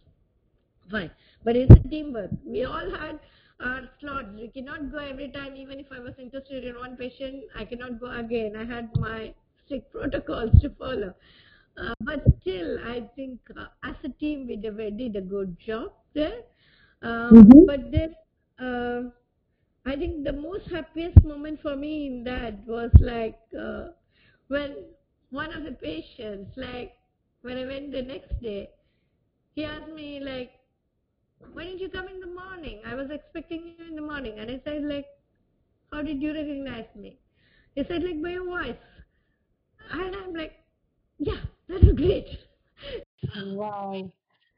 Fine. 0.90 1.10
But 1.44 1.56
it's 1.56 1.74
a 1.74 1.88
teamwork. 1.88 2.30
We 2.44 2.64
all 2.64 2.90
had 2.90 3.18
our 3.62 3.82
slots 4.00 4.34
we 4.34 4.48
cannot 4.48 4.90
go 4.92 4.98
every 4.98 5.28
time 5.30 5.56
even 5.56 5.78
if 5.80 5.86
i 5.92 5.98
was 6.00 6.14
interested 6.18 6.64
in 6.64 6.74
one 6.76 6.96
patient 6.96 7.44
i 7.56 7.64
cannot 7.64 8.00
go 8.00 8.10
again. 8.10 8.56
I 8.56 8.64
had 8.64 8.94
my 8.96 9.34
strict 9.64 9.92
protocols 9.92 10.60
to 10.62 10.70
follow. 10.70 11.14
Uh, 11.76 11.94
but 12.00 12.22
still 12.40 12.78
i 12.84 13.00
think 13.16 13.40
uh, 13.56 13.66
as 13.82 13.96
a 14.04 14.08
team 14.10 14.46
we 14.46 14.56
did, 14.56 14.76
we 14.76 14.90
did 14.90 15.16
a 15.16 15.20
good 15.22 15.58
job 15.58 15.92
there. 16.14 16.42
Um, 17.02 17.42
Mhm. 17.42 17.66
but 17.66 17.90
then 17.90 18.14
uh, 18.58 19.10
I 19.86 19.96
think 19.96 20.24
the 20.24 20.32
most 20.32 20.68
happiest 20.70 21.24
moment 21.24 21.60
for 21.60 21.76
me 21.76 22.06
in 22.06 22.24
that 22.24 22.66
was 22.66 22.90
like 23.00 23.40
uh, 23.58 23.88
when 24.48 24.76
one 25.30 25.52
of 25.52 25.64
the 25.64 25.72
patients, 25.72 26.56
like 26.56 26.92
when 27.42 27.58
I 27.58 27.66
went 27.66 27.92
the 27.92 28.02
next 28.02 28.40
day, 28.42 28.70
he 29.54 29.64
asked 29.64 29.92
me 29.92 30.20
like, 30.20 30.52
"Why 31.52 31.64
didn't 31.64 31.80
you 31.80 31.88
come 31.88 32.08
in 32.08 32.20
the 32.20 32.26
morning? 32.26 32.80
I 32.86 32.94
was 32.94 33.10
expecting 33.10 33.66
you 33.78 33.86
in 33.88 33.94
the 33.96 34.02
morning." 34.02 34.38
And 34.38 34.50
I 34.50 34.60
said 34.64 34.82
like, 34.84 35.06
"How 35.92 36.02
did 36.02 36.22
you 36.22 36.32
recognize 36.34 36.86
me?" 36.96 37.18
He 37.74 37.84
said 37.84 38.02
like 38.02 38.22
by 38.22 38.30
your 38.30 38.44
voice, 38.44 38.76
and 39.90 40.16
I'm 40.16 40.34
like, 40.34 40.54
"Yeah, 41.18 41.40
that 41.68 41.82
is 41.82 41.94
great." 41.94 42.28
wow. 43.46 44.10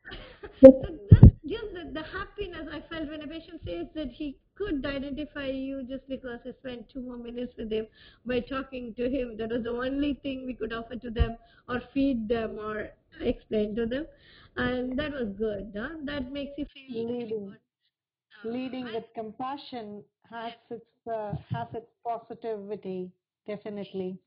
so 0.61 0.99
this 1.11 1.35
just 1.47 1.75
the, 1.75 1.91
the 1.93 2.03
happiness 2.03 2.69
I 2.73 2.81
felt 2.89 3.09
when 3.11 3.23
a 3.23 3.27
patient 3.27 3.61
says 3.65 3.87
that 3.95 4.09
he 4.11 4.39
could 4.55 4.85
identify 4.87 5.47
you 5.47 5.83
just 5.83 6.09
because 6.09 6.41
he 6.45 6.53
spent 6.53 6.89
two 6.89 7.01
more 7.01 7.19
minutes 7.19 7.53
with 7.59 7.71
him 7.71 7.87
by 8.25 8.41
talking 8.41 8.95
to 8.95 9.09
him. 9.11 9.37
That 9.37 9.51
was 9.51 9.65
the 9.65 9.71
only 9.71 10.15
thing 10.23 10.47
we 10.47 10.55
could 10.55 10.73
offer 10.73 10.97
to 10.97 11.11
them 11.11 11.37
or 11.69 11.83
feed 11.93 12.29
them 12.29 12.59
or 12.59 12.89
explain 13.21 13.75
to 13.77 13.87
them. 13.87 14.07
And 14.57 14.99
that 14.99 15.13
was 15.13 15.31
good. 15.37 15.73
Huh? 15.77 15.97
That 16.05 16.33
makes 16.33 16.59
you 16.59 16.67
feel 16.67 17.05
really 17.07 17.33
Leading. 17.33 17.45
good. 17.47 17.61
Uh, 18.33 18.57
Leading 18.57 18.91
I- 18.91 18.93
with 18.93 19.13
compassion 19.15 20.05
has 20.31 20.53
its 20.71 21.07
uh, 21.07 21.37
has 21.53 21.69
its 21.75 21.91
positivity, 22.05 23.13
definitely. 23.47 24.19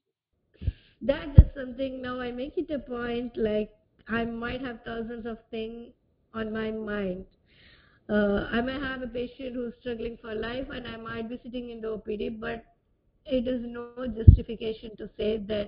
that 1.02 1.30
is 1.38 1.46
something 1.56 2.02
now 2.02 2.20
I 2.20 2.32
make 2.32 2.58
it 2.58 2.70
a 2.72 2.80
point 2.80 3.38
like 3.38 3.72
I 4.08 4.26
might 4.26 4.62
have 4.62 4.80
thousands 4.86 5.26
of 5.26 5.38
things 5.52 5.94
on 6.34 6.52
my 6.54 6.72
mind. 6.72 7.26
Uh, 8.10 8.48
I 8.52 8.62
may 8.62 8.80
have 8.80 9.02
a 9.02 9.08
patient 9.08 9.56
who's 9.56 9.74
struggling 9.80 10.18
for 10.22 10.34
life 10.36 10.68
and 10.74 10.88
I 10.88 10.98
might 10.98 11.30
be 11.30 11.38
sitting 11.44 11.70
in 11.70 11.82
the 11.82 11.90
OPD, 11.90 12.30
but 12.30 12.64
it 13.26 13.48
is 13.48 13.62
no 13.64 13.90
justification 13.96 14.80
to 14.84 14.94
say 15.18 15.24
that 15.38 15.62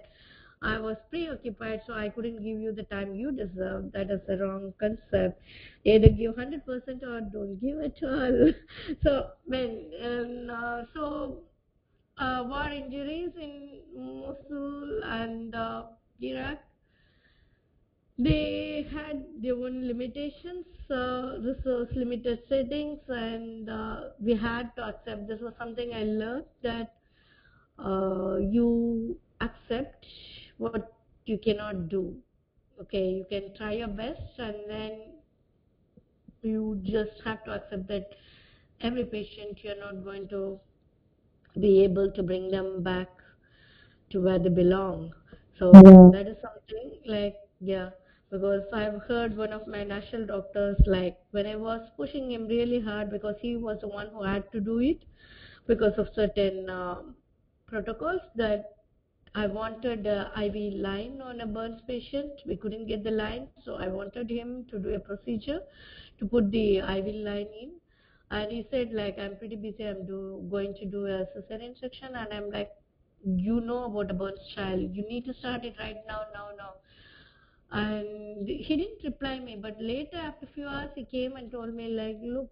I 0.61 0.77
was 0.79 0.97
preoccupied 1.09 1.81
so 1.87 1.93
I 1.93 2.09
couldn't 2.09 2.37
give 2.43 2.59
you 2.59 2.73
the 2.73 2.83
time 2.83 3.15
you 3.15 3.31
deserve. 3.31 3.91
That 3.93 4.11
is 4.11 4.19
the 4.27 4.37
wrong 4.37 4.73
concept. 4.79 5.41
Either 5.85 6.09
give 6.09 6.35
100% 6.35 7.03
or 7.03 7.21
don't 7.21 7.59
give 7.61 7.79
at 7.79 8.03
all. 8.03 8.51
so, 9.03 9.29
when, 9.45 9.91
um, 10.03 10.49
uh, 10.49 10.83
so 10.93 11.43
uh, 12.19 12.43
war 12.47 12.69
injuries 12.69 13.31
in 13.39 13.79
Mosul 13.95 15.01
and 15.03 15.55
uh, 15.55 15.83
Iraq. 16.21 16.57
They 18.17 18.85
had 18.91 19.25
their 19.41 19.53
own 19.55 19.87
limitations, 19.87 20.65
uh, 20.91 21.37
resource 21.39 21.87
limited 21.95 22.39
settings, 22.49 22.99
and 23.07 23.69
uh, 23.69 24.09
we 24.19 24.35
had 24.35 24.75
to 24.75 24.83
accept. 24.89 25.27
This 25.29 25.39
was 25.39 25.53
something 25.57 25.93
I 25.93 26.03
learned 26.03 26.45
that 26.61 26.95
uh, 27.79 28.35
you 28.35 29.17
accept 29.39 30.05
what 30.59 30.93
you 31.25 31.39
cannot 31.39 31.89
do. 31.89 32.17
Okay, 32.81 33.09
you 33.09 33.25
can 33.29 33.55
try 33.55 33.73
your 33.73 33.89
best, 33.89 34.39
and 34.39 34.55
then 34.69 35.01
you 36.41 36.79
just 36.83 37.21
have 37.25 37.43
to 37.45 37.51
accept 37.51 37.87
that 37.87 38.15
every 38.81 39.05
patient 39.05 39.63
you're 39.63 39.79
not 39.79 40.03
going 40.03 40.27
to 40.29 40.59
be 41.59 41.83
able 41.83 42.11
to 42.11 42.23
bring 42.23 42.49
them 42.51 42.83
back 42.83 43.09
to 44.09 44.21
where 44.21 44.39
they 44.39 44.49
belong. 44.49 45.13
So 45.59 45.85
Yeah. 45.85 46.11
that 46.11 46.27
is 46.27 46.37
something 46.41 46.99
like 47.05 47.35
yeah, 47.59 47.91
because 48.31 48.63
I've 48.73 49.01
heard 49.03 49.37
one 49.37 49.53
of 49.53 49.67
my 49.67 49.83
national 49.83 50.25
doctors 50.27 50.77
like 50.87 51.17
when 51.31 51.45
I 51.47 51.55
was 51.55 51.89
pushing 51.97 52.31
him 52.31 52.47
really 52.47 52.79
hard 52.81 53.09
because 53.11 53.35
he 53.41 53.55
was 53.57 53.79
the 53.81 53.87
one 53.89 54.07
who 54.09 54.23
had 54.23 54.51
to 54.53 54.61
do 54.61 54.79
it 54.79 55.05
because 55.67 55.97
of 55.97 56.09
certain 56.15 56.69
um 56.69 57.15
protocols 57.67 58.21
that 58.35 58.78
I 59.35 59.47
wanted 59.47 60.07
uh, 60.07 60.29
a 60.35 60.45
IV 60.45 60.73
line 60.75 61.21
on 61.21 61.41
a 61.41 61.45
burns 61.45 61.81
patient. 61.87 62.41
We 62.45 62.55
couldn't 62.55 62.87
get 62.87 63.03
the 63.03 63.11
line, 63.11 63.47
so 63.63 63.75
I 63.75 63.87
wanted 63.87 64.29
him 64.29 64.65
to 64.69 64.79
do 64.79 64.93
a 64.95 64.99
procedure 64.99 65.61
to 66.19 66.25
put 66.25 66.51
the 66.51 66.77
IV 66.77 67.05
line 67.27 67.47
in. 67.61 67.71
And 68.31 68.51
he 68.51 68.67
said, 68.69 68.91
like, 68.93 69.17
I'm 69.19 69.37
pretty 69.37 69.55
busy. 69.55 69.85
I'm 69.87 70.05
do, 70.05 70.47
going 70.51 70.73
to 70.75 70.85
do 70.85 71.05
a 71.05 71.25
cesarean 71.33 71.79
section. 71.79 72.15
And 72.15 72.33
I'm 72.33 72.51
like, 72.51 72.71
you 73.23 73.61
know 73.61 73.85
about 73.85 74.11
a 74.11 74.13
burns 74.13 74.47
child. 74.55 74.95
You 74.95 75.07
need 75.07 75.25
to 75.25 75.33
start 75.33 75.65
it 75.65 75.75
right 75.79 75.97
now, 76.07 76.21
now, 76.33 76.49
now. 76.57 76.73
And 77.71 78.47
he 78.47 78.75
didn't 78.77 79.03
reply 79.03 79.39
me. 79.39 79.55
But 79.55 79.77
later, 79.79 80.17
after 80.17 80.45
a 80.45 80.49
few 80.49 80.67
hours, 80.67 80.91
he 80.95 81.05
came 81.05 81.35
and 81.35 81.51
told 81.51 81.73
me, 81.73 81.89
like, 81.89 82.17
look, 82.21 82.51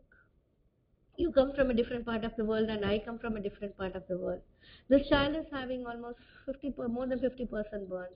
you 1.17 1.31
come 1.31 1.51
from 1.53 1.71
a 1.71 1.73
different 1.73 2.05
part 2.05 2.23
of 2.23 2.35
the 2.37 2.45
world 2.45 2.69
and 2.69 2.85
I 2.85 2.99
come 2.99 3.17
from 3.17 3.35
a 3.35 3.39
different 3.39 3.75
part 3.77 3.95
of 3.95 4.03
the 4.07 4.17
world. 4.17 4.41
This 4.87 5.09
child 5.09 5.35
is 5.35 5.45
having 5.51 5.85
almost 5.85 6.19
50 6.45 6.71
per, 6.71 6.87
more 6.87 7.07
than 7.07 7.19
50% 7.19 7.89
burns. 7.89 8.15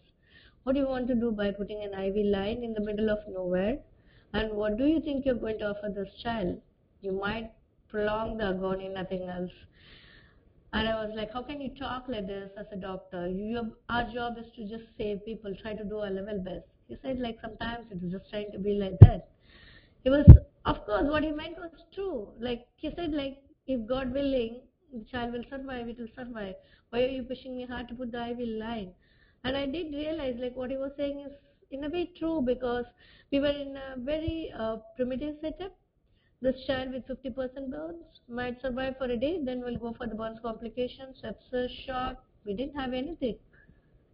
What 0.64 0.74
do 0.74 0.80
you 0.80 0.88
want 0.88 1.08
to 1.08 1.16
do 1.16 1.32
by 1.32 1.52
putting 1.52 1.84
an 1.84 2.00
IV 2.00 2.28
line 2.28 2.64
in 2.64 2.74
the 2.74 2.82
middle 2.82 3.10
of 3.10 3.18
nowhere? 3.28 3.80
And 4.34 4.52
what 4.52 4.78
do 4.78 4.86
you 4.86 5.02
think 5.02 5.26
you're 5.26 5.36
going 5.36 5.58
to 5.60 5.72
offer 5.72 5.90
this 5.94 6.14
child? 6.22 6.62
You 7.02 7.12
might 7.12 7.52
prolong 7.90 8.38
the 8.38 8.50
agony, 8.50 8.88
nothing 8.88 9.28
else. 9.28 9.52
And 10.74 10.88
I 10.88 11.04
was 11.04 11.12
like, 11.16 11.34
how 11.34 11.42
can 11.42 11.60
you 11.60 11.72
talk 11.78 12.06
like 12.08 12.28
this 12.28 12.52
as 12.58 12.68
a 12.72 12.78
doctor? 12.78 13.28
You, 13.28 13.74
our 13.90 14.10
job 14.14 14.38
is 14.38 14.46
to 14.56 14.70
just 14.70 14.86
save 14.98 15.26
people, 15.26 15.54
try 15.62 15.74
to 15.74 15.84
do 15.84 15.98
our 15.98 16.10
level 16.12 16.40
best. 16.40 16.68
He 16.88 16.96
said, 17.02 17.20
like, 17.20 17.40
sometimes 17.42 17.88
it 17.92 18.04
is 18.04 18.12
just 18.12 18.30
trying 18.30 18.52
to 18.52 18.60
be 18.60 18.76
like 18.76 18.98
that. 19.00 19.30
He 20.04 20.10
was, 20.10 20.26
of 20.66 20.86
course, 20.86 21.04
what 21.06 21.24
he 21.24 21.32
meant 21.32 21.58
was 21.58 21.72
true. 21.94 22.30
Like, 22.40 22.68
he 22.76 22.92
said, 22.96 23.12
like, 23.14 23.38
if 23.68 23.88
God 23.88 24.14
willing, 24.14 24.62
the 24.94 25.06
child 25.12 25.34
will 25.34 25.44
survive, 25.50 25.88
it 25.88 25.98
will 26.00 26.14
survive. 26.16 26.56
Why 26.90 27.04
are 27.04 27.08
you 27.08 27.24
pushing 27.24 27.56
me 27.58 27.66
hard 27.66 27.88
to 27.90 27.96
put 27.96 28.12
the 28.12 28.30
IV 28.30 28.40
line? 28.60 28.92
And 29.44 29.58
I 29.58 29.66
did 29.66 29.94
realize, 29.94 30.36
like, 30.40 30.56
what 30.56 30.70
he 30.70 30.78
was 30.78 30.92
saying 30.98 31.22
is 31.22 31.34
in 31.72 31.84
a 31.84 31.90
way 31.90 32.12
true 32.18 32.42
because 32.42 32.86
we 33.32 33.40
were 33.40 33.48
in 33.66 33.78
a 33.78 33.96
very 33.98 34.54
uh, 34.58 34.78
primitive 34.96 35.36
setup. 35.42 35.76
This 36.42 36.66
child 36.66 36.92
with 36.92 37.08
50% 37.08 37.70
burns 37.70 38.04
might 38.28 38.62
survive 38.62 38.96
for 38.98 39.06
a 39.06 39.18
day, 39.18 39.40
then 39.44 39.62
we'll 39.62 39.78
go 39.78 39.94
for 39.94 40.08
the 40.08 40.16
burns 40.16 40.40
complications, 40.42 41.22
sepsis, 41.24 41.70
shock. 41.86 42.24
We 42.46 42.54
didn't 42.56 42.76
have 42.76 42.94
anything 42.94 43.38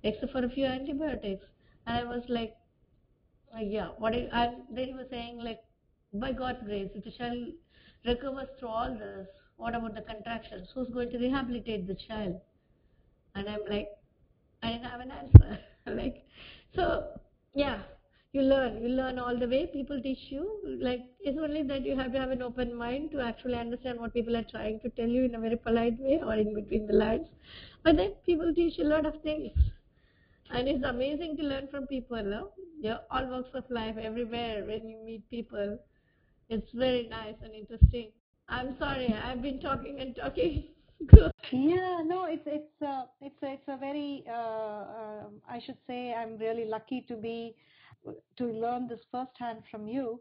except 0.03 0.31
for 0.31 0.43
a 0.43 0.49
few 0.49 0.65
antibiotics. 0.65 1.45
And 1.85 1.97
I 1.97 2.03
was 2.03 2.23
like, 2.27 2.55
uh, 3.55 3.61
yeah, 3.61 3.89
what 3.97 4.13
I, 4.13 4.27
and 4.31 4.55
then 4.71 4.87
he 4.87 4.93
was 4.93 5.07
saying, 5.09 5.39
like, 5.41 5.61
by 6.13 6.31
God's 6.31 6.63
grace, 6.63 6.89
the 6.93 7.11
child 7.11 7.53
recovers 8.05 8.47
through 8.59 8.69
all 8.69 8.93
this, 8.93 9.27
what 9.57 9.75
about 9.75 9.95
the 9.95 10.01
contractions? 10.01 10.69
Who's 10.73 10.89
going 10.89 11.09
to 11.11 11.17
rehabilitate 11.17 11.87
the 11.87 11.95
child? 12.07 12.39
And 13.35 13.49
I'm 13.49 13.61
like, 13.69 13.89
I 14.63 14.73
didn't 14.73 14.85
have 14.85 15.01
an 15.01 15.11
answer. 15.11 15.59
like, 15.87 16.25
so 16.75 17.07
yeah, 17.53 17.79
you 18.33 18.41
learn. 18.41 18.81
You 18.81 18.89
learn 18.89 19.17
all 19.19 19.37
the 19.37 19.47
way. 19.47 19.67
People 19.73 20.01
teach 20.01 20.29
you. 20.29 20.59
Like, 20.81 21.01
it's 21.19 21.39
only 21.41 21.63
that 21.63 21.83
you 21.83 21.95
have 21.97 22.11
to 22.13 22.19
have 22.19 22.29
an 22.29 22.41
open 22.41 22.75
mind 22.75 23.11
to 23.11 23.21
actually 23.21 23.55
understand 23.55 23.99
what 23.99 24.13
people 24.13 24.35
are 24.35 24.45
trying 24.51 24.79
to 24.81 24.89
tell 24.89 25.07
you 25.07 25.23
in 25.25 25.35
a 25.35 25.39
very 25.39 25.57
polite 25.57 25.99
way 25.99 26.19
or 26.23 26.35
in 26.35 26.53
between 26.53 26.87
the 26.87 26.93
lines. 26.93 27.27
But 27.83 27.97
then 27.97 28.13
people 28.25 28.53
teach 28.53 28.77
you 28.77 28.85
a 28.85 28.91
lot 28.95 29.05
of 29.05 29.21
things. 29.21 29.51
And 30.49 30.67
it's 30.67 30.83
amazing 30.83 31.37
to 31.37 31.43
learn 31.43 31.67
from 31.69 31.87
people, 31.87 32.23
no? 32.23 32.51
Yeah, 32.79 32.97
all 33.11 33.27
walks 33.27 33.49
of 33.53 33.63
life, 33.69 33.95
everywhere, 34.01 34.63
when 34.65 34.87
you 34.87 34.97
meet 35.03 35.29
people. 35.29 35.79
It's 36.49 36.71
very 36.73 37.07
nice 37.09 37.35
and 37.43 37.53
interesting. 37.53 38.11
I'm 38.49 38.77
sorry, 38.79 39.13
I've 39.13 39.41
been 39.41 39.59
talking 39.59 39.99
and 39.99 40.15
talking. 40.15 40.63
Yeah, 41.51 42.01
no, 42.03 42.25
it's 42.25 42.47
it's 42.47 42.81
uh, 42.81 43.03
it's 43.21 43.37
it's 43.43 43.67
a 43.67 43.77
very 43.77 44.23
uh, 44.27 44.83
um 44.99 45.41
I 45.47 45.59
should 45.63 45.77
say 45.85 46.13
I'm 46.13 46.37
really 46.39 46.65
lucky 46.65 47.05
to 47.07 47.15
be 47.15 47.55
to 48.37 48.45
learn 48.45 48.87
this 48.87 48.99
firsthand 49.11 49.61
from 49.69 49.87
you 49.87 50.19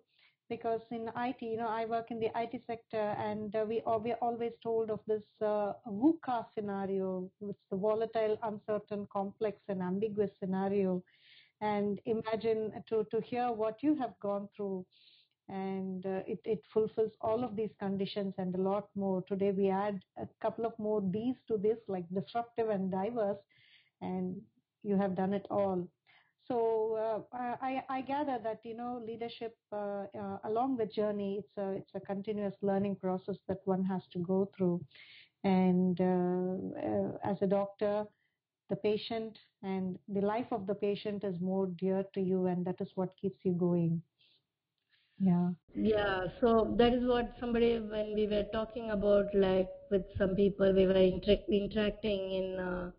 because 0.51 0.83
in 0.91 1.11
IT, 1.17 1.41
you 1.41 1.57
know, 1.57 1.69
I 1.69 1.87
work 1.87 2.11
in 2.11 2.21
the 2.21 2.31
IT 2.37 2.63
sector 2.67 3.15
and 3.19 3.57
uh, 3.57 3.65
we 3.67 3.83
are, 3.87 3.99
we're 3.99 4.23
always 4.23 4.53
told 4.63 4.91
of 4.91 5.01
this 5.09 5.25
uh, 5.43 5.73
VUCA 5.89 6.45
scenario, 6.55 7.29
which 7.41 7.57
is 7.57 7.63
the 7.71 7.77
volatile, 7.77 8.39
uncertain, 8.45 9.09
complex, 9.13 9.59
and 9.69 9.83
ambiguous 9.83 10.31
scenario. 10.39 11.03
And 11.63 12.01
imagine 12.05 12.85
to 12.91 13.05
to 13.11 13.21
hear 13.21 13.51
what 13.51 13.83
you 13.83 13.97
have 13.97 14.15
gone 14.21 14.49
through 14.55 14.85
and 15.49 16.05
uh, 16.07 16.23
it, 16.27 16.41
it 16.45 16.63
fulfills 16.73 17.13
all 17.21 17.45
of 17.45 17.57
these 17.57 17.71
conditions 17.79 18.35
and 18.39 18.55
a 18.55 18.61
lot 18.61 18.89
more. 18.95 19.23
Today 19.23 19.53
we 19.53 19.69
add 19.71 20.01
a 20.19 20.27
couple 20.43 20.67
of 20.67 20.79
more 20.79 21.01
D's 21.01 21.37
to 21.49 21.57
this, 21.57 21.79
like 21.89 22.05
disruptive 22.13 22.69
and 22.69 22.91
diverse, 22.91 23.39
and 24.01 24.37
you 24.83 24.97
have 24.97 25.17
done 25.17 25.33
it 25.33 25.47
all. 25.51 25.87
So 26.49 27.27
uh, 27.33 27.57
I, 27.61 27.83
I 27.89 28.01
gather 28.03 28.39
that 28.43 28.61
you 28.65 28.77
know 28.77 29.03
leadership 29.05 29.57
uh, 29.73 30.05
uh, 30.19 30.39
along 30.45 30.77
the 30.77 30.87
journey 30.87 31.41
it's 31.41 31.57
a 31.59 31.73
it's 31.73 31.91
a 31.95 32.01
continuous 32.01 32.55
learning 32.63 32.97
process 32.97 33.37
that 33.49 33.59
one 33.65 33.85
has 33.85 34.03
to 34.13 34.21
go 34.21 34.49
through, 34.57 34.81
and 35.43 36.01
uh, 36.01 36.79
uh, 36.79 37.19
as 37.25 37.37
a 37.43 37.47
doctor, 37.49 38.05
the 38.71 38.77
patient 38.77 39.39
and 39.63 39.99
the 40.09 40.21
life 40.21 40.47
of 40.53 40.67
the 40.67 40.75
patient 40.75 41.25
is 41.25 41.41
more 41.41 41.67
dear 41.67 42.05
to 42.15 42.21
you, 42.21 42.47
and 42.47 42.65
that 42.65 42.81
is 42.81 42.91
what 42.95 43.17
keeps 43.21 43.41
you 43.45 43.53
going. 43.53 44.03
Yeah. 45.19 45.51
Yeah, 45.75 46.27
so 46.41 46.75
that 46.79 46.95
is 46.95 47.07
what 47.07 47.35
somebody, 47.39 47.79
when 47.79 48.15
we 48.15 48.27
were 48.27 48.45
talking 48.53 48.91
about, 48.91 49.35
like 49.35 49.69
with 49.91 50.05
some 50.19 50.35
people, 50.35 50.73
we 50.75 50.87
were 50.87 50.95
inter- 50.97 51.45
interacting 51.49 52.33
in 52.33 52.59
uh, 52.59 52.91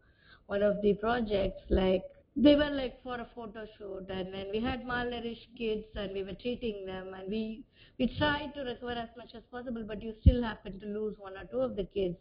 one 0.45 0.62
of 0.62 0.82
the 0.82 0.93
projects, 0.93 1.63
like 1.69 2.03
they 2.36 2.56
were 2.56 2.69
like 2.69 3.01
for 3.01 3.15
a 3.15 3.27
photo 3.34 3.65
shoot, 3.77 4.06
and 4.10 4.32
then 4.32 4.47
we 4.51 4.60
had 4.60 4.84
malnourished 4.86 5.47
kids, 5.58 5.86
and 5.95 6.13
we 6.13 6.23
were 6.23 6.36
treating 6.36 6.86
them, 6.86 7.13
and 7.15 7.27
we 7.30 7.65
we 7.97 8.06
tried 8.17 8.53
to 8.53 8.62
recover 8.62 8.91
as 8.91 9.10
much 9.17 9.34
as 9.34 9.43
possible, 9.51 9.84
but 9.88 10.03
you 10.03 10.13
still 10.21 10.43
happen 10.43 10.80
to 10.80 10.86
lose 10.86 11.15
one 11.17 11.36
or 11.36 11.45
two 11.45 11.62
of 11.62 11.75
the 11.75 11.86
kids. 11.86 12.17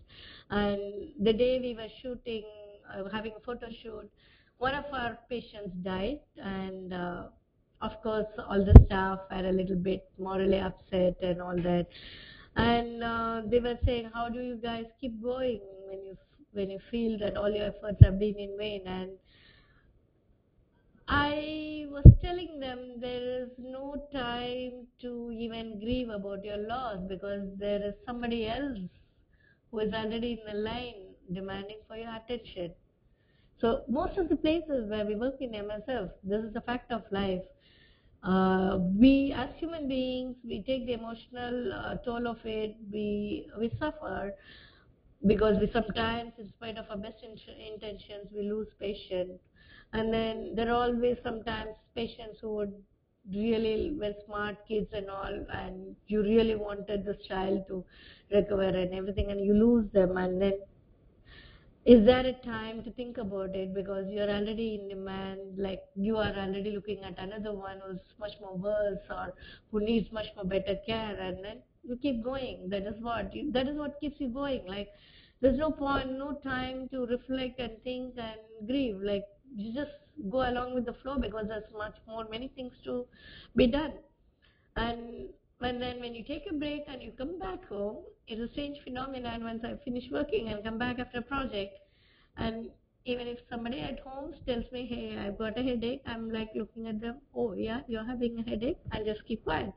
And 0.51 0.81
the 1.21 1.35
day 1.35 1.61
we 1.61 1.75
were 1.75 1.89
shooting, 2.03 2.45
uh, 2.91 3.09
having 3.11 3.35
a 3.37 3.41
photo 3.41 3.69
shoot, 3.83 4.11
one 4.59 4.75
of 4.75 4.87
our 4.93 5.19
patients 5.29 5.77
died, 5.83 6.21
and 6.39 6.95
uh, 6.95 7.29
of 7.87 8.03
course, 8.03 8.27
all 8.49 8.65
the 8.65 8.75
staff 8.87 9.21
were 9.31 9.49
a 9.49 9.53
little 9.53 9.77
bit 9.77 10.09
morally 10.19 10.59
upset 10.59 11.17
and 11.23 11.41
all 11.41 11.57
that. 11.57 11.87
And 12.57 13.05
uh, 13.05 13.43
they 13.47 13.61
were 13.61 13.79
saying, 13.85 14.11
"How 14.15 14.29
do 14.29 14.41
you 14.41 14.57
guys 14.57 14.87
keep 15.01 15.23
going 15.23 15.61
when 15.89 16.05
you 16.05 16.17
when 16.53 16.71
you 16.71 16.81
feel 16.91 17.19
that 17.19 17.37
all 17.37 17.51
your 17.51 17.67
efforts 17.67 18.03
have 18.03 18.19
been 18.19 18.37
in 18.47 18.57
vain?" 18.59 18.87
And 18.87 19.11
I 21.09 21.87
was 21.91 22.07
telling 22.23 22.59
them 22.61 23.01
there 23.01 23.43
is 23.43 23.51
no 23.59 24.09
time 24.13 24.87
to 25.03 25.31
even 25.33 25.79
grieve 25.79 26.09
about 26.09 26.45
your 26.45 26.57
loss 26.57 26.99
because 27.09 27.47
there 27.59 27.83
is 27.91 27.95
somebody 28.07 28.47
else 28.49 28.81
who 29.71 29.79
is 29.81 29.93
already 29.93 30.33
in 30.33 30.53
the 30.53 30.59
line 30.59 31.15
demanding 31.33 31.79
for 31.87 31.97
your 31.97 32.15
attention. 32.17 32.75
So 33.61 33.85
most 33.89 34.19
of 34.19 34.29
the 34.29 34.37
places 34.37 34.91
where 34.91 35.07
we 35.07 35.15
work 35.15 35.37
in 35.41 35.53
MSF, 35.53 36.11
this 36.25 36.45
is 36.45 36.57
a 36.57 36.61
fact 36.61 36.93
of 36.93 37.03
life. 37.11 37.43
Uh, 38.23 38.79
we 38.99 39.33
as 39.37 39.51
human 39.59 39.87
beings, 39.89 40.37
we 40.45 40.63
take 40.63 40.87
the 40.87 40.95
emotional 40.95 41.73
uh, 41.73 41.95
toll 42.05 42.27
of 42.27 42.39
it. 42.45 42.77
We 42.91 43.49
we 43.59 43.71
suffer 43.79 44.35
because 45.27 45.59
we 45.61 45.71
sometimes, 45.73 46.33
in 46.39 46.49
spite 46.49 46.79
of 46.79 46.87
our 46.91 46.97
best 46.97 47.23
in- 47.23 47.39
intentions, 47.73 48.29
we 48.33 48.43
lose 48.43 48.69
patience. 48.81 49.41
And 49.93 50.13
then 50.13 50.55
there 50.55 50.69
are 50.71 50.83
always 50.89 51.19
sometimes 51.23 51.77
patients 51.95 52.41
who 52.41 52.55
would 52.57 52.85
really 53.33 53.93
were 53.99 54.15
smart 54.27 54.67
kids 54.69 54.89
and 54.93 55.09
all, 55.11 55.47
and 55.53 55.97
you 56.07 56.23
really 56.23 56.55
wanted 56.57 57.05
this 57.05 57.19
child 57.27 57.67
to 57.69 57.85
recover 58.33 58.63
and 58.69 58.95
everything, 58.95 59.31
and 59.31 59.41
you 59.45 59.55
lose 59.55 59.91
them, 59.93 60.17
and 60.17 60.41
then 60.41 60.55
is 61.87 62.05
there 62.05 62.27
a 62.27 62.33
time 62.45 62.83
to 62.83 62.91
think 62.93 63.17
about 63.17 63.55
it? 63.55 63.73
Because 63.73 64.07
you're 64.09 64.29
already 64.29 64.81
in 64.81 64.89
demand 64.89 65.57
like 65.57 65.83
you 65.95 66.17
are 66.17 66.35
already 66.35 66.73
looking 66.75 67.05
at 67.05 67.19
another 67.19 67.53
one 67.55 67.81
who's 67.87 68.01
much 68.19 68.33
more 68.41 68.57
worse 68.57 69.05
or 69.09 69.33
who 69.71 69.81
needs 69.81 70.11
much 70.13 70.27
more 70.35 70.45
better 70.45 70.77
care 70.85 71.17
and 71.21 71.45
then 71.45 71.63
you 71.85 71.97
keep 71.97 72.25
going. 72.25 72.69
That 72.71 72.83
is 72.83 73.01
what 73.01 73.33
you, 73.35 73.53
that 73.53 73.69
is 73.69 73.77
what 73.77 74.01
keeps 74.01 74.21
you 74.21 74.29
going. 74.29 74.67
Like 74.67 74.89
there's 75.41 75.59
no 75.59 75.71
point 75.71 76.19
no 76.19 76.33
time 76.43 76.89
to 76.89 77.07
reflect 77.07 77.61
and 77.61 77.81
think 77.85 78.15
and 78.19 78.69
grieve. 78.69 78.97
Like 79.01 79.25
you 79.55 79.73
just 79.73 79.93
go 80.29 80.39
along 80.39 80.75
with 80.75 80.87
the 80.87 80.95
flow 81.03 81.19
because 81.19 81.47
there's 81.49 81.73
much 81.77 81.95
more 82.09 82.27
many 82.29 82.49
things 82.49 82.73
to 82.85 83.07
be 83.55 83.69
done. 83.69 83.93
And 84.77 85.29
and 85.61 85.81
then 85.81 86.01
when 86.01 86.15
you 86.15 86.23
take 86.25 86.43
a 86.51 86.55
break 86.55 86.83
and 86.89 87.03
you 87.03 87.13
come 87.17 87.39
back 87.39 87.65
home, 87.69 87.99
it's 88.29 88.41
a 88.41 88.49
strange 88.53 88.79
phenomenon 88.85 89.43
once 89.45 89.63
I 89.65 89.75
finish 89.85 90.05
working 90.11 90.49
and 90.49 90.63
come 90.63 90.79
back 90.79 90.99
after 90.99 91.19
a 91.19 91.23
project. 91.23 91.79
And 92.37 92.71
even 93.07 93.27
if 93.27 93.39
somebody 93.51 93.81
at 93.81 94.01
home 94.01 94.33
tells 94.47 94.65
me, 94.73 94.87
hey, 94.87 95.17
I've 95.17 95.39
got 95.39 95.59
a 95.59 95.63
headache, 95.63 96.03
I'm 96.07 96.31
like 96.31 96.51
looking 96.55 96.87
at 96.87 97.01
them, 97.01 97.17
oh, 97.35 97.53
yeah, 97.55 97.81
you're 97.89 98.05
having 98.05 98.39
a 98.39 98.43
headache, 98.43 98.79
I'll 98.93 99.05
just 99.05 99.25
keep 99.27 99.43
quiet. 99.45 99.73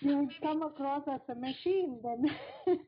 You 0.00 0.34
come 0.42 0.62
across 0.62 1.04
as 1.08 1.20
a 1.28 1.34
machine 1.34 2.00
then. 2.02 2.24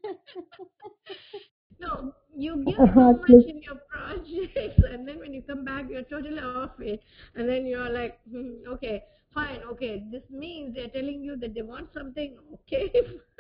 No, 1.81 2.15
you 2.37 2.65
give 2.67 2.83
so 2.95 3.19
much 3.21 3.45
in 3.45 3.59
your 3.63 3.77
projects, 3.91 4.81
and 4.91 5.07
then 5.07 5.19
when 5.19 5.33
you 5.35 5.43
come 5.43 5.65
back, 5.65 5.87
you're 5.91 6.03
totally 6.05 6.39
off 6.39 6.71
it, 6.81 7.01
and 7.35 7.49
then 7.49 7.67
you're 7.67 7.91
like, 7.91 8.15
hmm, 8.31 8.63
okay, 8.69 9.03
fine, 9.35 9.61
okay, 9.71 10.05
this 10.11 10.23
means 10.31 10.75
they're 10.75 10.89
telling 10.89 11.23
you 11.23 11.37
that 11.37 11.55
they 11.55 11.63
want 11.63 11.93
something, 11.93 12.37
okay, 12.55 12.91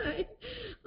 fine, 0.02 0.24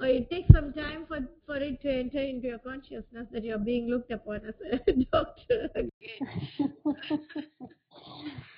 or 0.00 0.06
it 0.06 0.30
takes 0.30 0.48
some 0.52 0.72
time 0.72 1.06
for 1.06 1.18
for 1.46 1.56
it 1.56 1.80
to 1.82 1.90
enter 1.90 2.20
into 2.20 2.48
your 2.48 2.58
consciousness 2.58 3.26
that 3.32 3.44
you're 3.44 3.58
being 3.58 3.88
looked 3.88 4.12
upon 4.12 4.40
as 4.46 4.54
a 4.88 4.92
doctor 5.12 5.70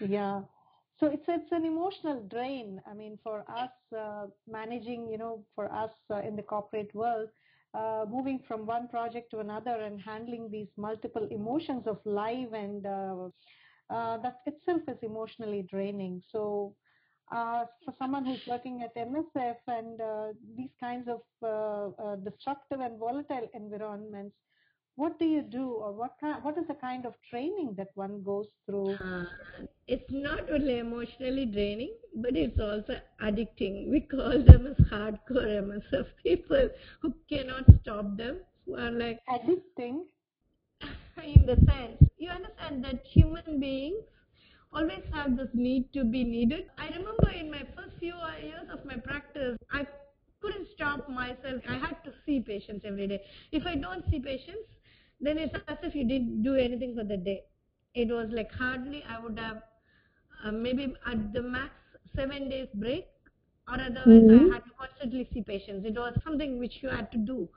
yeah. 0.01 0.41
So 0.99 1.07
it's 1.07 1.25
it's 1.29 1.53
an 1.53 1.65
emotional 1.65 2.23
drain. 2.29 2.81
I 2.91 2.95
mean, 2.95 3.19
for 3.23 3.45
us 3.49 3.71
uh, 3.97 4.27
managing, 4.51 5.09
you 5.09 5.19
know, 5.19 5.45
for 5.55 5.73
us 5.73 5.91
uh, 6.11 6.21
in 6.21 6.35
the 6.35 6.43
corporate 6.43 6.93
world, 6.95 7.29
uh, 7.75 8.05
moving 8.09 8.41
from 8.49 8.67
one 8.67 8.89
project 8.89 9.31
to 9.31 9.39
another 9.39 9.81
and 9.83 10.01
handling 10.01 10.51
these 10.51 10.69
multiple 10.77 11.29
emotions 11.31 11.85
of 11.87 11.99
life 12.05 12.49
and 12.53 12.85
uh, 13.91 14.19
that 14.19 14.39
itself 14.47 14.83
is 14.89 14.99
emotionally 15.03 15.63
draining. 15.71 16.23
So, 16.31 16.75
uh, 17.31 17.65
for 17.85 17.93
someone 17.99 18.25
who's 18.25 18.47
working 18.47 18.83
at 18.83 18.95
MSF 18.97 19.57
and 19.67 20.01
uh, 20.01 20.29
these 20.57 20.71
kinds 20.81 21.09
of 21.09 21.21
uh, 21.43 22.03
uh, 22.03 22.17
destructive 22.17 22.81
and 22.81 22.99
volatile 22.99 23.49
environments, 23.55 24.35
what 24.97 25.17
do 25.21 25.27
you 25.27 25.43
do, 25.43 25.71
or 25.71 25.93
what 25.93 26.15
kind, 26.21 26.43
what 26.43 26.59
is 26.59 26.67
the 26.67 26.75
kind 26.75 27.07
of 27.07 27.15
training 27.31 27.75
that 27.77 27.89
one 27.95 28.21
goes 28.25 28.47
through? 28.67 28.95
Uh, 28.95 29.25
it's 29.87 30.11
not 30.11 30.51
only 30.51 30.79
emotionally 30.79 31.47
draining, 31.47 31.95
but 32.17 32.35
it's 32.35 32.59
also 32.59 32.97
addicting. 33.23 33.89
We 33.93 34.01
call 34.01 34.43
them 34.43 34.67
as 34.67 34.85
hardcore 34.91 35.47
MSF 35.63 36.07
people 36.25 36.69
who 37.01 37.15
cannot 37.31 37.65
stop 37.83 38.17
them, 38.17 38.39
who 38.67 38.75
are 38.75 38.91
like 38.91 39.21
Addicting. 39.29 40.01
In 41.23 41.47
the 41.47 41.57
sense 41.67 42.03
you 42.19 42.29
understand 42.31 42.85
that 42.85 43.05
human 43.07 43.59
beings 43.61 44.05
always 44.73 45.03
have 45.13 45.37
this 45.37 45.49
need 45.55 45.93
to 45.93 46.05
be 46.05 46.25
needed. 46.25 46.65
I 46.79 46.89
remember 46.89 47.31
in 47.31 47.51
my 47.51 47.63
first 47.77 47.97
few 47.99 48.15
years 48.43 48.69
of 48.73 48.85
my 48.85 48.97
practice, 48.97 49.57
I 49.73 49.87
couldn't 50.41 50.69
stop 50.75 51.09
myself. 51.09 51.63
I 51.69 51.77
had 51.77 51.97
to 52.05 52.13
see 52.25 52.41
patients 52.41 52.85
every 52.85 53.07
day. 53.07 53.23
If 53.53 53.67
I 53.67 53.77
don't 53.77 54.05
see 54.11 54.21
patients, 54.21 54.69
then 55.21 55.39
it's 55.39 55.55
as 55.69 55.79
if 55.83 55.95
you 55.95 56.05
didn't 56.07 56.43
do 56.43 56.55
anything 56.55 56.95
for 56.97 57.05
the 57.05 57.17
day. 57.17 57.45
It 57.95 58.09
was 58.09 58.29
like 58.31 58.53
hardly 58.53 59.03
I 59.09 59.19
would 59.19 59.39
have 59.39 59.63
uh, 60.45 60.53
maybe 60.53 60.95
at 61.07 61.33
the 61.33 61.43
max 61.43 61.73
seven 62.15 62.49
days 62.49 62.69
break, 62.75 63.07
or 63.69 63.75
otherwise 63.81 64.25
Mhm. 64.25 64.41
I 64.41 64.53
had 64.55 64.65
to 64.65 64.71
constantly 64.79 65.29
see 65.33 65.43
patients. 65.43 65.85
It 65.87 65.95
was 65.97 66.15
something 66.25 66.59
which 66.59 66.83
you 66.83 66.89
had 66.89 67.11
to 67.13 67.19
do. 67.19 67.49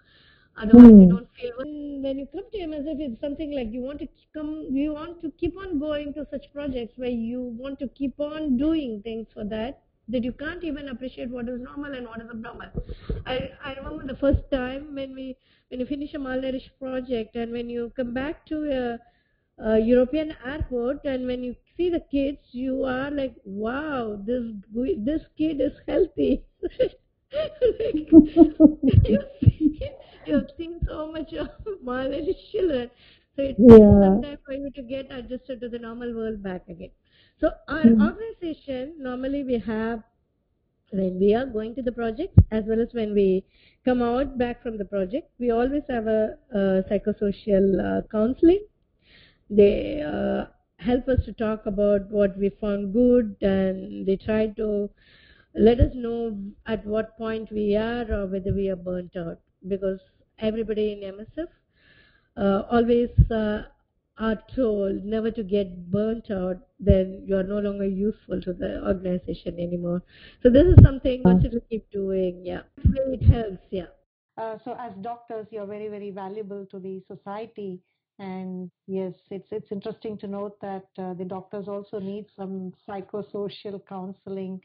Otherwise, 0.58 0.94
you 0.98 1.06
Mm. 1.06 1.12
don't 1.12 1.28
feel. 1.40 1.54
When 1.58 2.02
when 2.04 2.20
you 2.20 2.26
come 2.28 2.50
to 2.52 2.60
MSF, 2.60 3.00
it's 3.00 3.20
something 3.22 3.52
like 3.52 3.72
you 3.72 3.82
want 3.82 4.00
to 4.00 4.08
come, 4.34 4.68
you 4.72 4.94
want 4.94 5.22
to 5.22 5.32
keep 5.32 5.58
on 5.58 5.80
going 5.80 6.14
to 6.14 6.26
such 6.32 6.52
projects 6.54 6.98
where 6.98 7.10
you 7.30 7.42
want 7.64 7.80
to 7.80 7.88
keep 7.90 8.20
on 8.20 8.58
doing 8.58 9.02
things 9.02 9.28
for 9.34 9.44
that 9.46 9.82
that 10.08 10.24
you 10.24 10.32
can't 10.34 10.64
even 10.64 10.90
appreciate 10.90 11.30
what 11.30 11.48
is 11.48 11.60
normal 11.62 11.94
and 11.94 12.08
what 12.08 12.22
is 12.22 12.30
abnormal. 12.30 12.70
I 13.26 13.52
I 13.64 13.74
remember 13.76 14.06
the 14.06 14.16
first 14.26 14.50
time 14.52 14.94
when 14.96 15.14
we 15.16 15.38
when 15.70 15.80
you 15.80 15.86
finish 15.86 16.14
a 16.14 16.18
malnourished 16.20 16.72
project 16.80 17.36
and 17.36 17.52
when 17.52 17.70
you 17.70 17.92
come 17.96 18.14
back 18.14 18.46
to 18.48 18.58
a, 18.82 19.64
a 19.64 19.80
European 19.80 20.36
airport 20.46 21.06
and 21.06 21.26
when 21.26 21.44
you 21.44 21.56
see 21.78 21.90
the 21.90 22.00
kids, 22.00 22.40
you 22.52 22.84
are 22.84 23.10
like, 23.12 23.36
wow, 23.46 24.16
this 24.26 24.44
this 24.98 25.22
kid 25.38 25.62
is 25.62 25.74
healthy. 25.88 26.46
like, 27.32 28.10
you've 29.06 29.30
seen, 29.40 29.92
you've 30.26 30.50
seen 30.58 30.80
so 30.88 31.12
much 31.12 31.34
of 31.34 31.50
malnourished 31.84 32.52
children. 32.52 32.90
So 33.36 33.42
it 33.42 33.42
takes 33.42 33.51
Yeah. 33.68 34.24
time 34.24 34.38
for 34.46 34.54
you 34.54 34.70
to 34.72 34.82
get 34.84 35.12
adjusted 35.12 35.60
to 35.62 35.70
the 35.70 35.80
normal 35.80 36.14
world 36.16 36.42
back 36.44 36.68
again. 36.70 36.92
So 37.40 37.52
our 37.68 37.88
Mhm. 37.88 38.10
organization 38.10 38.96
normally 39.00 39.44
we 39.44 39.60
have 39.60 40.04
when 40.92 41.20
we 41.20 41.34
are 41.36 41.46
going 41.46 41.76
to 41.76 41.82
the 41.82 41.92
project 41.92 42.40
as 42.52 42.66
well 42.68 42.82
as 42.82 42.94
when 42.94 43.14
we 43.14 43.46
come 43.86 44.02
out 44.02 44.38
back 44.38 44.62
from 44.64 44.78
the 44.78 44.86
project, 44.86 45.32
we 45.40 45.52
always 45.52 45.84
have 45.90 46.08
a, 46.08 46.38
a 46.54 46.84
psychosocial 46.90 47.68
uh, 47.90 48.08
counseling. 48.12 48.66
They 49.50 50.02
uh, 50.02 50.48
help 50.80 51.08
us 51.08 51.26
to 51.26 51.34
talk 51.34 51.66
about 51.68 52.10
what 52.10 52.38
we 52.38 52.50
found 52.50 52.94
good 52.94 53.38
and 53.42 54.06
they 54.08 54.18
try 54.18 54.48
to 54.48 54.90
let 55.54 55.80
us 55.80 55.94
know 55.96 56.38
at 56.66 56.86
what 56.86 57.18
point 57.18 57.52
we 57.52 57.76
are 57.76 58.12
or 58.12 58.28
whether 58.28 58.54
we 58.54 58.70
are 58.70 58.76
burnt 58.76 59.16
out 59.16 59.42
because 59.68 60.00
everybody 60.40 60.94
in 60.94 61.04
MSF 61.04 61.50
always 62.38 63.10
uh, 63.30 63.64
are 64.18 64.38
told 64.56 65.04
never 65.04 65.32
to 65.32 65.44
get 65.44 65.90
burnt 65.90 66.30
out, 66.30 66.58
then 66.80 67.24
you 67.26 67.36
are 67.36 67.44
no 67.44 67.60
longer 67.60 67.86
useful 67.86 68.42
to 68.42 68.54
the 68.54 68.86
organization 68.86 69.60
anymore. 69.60 70.04
So 70.44 70.50
this 70.50 70.66
is 70.66 70.76
something 70.84 71.24
we 71.24 71.50
to 71.50 71.62
keep 71.70 71.90
doing. 71.92 72.46
Yeah, 72.46 72.62
it 72.78 73.24
helps. 73.24 73.64
Yeah. 73.72 73.88
Uh, 74.38 74.58
so 74.64 74.76
as 74.80 74.94
doctors, 75.02 75.48
you're 75.52 75.66
very, 75.66 75.88
very 75.88 76.12
valuable 76.12 76.66
to 76.72 76.80
the 76.80 77.02
society. 77.08 77.82
And 78.20 78.70
yes, 78.86 79.14
it's 79.32 79.48
it's 79.52 79.72
interesting 79.72 80.18
to 80.20 80.28
note 80.28 80.60
that 80.62 80.86
uh, 81.00 81.16
the 81.16 81.26
doctors 81.26 81.68
also 81.68 82.00
need 82.00 82.26
some 82.36 82.72
psychosocial 82.88 83.82
counseling. 83.88 84.62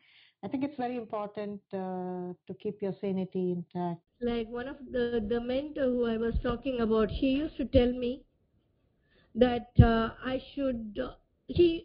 I 0.46 0.48
think 0.48 0.64
it's 0.64 0.78
very 0.78 0.96
important 0.96 1.62
uh, 1.74 2.34
to 2.46 2.54
keep 2.62 2.82
your 2.82 2.94
sanity 3.02 3.52
intact. 3.52 4.02
Like 4.20 4.48
one 4.48 4.68
of 4.68 4.78
the 4.92 5.20
the 5.26 5.40
mentor 5.40 5.84
who 5.86 6.06
I 6.06 6.16
was 6.16 6.38
talking 6.40 6.80
about, 6.80 7.10
he 7.10 7.30
used 7.32 7.56
to 7.56 7.64
tell 7.64 7.92
me 7.92 8.24
that 9.34 9.70
uh, 9.80 10.10
I 10.24 10.40
should. 10.54 10.98
Uh, 11.02 11.12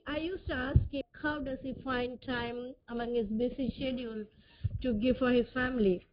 I 0.07 0.17
used 0.17 0.47
to 0.47 0.53
ask 0.53 0.79
him 0.91 1.03
how 1.21 1.39
does 1.39 1.59
he 1.61 1.73
find 1.83 2.19
time 2.21 2.73
among 2.89 3.13
his 3.15 3.27
busy 3.27 3.69
schedule 3.75 4.25
to 4.81 4.93
give 4.93 5.17
for 5.17 5.31
his 5.31 5.49
family. 5.53 6.07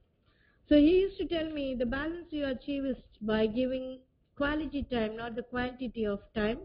So 0.69 0.77
he 0.77 1.01
used 1.01 1.19
to 1.19 1.27
tell 1.27 1.51
me 1.51 1.75
the 1.75 1.87
balance 1.87 2.29
you 2.33 2.47
achieve 2.47 2.85
is 2.85 2.97
by 3.21 3.47
giving 3.47 4.01
quality 4.37 4.83
time, 4.83 5.17
not 5.17 5.37
the 5.37 5.43
quantity 5.43 6.05
of 6.07 6.21
time. 6.35 6.59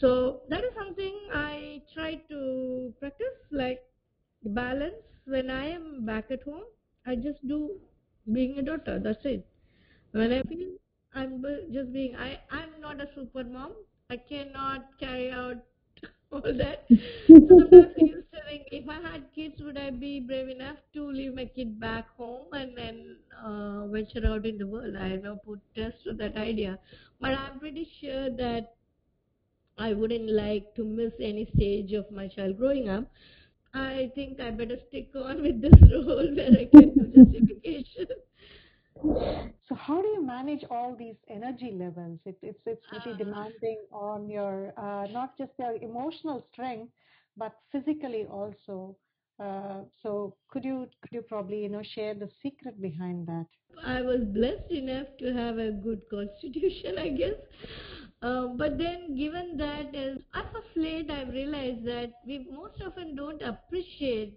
So 0.00 0.42
that 0.48 0.64
is 0.64 0.74
something 0.74 1.14
I 1.32 1.82
try 1.94 2.16
to 2.30 2.94
practice. 3.00 3.38
Like 3.50 3.82
balance 4.44 5.02
when 5.26 5.50
I 5.50 5.66
am 5.66 6.04
back 6.04 6.30
at 6.30 6.42
home. 6.42 6.64
I 7.06 7.16
just 7.16 7.46
do 7.46 7.70
being 8.32 8.58
a 8.58 8.62
daughter. 8.62 8.98
That's 8.98 9.24
it. 9.24 9.46
When 10.12 10.32
I 10.32 10.42
feel 10.42 10.68
I'm 11.14 11.42
just 11.72 11.92
being, 11.92 12.16
I 12.16 12.38
I'm 12.50 12.80
not 12.80 13.00
a 13.00 13.08
super 13.14 13.44
mom. 13.44 13.72
I 14.10 14.16
cannot 14.16 14.98
carry 14.98 15.30
out 15.30 15.58
all 16.32 16.42
that. 16.42 16.86
So 17.28 17.68
to 17.68 18.20
if 18.72 18.88
I 18.88 19.00
had 19.00 19.24
kids, 19.34 19.60
would 19.60 19.76
I 19.78 19.90
be 19.90 20.20
brave 20.20 20.48
enough 20.48 20.76
to 20.94 21.04
leave 21.10 21.34
my 21.34 21.44
kid 21.44 21.78
back 21.80 22.08
home 22.16 22.46
and 22.52 22.76
then 22.76 23.16
uh, 23.44 23.86
venture 23.88 24.26
out 24.26 24.46
in 24.46 24.58
the 24.58 24.66
world? 24.66 24.96
I 24.96 25.08
have 25.08 25.22
no 25.22 25.36
put 25.36 25.60
test 25.74 26.04
to 26.04 26.12
that 26.14 26.36
idea, 26.36 26.78
but 27.20 27.30
I'm 27.32 27.58
pretty 27.58 27.88
sure 28.00 28.30
that 28.36 28.74
I 29.78 29.92
wouldn't 29.94 30.30
like 30.30 30.74
to 30.76 30.84
miss 30.84 31.12
any 31.20 31.46
stage 31.54 31.92
of 31.92 32.10
my 32.10 32.28
child 32.28 32.58
growing 32.58 32.88
up. 32.88 33.10
I 33.74 34.10
think 34.14 34.40
I 34.40 34.50
better 34.50 34.76
stick 34.88 35.10
on 35.14 35.42
with 35.42 35.60
this 35.60 35.80
role 35.92 36.34
where 36.34 36.52
I 36.58 36.66
can 36.74 36.94
do 36.94 37.06
justification. 37.12 38.06
So 39.68 39.74
how 39.74 40.00
do 40.02 40.08
you 40.08 40.22
manage 40.24 40.64
all 40.70 40.94
these 40.96 41.16
energy 41.28 41.70
levels? 41.72 42.20
It, 42.24 42.38
it's 42.42 42.60
it's 42.66 42.84
pretty 42.86 43.12
Ah. 43.12 43.14
demanding 43.14 43.78
on 43.92 44.28
your 44.28 44.72
uh, 44.78 45.06
not 45.08 45.36
just 45.38 45.52
your 45.58 45.74
emotional 45.76 46.42
strength, 46.52 46.92
but 47.36 47.54
physically 47.72 48.24
also. 48.26 48.96
Uh, 49.38 49.82
so 50.02 50.36
could 50.48 50.64
you 50.64 50.88
could 51.02 51.12
you 51.12 51.22
probably 51.22 51.62
you 51.62 51.68
know 51.68 51.82
share 51.82 52.14
the 52.14 52.30
secret 52.42 52.80
behind 52.80 53.26
that? 53.26 53.46
I 53.84 54.02
was 54.02 54.24
blessed 54.24 54.70
enough 54.70 55.16
to 55.18 55.32
have 55.32 55.58
a 55.58 55.70
good 55.70 56.02
constitution, 56.10 56.98
I 56.98 57.08
guess. 57.10 57.34
Um, 58.22 58.56
but 58.56 58.76
then, 58.78 59.16
given 59.16 59.56
that, 59.58 59.94
as, 59.94 60.18
as 60.34 60.44
of 60.54 60.64
late, 60.76 61.10
I've 61.10 61.30
realized 61.30 61.84
that 61.86 62.12
we 62.26 62.46
most 62.50 62.82
often 62.86 63.14
don't 63.16 63.40
appreciate 63.42 64.34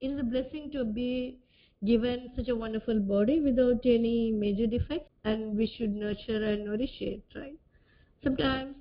it 0.00 0.06
is 0.08 0.18
a 0.20 0.22
blessing 0.22 0.70
to 0.72 0.84
be 0.84 1.38
given 1.84 2.30
such 2.36 2.48
a 2.48 2.54
wonderful 2.56 3.00
body 3.00 3.40
without 3.40 3.80
any 3.84 4.32
major 4.32 4.66
defects, 4.66 5.10
and 5.24 5.56
we 5.56 5.66
should 5.66 5.94
nurture 5.94 6.42
and 6.44 6.64
nourish 6.64 7.00
it, 7.00 7.22
right? 7.34 7.58
Sometimes, 8.22 8.74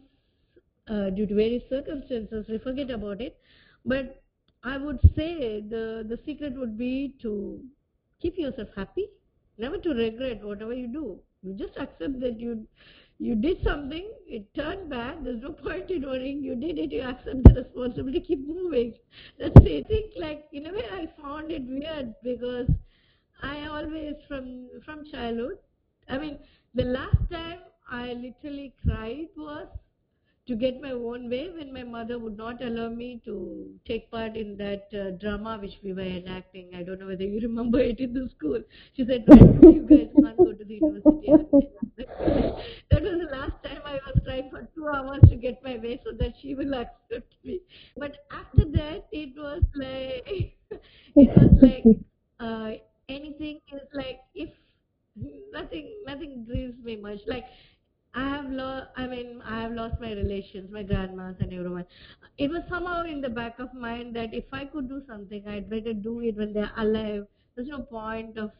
uh, 0.87 1.09
due 1.09 1.25
to 1.25 1.35
various 1.35 1.63
circumstances, 1.69 2.45
we 2.49 2.57
forget 2.59 2.89
about 2.91 3.21
it. 3.21 3.37
But 3.85 4.21
I 4.63 4.77
would 4.77 4.99
say 5.15 5.61
the 5.61 6.05
the 6.07 6.19
secret 6.25 6.53
would 6.55 6.77
be 6.77 7.15
to 7.21 7.61
keep 8.21 8.37
yourself 8.37 8.69
happy, 8.75 9.07
never 9.57 9.77
to 9.77 9.89
regret 9.93 10.43
whatever 10.43 10.73
you 10.73 10.87
do. 10.87 11.19
You 11.43 11.53
just 11.53 11.77
accept 11.77 12.19
that 12.21 12.39
you 12.39 12.67
you 13.19 13.35
did 13.35 13.63
something, 13.63 14.09
it 14.27 14.53
turned 14.53 14.89
bad. 14.89 15.23
There's 15.25 15.41
no 15.41 15.51
point 15.51 15.89
in 15.91 16.03
worrying. 16.03 16.43
You 16.43 16.55
did 16.55 16.77
it. 16.77 16.91
You 16.91 17.01
accept 17.01 17.43
the 17.43 17.53
responsibility. 17.63 18.19
Keep 18.21 18.47
moving. 18.47 18.93
That's 19.39 19.55
it. 19.65 19.85
I 19.85 19.87
think 19.87 20.13
like 20.17 20.47
in 20.53 20.67
a 20.67 20.73
way 20.73 20.85
I 20.91 21.07
found 21.21 21.51
it 21.51 21.63
weird 21.63 22.13
because 22.23 22.69
I 23.41 23.65
always 23.67 24.15
from 24.27 24.69
from 24.85 25.05
childhood. 25.05 25.57
I 26.09 26.17
mean, 26.17 26.39
the 26.75 26.83
last 26.85 27.29
time 27.31 27.59
I 27.89 28.13
literally 28.13 28.73
cried 28.85 29.27
was 29.37 29.67
to 30.47 30.55
get 30.55 30.81
my 30.81 30.91
own 30.91 31.29
way 31.29 31.49
when 31.49 31.73
my 31.73 31.83
mother 31.83 32.17
would 32.19 32.37
not 32.37 32.63
allow 32.63 32.89
me 32.89 33.21
to 33.25 33.35
take 33.85 34.09
part 34.11 34.35
in 34.37 34.55
that 34.57 34.87
uh, 34.93 35.11
drama 35.23 35.57
which 35.61 35.77
we 35.83 35.93
were 35.93 36.09
enacting. 36.19 36.69
I 36.75 36.83
don't 36.83 36.99
know 36.99 37.07
whether 37.07 37.23
you 37.23 37.39
remember 37.47 37.79
it 37.79 37.99
in 37.99 38.13
the 38.13 38.29
school. 38.29 38.61
She 38.95 39.05
said, 39.05 39.25
"No, 39.27 39.37
you 39.69 39.83
guys 39.83 40.09
can't 40.21 40.41
go 40.41 40.53
to 40.53 40.63
the 40.63 40.75
university. 40.75 41.33
that 41.97 43.01
was 43.01 43.17
the 43.23 43.29
last 43.31 43.61
time 43.63 43.81
I 43.85 43.93
was 44.05 44.15
trying 44.25 44.49
for 44.49 44.67
two 44.75 44.87
hours 44.87 45.21
to 45.29 45.35
get 45.35 45.63
my 45.63 45.77
way 45.77 45.99
so 46.03 46.11
that 46.19 46.33
she 46.41 46.55
will 46.55 46.73
accept 46.73 47.33
me. 47.43 47.61
But 47.97 48.17
after 48.31 48.65
that, 48.77 49.07
it 49.11 49.33
was 49.35 49.63
like, 49.75 50.55
it 51.17 51.29
was 51.35 51.51
like, 51.61 51.87
uh, 52.39 52.71
anything 53.09 53.59
is 53.73 53.87
like, 53.93 54.19
if 54.35 54.49
nothing, 55.51 55.89
nothing 56.05 56.45
grieves 56.45 56.77
me 56.83 56.95
much. 56.97 57.19
Like, 57.27 57.45
I 58.13 58.27
have 58.29 58.49
lost, 58.49 58.87
I 58.97 59.07
mean, 59.07 59.41
I 59.43 59.61
have 59.61 59.71
lost 59.73 59.99
my 60.01 60.11
relations, 60.13 60.71
my 60.71 60.83
grandmas 60.83 61.37
and 61.39 61.53
everyone. 61.53 61.85
It 62.37 62.49
was 62.49 62.63
somehow 62.67 63.03
in 63.03 63.21
the 63.21 63.29
back 63.29 63.59
of 63.59 63.73
mind 63.73 64.15
that 64.15 64.33
if 64.33 64.45
I 64.51 64.65
could 64.65 64.89
do 64.89 65.01
something, 65.07 65.47
I'd 65.47 65.69
better 65.69 65.93
do 65.93 66.19
it 66.21 66.35
when 66.35 66.53
they're 66.53 66.71
alive. 66.77 67.27
There's 67.55 67.67
no 67.67 67.81
point 67.83 68.37
of 68.37 68.51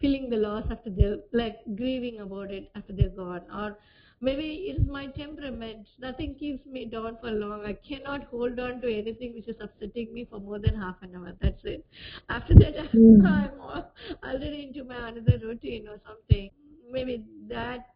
feeling 0.00 0.28
the 0.30 0.36
loss 0.36 0.70
after 0.70 0.90
they're, 0.90 1.18
like, 1.32 1.58
grieving 1.76 2.20
about 2.20 2.50
it 2.50 2.70
after 2.74 2.92
they're 2.92 3.08
gone. 3.08 3.42
Or 3.52 3.78
maybe 4.20 4.66
it's 4.70 4.86
my 4.88 5.06
temperament. 5.06 5.88
Nothing 5.98 6.34
keeps 6.34 6.66
me 6.66 6.84
down 6.86 7.16
for 7.20 7.30
long. 7.30 7.64
I 7.64 7.72
cannot 7.74 8.24
hold 8.24 8.58
on 8.60 8.80
to 8.82 8.92
anything 8.94 9.34
which 9.34 9.48
is 9.48 9.56
upsetting 9.60 10.12
me 10.12 10.26
for 10.26 10.40
more 10.40 10.58
than 10.58 10.74
half 10.74 10.96
an 11.02 11.16
hour. 11.16 11.32
That's 11.40 11.64
it. 11.64 11.86
After 12.28 12.54
that, 12.54 12.76
I'm 13.24 13.50
hmm. 13.52 13.60
all- 13.60 13.92
already 14.22 14.64
into 14.64 14.84
my 14.84 15.08
another 15.08 15.38
routine 15.38 15.88
or 15.88 15.98
something. 16.06 16.50
Maybe 16.90 17.24
that 17.48 17.93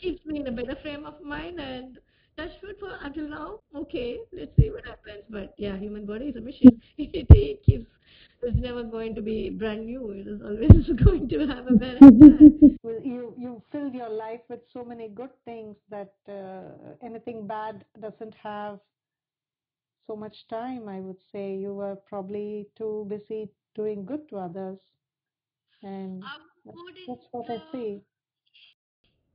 keeps 0.00 0.24
me 0.26 0.40
in 0.40 0.46
a 0.46 0.52
better 0.52 0.76
frame 0.82 1.04
of 1.04 1.20
mind 1.22 1.60
and 1.60 1.98
touch 2.36 2.50
wood 2.62 2.76
for 2.80 2.90
until 3.02 3.28
now. 3.28 3.60
Okay, 3.74 4.18
let's 4.32 4.54
see 4.56 4.70
what 4.70 4.84
happens. 4.86 5.24
But 5.28 5.54
yeah, 5.58 5.76
human 5.76 6.06
body 6.06 6.26
is 6.26 6.36
a 6.36 6.40
machine. 6.40 6.80
it, 6.98 7.26
it 7.30 7.62
keeps 7.62 7.86
it's 8.42 8.56
never 8.58 8.82
going 8.82 9.14
to 9.14 9.22
be 9.22 9.50
brand 9.50 9.86
new. 9.86 10.10
It 10.10 10.26
is 10.26 10.40
always 10.42 10.88
going 11.04 11.28
to 11.28 11.46
have 11.46 11.66
a 11.68 11.76
wear 11.76 11.96
and 12.00 12.20
tear. 12.20 12.40
Well, 12.82 13.00
you 13.02 13.34
you 13.38 13.62
filled 13.70 13.94
your 13.94 14.08
life 14.08 14.40
with 14.48 14.60
so 14.72 14.84
many 14.84 15.08
good 15.08 15.30
things 15.44 15.76
that 15.90 16.14
uh, 16.28 16.94
anything 17.02 17.46
bad 17.46 17.84
doesn't 18.00 18.34
have 18.42 18.80
so 20.06 20.16
much 20.16 20.46
time. 20.48 20.88
I 20.88 21.00
would 21.00 21.20
say 21.32 21.54
you 21.56 21.74
were 21.74 21.96
probably 21.96 22.66
too 22.76 23.06
busy 23.08 23.50
doing 23.74 24.04
good 24.04 24.28
to 24.30 24.38
others, 24.38 24.78
and 25.82 26.22
that's, 26.64 26.78
that's 27.06 27.26
what 27.32 27.50
I 27.50 27.62
see. 27.72 28.00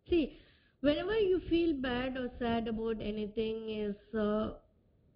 See, 0.10 0.40
whenever 0.82 1.18
you 1.20 1.40
feel 1.50 1.74
bad 1.74 2.18
or 2.18 2.30
sad 2.40 2.68
about 2.68 3.02
anything, 3.02 3.70
is 3.70 3.96
uh, 4.16 4.54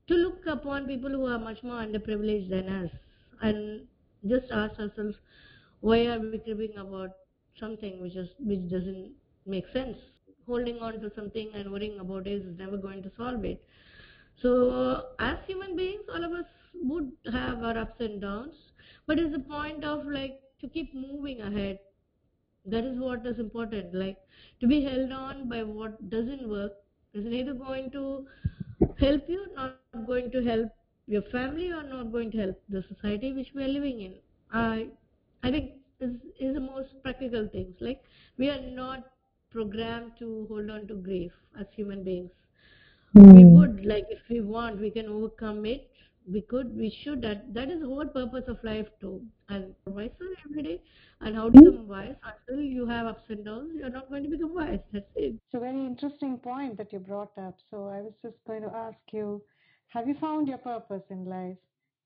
to 0.07 0.13
look 0.15 0.45
upon 0.47 0.87
people 0.87 1.09
who 1.09 1.25
are 1.25 1.39
much 1.39 1.63
more 1.63 1.81
underprivileged 1.81 2.49
than 2.49 2.69
us 2.69 2.91
and 3.41 3.87
just 4.27 4.51
ask 4.51 4.79
ourselves, 4.79 5.17
why 5.81 6.05
are 6.07 6.19
we 6.19 6.37
cribbing 6.39 6.77
about 6.77 7.11
something 7.59 8.01
which 8.01 8.15
is 8.15 8.29
which 8.39 8.67
doesn't 8.69 9.11
make 9.45 9.67
sense? 9.69 9.97
Holding 10.45 10.79
on 10.79 10.99
to 11.01 11.11
something 11.15 11.49
and 11.53 11.71
worrying 11.71 11.99
about 11.99 12.27
it 12.27 12.41
is 12.41 12.57
never 12.57 12.77
going 12.77 13.03
to 13.03 13.11
solve 13.17 13.45
it. 13.45 13.63
So, 14.41 14.71
uh, 14.71 15.03
as 15.19 15.37
human 15.45 15.75
beings, 15.75 16.03
all 16.13 16.23
of 16.23 16.31
us 16.31 16.45
would 16.73 17.11
have 17.31 17.63
our 17.63 17.77
ups 17.77 17.99
and 17.99 18.21
downs, 18.21 18.55
but 19.05 19.19
it's 19.19 19.31
the 19.33 19.39
point 19.39 19.83
of 19.83 20.05
like 20.07 20.41
to 20.61 20.67
keep 20.67 20.93
moving 20.93 21.41
ahead 21.41 21.79
that 22.71 22.83
is 22.83 22.99
what 22.99 23.25
is 23.25 23.39
important. 23.39 23.93
Like 23.93 24.17
to 24.61 24.67
be 24.67 24.81
held 24.83 25.11
on 25.11 25.47
by 25.49 25.63
what 25.63 26.09
doesn't 26.09 26.47
work 26.49 26.73
is 27.13 27.25
neither 27.25 27.53
going 27.53 27.91
to 27.91 28.25
help 28.99 29.27
you 29.27 29.45
not 29.55 29.75
going 30.07 30.31
to 30.31 30.43
help 30.43 30.69
your 31.07 31.23
family 31.31 31.71
or 31.71 31.83
not 31.83 32.11
going 32.11 32.31
to 32.31 32.37
help 32.37 32.61
the 32.69 32.83
society 32.87 33.33
which 33.33 33.51
we 33.55 33.63
are 33.63 33.73
living 33.79 34.01
in. 34.01 34.15
I 34.51 34.87
i 35.43 35.51
think 35.51 35.71
is 35.99 36.11
is 36.39 36.53
the 36.55 36.65
most 36.65 37.01
practical 37.03 37.47
things. 37.47 37.75
Like 37.79 38.03
we 38.37 38.49
are 38.49 38.61
not 38.81 39.11
programmed 39.51 40.11
to 40.19 40.45
hold 40.49 40.69
on 40.69 40.87
to 40.87 40.95
grief 40.95 41.31
as 41.59 41.65
human 41.75 42.03
beings. 42.03 42.31
We 43.13 43.43
hmm. 43.43 43.55
would 43.55 43.85
like 43.85 44.05
if 44.09 44.19
we 44.29 44.41
want 44.41 44.79
we 44.79 44.91
can 44.91 45.07
overcome 45.07 45.65
it 45.65 45.89
we 46.31 46.41
could 46.41 46.75
we 46.77 46.89
should 47.03 47.21
that 47.21 47.53
that 47.53 47.69
is 47.69 47.81
the 47.81 47.87
whole 47.87 48.05
purpose 48.05 48.47
of 48.47 48.63
life 48.63 48.87
too. 49.01 49.21
And 49.49 49.73
wiser 49.85 50.29
every 50.45 50.63
day? 50.63 50.81
And 51.21 51.35
how 51.35 51.49
to 51.49 51.57
hmm. 51.57 51.65
become 51.65 51.87
wise? 51.87 52.15
Until 52.23 52.63
you 52.63 52.85
have 52.85 53.07
ups 53.07 53.29
and 53.29 53.45
downs 53.45 53.71
you're 53.75 53.89
not 53.89 54.09
going 54.09 54.23
to 54.23 54.29
become 54.29 54.53
wise 54.55 54.79
that's 54.91 55.11
it. 55.15 55.35
It's 55.35 55.53
a 55.53 55.59
very 55.59 55.85
interesting 55.85 56.37
point 56.37 56.77
that 56.77 56.93
you 56.93 56.99
brought 56.99 57.37
up. 57.37 57.57
So 57.71 57.87
I 57.87 58.01
was 58.01 58.13
just 58.21 58.37
going 58.47 58.63
to 58.63 58.73
ask 58.75 58.97
you, 59.11 59.41
have 59.89 60.07
you 60.07 60.15
found 60.21 60.47
your 60.47 60.59
purpose 60.59 61.03
in 61.09 61.25
life, 61.25 61.57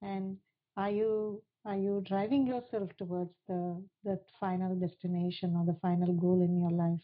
and 0.01 0.37
are 0.77 0.91
you 0.91 1.41
are 1.65 1.77
you 1.77 2.03
driving 2.07 2.45
yourself 2.47 2.89
towards 2.97 3.31
the 3.47 3.81
that 4.03 4.23
final 4.39 4.75
destination 4.75 5.55
or 5.55 5.65
the 5.65 5.79
final 5.81 6.13
goal 6.13 6.41
in 6.41 6.59
your 6.59 6.71
life? 6.71 6.99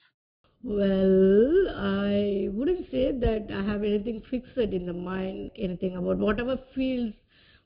well 0.61 1.69
i 1.77 2.49
wouldn't 2.51 2.91
say 2.91 3.13
that 3.13 3.47
i 3.49 3.61
have 3.63 3.78
anything 3.89 4.21
fixed 4.29 4.57
in 4.79 4.85
the 4.91 4.97
mind 5.09 5.51
anything 5.67 5.97
about 6.01 6.25
whatever 6.27 6.57
feels 6.75 7.13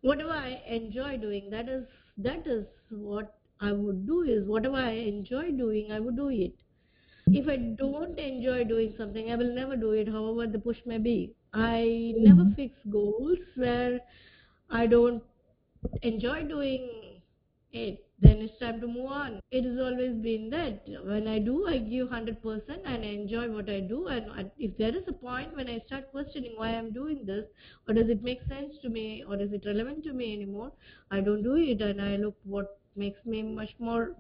whatever 0.02 0.38
i 0.48 0.52
enjoy 0.80 1.12
doing 1.18 1.50
that 1.56 1.70
is 1.78 1.86
that 2.18 2.46
is 2.56 2.66
what 3.14 3.40
i 3.60 3.72
would 3.72 4.06
do 4.08 4.22
is 4.36 4.48
whatever 4.56 4.84
i 4.90 4.92
enjoy 5.14 5.46
doing 5.64 5.92
i 5.92 6.00
would 6.00 6.18
do 6.18 6.30
it 6.30 6.54
if 7.28 7.48
I 7.48 7.56
don't 7.58 8.20
enjoy 8.20 8.64
doing 8.66 8.94
something, 8.98 9.32
I 9.32 9.36
will 9.36 9.54
never 9.54 9.76
do 9.76 9.92
it, 9.92 10.08
however 10.08 10.48
the 10.48 10.60
push 10.60 10.78
may 10.86 10.98
be. 10.98 11.36
I 11.54 12.14
never 12.18 12.44
mm-hmm. 12.44 12.54
fix 12.54 12.76
goals 12.90 13.40
where 13.56 14.02
I 14.70 14.88
don't 14.88 15.24
enjoy 16.02 16.44
doing 16.44 17.13
it. 17.74 18.06
Then 18.20 18.38
it's 18.42 18.58
time 18.60 18.80
to 18.82 18.88
move 18.88 19.12
on. 19.12 19.42
It 19.52 19.66
has 19.66 19.80
always 19.80 20.16
been 20.16 20.50
that 20.52 20.88
when 21.06 21.28
I 21.28 21.40
do, 21.40 21.68
I 21.68 21.78
give 21.80 22.08
100% 22.08 22.82
and 22.86 23.04
I 23.04 23.10
enjoy 23.10 23.50
what 23.52 23.70
I 23.70 23.80
do. 23.82 24.08
And 24.08 24.52
if 24.58 24.78
there 24.78 24.96
is 24.96 25.08
a 25.08 25.14
point 25.14 25.56
when 25.56 25.68
I 25.70 25.80
start 25.80 26.12
questioning 26.12 26.54
why 26.56 26.70
I'm 26.70 26.92
doing 26.92 27.26
this, 27.26 27.46
or 27.88 27.94
does 27.94 28.10
it 28.10 28.24
make 28.24 28.42
sense 28.44 28.78
to 28.84 28.90
me, 28.90 29.24
or 29.28 29.36
is 29.42 29.52
it 29.52 29.66
relevant 29.66 30.04
to 30.06 30.14
me 30.14 30.34
anymore, 30.34 30.72
I 31.12 31.22
don't 31.22 31.44
do 31.44 31.56
it 31.56 31.82
and 31.82 32.02
I 32.02 32.16
look 32.16 32.36
what 32.44 32.80
makes 32.96 33.26
me 33.26 33.42
much 33.42 33.76
more 33.80 34.16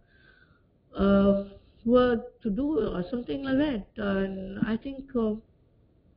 uh, 0.96 1.44
work 1.86 2.42
to 2.42 2.50
do 2.50 2.88
or 2.96 3.04
something 3.10 3.44
like 3.44 3.58
that. 3.58 3.86
And 3.98 4.60
I 4.66 4.78
think. 4.78 5.16
Uh, 5.16 5.36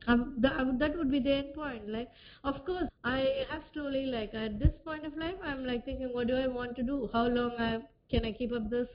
um, 0.07 0.34
that, 0.38 0.78
that 0.78 0.96
would 0.96 1.11
be 1.11 1.20
the 1.20 1.32
end 1.32 1.54
point 1.54 1.88
like 1.88 2.11
of 2.44 2.64
course 2.64 2.88
i 3.04 3.44
have 3.50 3.62
slowly 3.72 4.07
like 4.07 4.34
at 4.34 4.59
this 4.59 4.72
point 4.84 5.04
of 5.07 5.16
life 5.16 5.36
i'm 5.44 5.64
like 5.66 5.84
thinking 5.84 6.12
what 6.12 6.26
do 6.28 6.36
i 6.36 6.46
want 6.46 6.74
to 6.76 6.82
do 6.82 7.09
how 7.12 7.26
long 7.26 7.52
I, 7.59 7.80
can 8.11 8.24
i 8.24 8.32
keep 8.32 8.52
up 8.52 8.70
this 8.70 8.88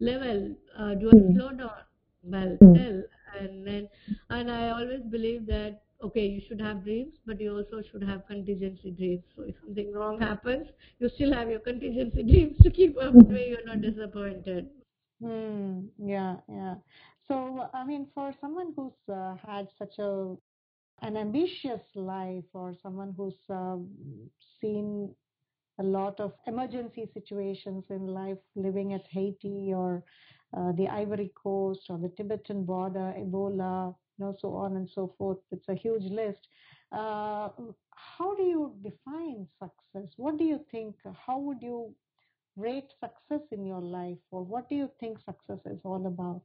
level 0.00 0.54
uh, 0.78 0.94
do 0.94 1.10
i 1.10 1.14
Mm. 1.14 1.32
slow 1.34 1.50
down 1.60 1.82
well 2.34 2.52
Mm. 2.62 2.74
tell 2.76 2.98
and 3.40 3.66
then 3.66 3.88
and 4.30 4.50
i 4.56 4.70
always 4.70 5.02
believe 5.14 5.46
that 5.46 5.82
okay 6.08 6.26
you 6.34 6.40
should 6.46 6.60
have 6.66 6.82
dreams 6.84 7.14
but 7.26 7.40
you 7.40 7.54
also 7.56 7.82
should 7.90 8.02
have 8.10 8.26
contingency 8.26 8.90
dreams 9.00 9.24
so 9.36 9.42
if 9.52 9.56
something 9.64 9.92
wrong 9.92 10.20
happens 10.20 10.66
you 10.98 11.08
still 11.16 11.32
have 11.38 11.50
your 11.56 11.60
contingency 11.70 12.22
dreams 12.32 12.56
to 12.62 12.70
keep 12.80 12.96
up 13.08 13.14
where 13.34 13.46
you're 13.52 13.66
not 13.72 13.80
disappointed 13.88 14.68
Hmm. 15.20 15.86
Yeah, 15.98 16.36
yeah. 16.48 16.74
So, 17.28 17.68
I 17.72 17.84
mean, 17.84 18.08
for 18.14 18.34
someone 18.40 18.72
who's 18.76 18.98
uh, 19.08 19.36
had 19.36 19.68
such 19.78 19.98
a 19.98 20.36
an 21.02 21.16
ambitious 21.16 21.82
life, 21.96 22.44
or 22.54 22.74
someone 22.82 23.12
who's 23.16 23.38
um, 23.50 23.88
seen 24.60 25.14
a 25.78 25.82
lot 25.82 26.20
of 26.20 26.32
emergency 26.46 27.08
situations 27.12 27.84
in 27.90 28.06
life, 28.06 28.38
living 28.54 28.92
at 28.94 29.04
Haiti 29.10 29.72
or 29.74 30.04
uh, 30.56 30.72
the 30.72 30.88
Ivory 30.88 31.32
Coast 31.34 31.80
or 31.88 31.98
the 31.98 32.10
Tibetan 32.10 32.64
border, 32.64 33.14
Ebola, 33.18 33.94
you 34.18 34.24
know, 34.24 34.36
so 34.40 34.54
on 34.54 34.76
and 34.76 34.88
so 34.94 35.14
forth. 35.18 35.38
It's 35.50 35.68
a 35.68 35.74
huge 35.74 36.04
list. 36.04 36.46
Uh, 36.92 37.48
how 37.94 38.34
do 38.36 38.42
you 38.42 38.74
define 38.82 39.46
success? 39.58 40.12
What 40.16 40.38
do 40.38 40.44
you 40.44 40.60
think? 40.70 40.94
How 41.26 41.38
would 41.38 41.62
you 41.62 41.94
rate 42.56 42.90
success 43.00 43.46
in 43.50 43.66
your 43.66 43.80
life, 43.80 44.18
or 44.30 44.44
what 44.44 44.68
do 44.68 44.74
you 44.76 44.90
think 45.00 45.18
success 45.18 45.58
is 45.66 45.80
all 45.84 46.06
about? 46.06 46.42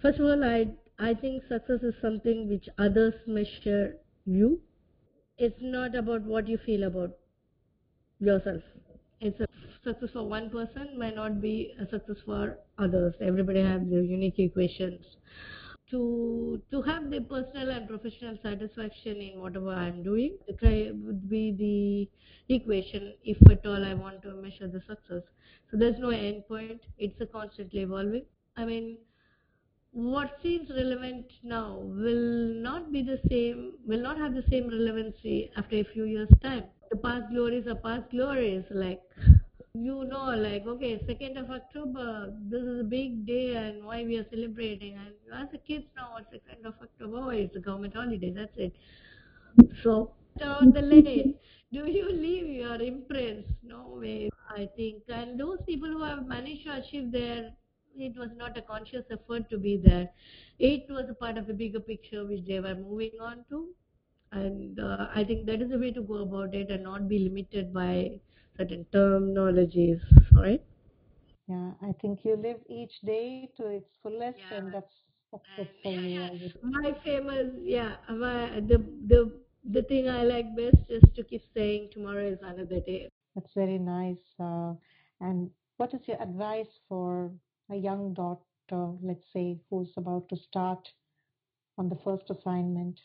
First 0.00 0.20
of 0.20 0.26
all, 0.26 0.44
I 0.44 0.68
I 0.98 1.12
think 1.14 1.42
success 1.48 1.82
is 1.82 1.94
something 2.00 2.48
which 2.48 2.68
others 2.78 3.14
measure 3.26 3.98
you. 4.24 4.60
It's 5.38 5.60
not 5.60 5.94
about 5.94 6.22
what 6.22 6.48
you 6.48 6.58
feel 6.58 6.84
about 6.84 7.16
yourself. 8.20 8.62
It's 9.20 9.40
a 9.40 9.46
success 9.82 10.10
for 10.12 10.22
one 10.28 10.50
person 10.50 10.98
may 10.98 11.12
not 11.12 11.40
be 11.40 11.74
a 11.80 11.86
success 11.88 12.16
for 12.24 12.58
others. 12.78 13.14
Everybody 13.20 13.60
has 13.62 13.82
their 13.88 14.02
unique 14.02 14.38
equations. 14.38 15.16
To 15.90 16.60
to 16.70 16.82
have 16.82 17.10
the 17.10 17.20
personal 17.20 17.70
and 17.70 17.88
professional 17.88 18.38
satisfaction 18.42 19.16
in 19.16 19.40
whatever 19.40 19.70
I'm 19.72 20.02
doing, 20.02 20.38
would 20.62 21.28
be 21.28 21.44
the 21.64 22.54
equation 22.54 23.14
if 23.24 23.38
at 23.50 23.64
all 23.66 23.84
I 23.84 23.94
want 23.94 24.22
to 24.22 24.34
measure 24.34 24.68
the 24.68 24.82
success. 24.82 25.22
So 25.70 25.76
there's 25.76 25.98
no 25.98 26.10
end 26.10 26.46
point. 26.48 26.82
It's 26.98 27.20
a 27.20 27.26
constantly 27.26 27.80
evolving. 27.80 28.26
I 28.56 28.64
mean, 28.64 28.98
what 29.92 30.38
seems 30.42 30.68
relevant 30.70 31.26
now 31.42 31.78
will 31.82 32.54
not 32.62 32.92
be 32.92 33.02
the 33.02 33.18
same, 33.28 33.74
will 33.86 34.02
not 34.02 34.18
have 34.18 34.34
the 34.34 34.44
same 34.50 34.68
relevancy 34.68 35.50
after 35.56 35.76
a 35.76 35.84
few 35.84 36.04
years' 36.04 36.28
time. 36.42 36.64
The 36.90 36.96
past 36.96 37.30
glories 37.30 37.66
are 37.66 37.74
past 37.74 38.10
glories. 38.10 38.64
Like, 38.70 39.02
you 39.74 40.04
know, 40.04 40.34
like, 40.36 40.66
okay, 40.66 40.98
2nd 41.08 41.38
of 41.38 41.50
October, 41.50 42.32
this 42.48 42.62
is 42.62 42.80
a 42.80 42.84
big 42.84 43.26
day 43.26 43.56
and 43.56 43.84
why 43.84 44.04
we 44.04 44.16
are 44.18 44.26
celebrating. 44.30 44.94
And 44.94 45.14
as 45.34 45.48
a 45.54 45.58
kids 45.58 45.86
now, 45.96 46.10
what's 46.12 46.32
2nd 46.32 46.66
of 46.66 46.74
October? 46.82 47.18
Oh, 47.18 47.28
it's 47.30 47.56
a 47.56 47.60
government 47.60 47.94
holiday, 47.94 48.30
that's 48.30 48.56
it. 48.56 48.72
So, 49.82 50.12
on 50.42 50.70
the 50.72 50.82
lane, 50.82 51.34
do 51.72 51.90
you 51.90 52.10
leave 52.12 52.46
your 52.46 52.80
imprints? 52.80 53.50
No 53.62 53.98
way, 54.00 54.30
I 54.50 54.68
think. 54.76 55.02
And 55.08 55.40
those 55.40 55.58
people 55.66 55.88
who 55.88 56.02
have 56.04 56.26
managed 56.26 56.64
to 56.66 56.76
achieve 56.76 57.10
their, 57.10 57.52
it 57.98 58.16
was 58.16 58.30
not 58.36 58.56
a 58.56 58.62
conscious 58.62 59.04
effort 59.10 59.48
to 59.50 59.58
be 59.58 59.76
there. 59.76 60.08
It 60.58 60.86
was 60.88 61.08
a 61.10 61.14
part 61.14 61.38
of 61.38 61.48
a 61.48 61.54
bigger 61.54 61.80
picture 61.80 62.24
which 62.26 62.44
they 62.46 62.60
were 62.60 62.74
moving 62.74 63.12
on 63.20 63.44
to. 63.50 63.68
And 64.32 64.78
uh, 64.80 65.08
I 65.14 65.24
think 65.24 65.46
that 65.46 65.60
is 65.62 65.70
the 65.70 65.78
way 65.78 65.92
to 65.92 66.02
go 66.02 66.16
about 66.22 66.54
it 66.54 66.70
and 66.70 66.82
not 66.84 67.08
be 67.08 67.18
limited 67.18 67.72
by 67.72 68.20
certain 68.56 68.86
terminologies, 68.92 70.00
right? 70.34 70.62
Yeah, 71.48 71.72
I 71.82 71.92
think 72.00 72.24
you 72.24 72.36
live 72.36 72.60
each 72.68 73.00
day 73.02 73.40
to 73.48 73.58
its 73.58 73.84
fullest, 74.02 74.36
Yeah. 74.36 74.50
and 74.50 74.62
that's 74.62 74.86
success 75.30 75.68
for 75.82 75.94
you. 75.94 76.28
yeah. 76.40 76.48
My 76.62 76.92
famous, 77.04 77.52
yeah, 77.62 77.96
my, 78.08 78.60
the, 78.60 78.78
the, 79.06 79.32
the 79.64 79.82
thing 79.82 80.08
I 80.08 80.22
like 80.24 80.56
best 80.56 80.90
is 80.90 81.02
to 81.14 81.22
keep 81.24 81.42
saying 81.54 81.90
tomorrow 81.92 82.26
is 82.28 82.38
another 82.42 82.80
day. 82.80 83.08
That's 83.34 83.52
very 83.54 83.78
nice. 83.78 84.34
Uh, 84.38 84.74
and 85.20 85.50
what 85.76 85.94
is 85.94 86.06
your 86.08 86.20
advice 86.22 86.80
for 86.88 87.32
a 87.70 87.76
young 87.76 88.14
doctor, 88.14 88.92
let's 89.02 89.24
say, 89.32 89.58
who's 89.70 89.92
about 89.96 90.28
to 90.28 90.36
start 90.36 90.88
on 91.78 91.88
the 91.88 91.98
first 92.04 92.30
assignment? 92.30 92.98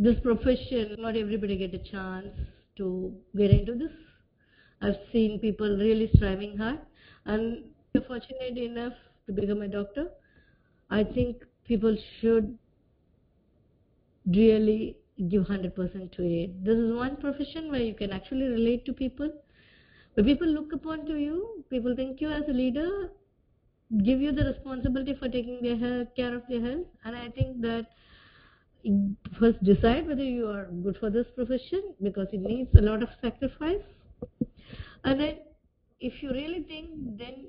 this 0.00 0.18
profession, 0.20 0.96
not 0.98 1.14
everybody 1.14 1.58
get 1.58 1.74
a 1.74 1.90
chance 1.90 2.28
to 2.76 3.12
get 3.36 3.50
into 3.50 3.74
this. 3.74 3.92
I've 4.80 4.96
seen 5.12 5.38
people 5.38 5.76
really 5.76 6.10
striving 6.14 6.56
hard, 6.56 6.78
and 7.26 7.64
you're 7.92 8.04
fortunate 8.04 8.56
enough 8.56 8.94
to 9.26 9.32
become 9.34 9.60
a 9.60 9.68
doctor. 9.68 10.06
I 10.88 11.04
think 11.04 11.44
people 11.68 11.94
should 12.18 12.56
really 14.26 14.96
give 15.28 15.44
100% 15.44 16.12
to 16.12 16.22
it. 16.22 16.64
This 16.64 16.78
is 16.78 16.94
one 16.94 17.16
profession 17.16 17.70
where 17.70 17.82
you 17.82 17.92
can 17.92 18.10
actually 18.10 18.48
relate 18.48 18.86
to 18.86 18.94
people. 18.94 19.30
Where 20.14 20.24
people 20.24 20.48
look 20.48 20.72
upon 20.72 21.04
to 21.06 21.16
you, 21.16 21.62
people 21.68 21.94
think 21.94 22.22
you 22.22 22.30
as 22.30 22.44
a 22.48 22.52
leader, 22.52 23.10
give 23.98 24.20
you 24.20 24.32
the 24.32 24.44
responsibility 24.44 25.14
for 25.14 25.28
taking 25.28 25.60
their 25.62 25.76
health, 25.76 26.08
care 26.16 26.34
of 26.34 26.42
their 26.48 26.60
health, 26.60 26.86
and 27.04 27.16
I 27.16 27.28
think 27.30 27.60
that 27.62 27.86
first 29.38 29.62
decide 29.62 30.06
whether 30.06 30.24
you 30.24 30.48
are 30.48 30.66
good 30.82 30.96
for 30.98 31.10
this 31.10 31.26
profession 31.34 31.94
because 32.02 32.28
it 32.32 32.40
needs 32.40 32.74
a 32.76 32.80
lot 32.80 33.02
of 33.02 33.08
sacrifice. 33.20 33.82
And 35.04 35.20
then 35.20 35.38
if 36.00 36.22
you 36.22 36.30
really 36.30 36.62
think 36.62 37.18
then 37.18 37.46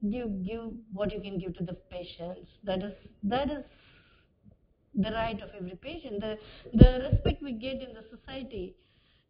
you 0.00 0.26
give 0.44 0.72
what 0.92 1.12
you 1.12 1.20
can 1.20 1.38
give 1.38 1.56
to 1.56 1.64
the 1.64 1.74
patients. 1.90 2.50
That 2.64 2.82
is 2.82 2.92
that 3.22 3.50
is 3.50 3.64
the 4.94 5.10
right 5.10 5.40
of 5.40 5.50
every 5.58 5.76
patient. 5.76 6.20
The 6.20 6.38
the 6.74 7.10
respect 7.10 7.42
we 7.42 7.52
get 7.52 7.80
in 7.80 7.94
the 7.94 8.04
society 8.10 8.74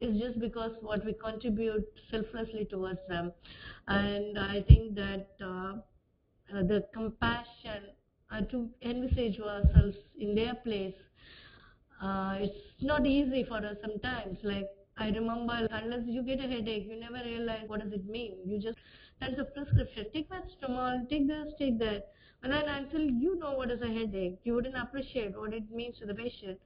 is 0.03 0.20
just 0.20 0.38
because 0.40 0.72
what 0.80 1.05
we 1.05 1.12
contribute 1.14 1.86
selflessly 2.11 2.64
towards 2.64 3.00
them 3.09 3.32
and 3.88 4.38
i 4.38 4.61
think 4.68 4.94
that 4.94 5.30
uh, 5.44 5.74
the 6.50 6.84
compassion 6.92 7.82
uh, 8.30 8.40
to 8.42 8.68
envisage 8.82 9.40
ourselves 9.40 9.96
in 10.18 10.34
their 10.34 10.55
place. 10.55 10.94
Uh, 12.03 12.36
it's 12.40 12.82
not 12.82 13.07
easy 13.07 13.44
for 13.44 13.59
us 13.59 13.76
sometimes. 13.80 14.38
Like 14.42 14.68
I 14.98 15.09
remember, 15.11 15.68
unless 15.70 16.03
you 16.07 16.22
get 16.22 16.40
a 16.40 16.48
headache, 16.48 16.86
you 16.88 16.98
never 16.98 17.22
realize 17.24 17.64
what 17.68 17.80
does 17.82 17.92
it 17.92 18.07
mean. 18.09 18.38
You 18.44 18.59
just 18.59 18.78
that's 19.20 19.38
a 19.38 19.44
prescription. 19.44 20.07
Take 20.12 20.28
paracetamol, 20.30 21.09
take 21.09 21.28
this, 21.28 21.53
take 21.59 21.78
that. 21.78 22.09
And 22.42 22.53
then 22.53 22.64
until 22.68 23.03
you 23.03 23.38
know 23.38 23.53
what 23.53 23.70
is 23.70 23.82
a 23.82 23.86
headache, 23.88 24.40
you 24.42 24.55
wouldn't 24.55 24.76
appreciate 24.76 25.38
what 25.38 25.55
it 25.55 25.70
means 25.70 25.98
to 25.98 26.07
the 26.07 26.14
patient. 26.14 26.59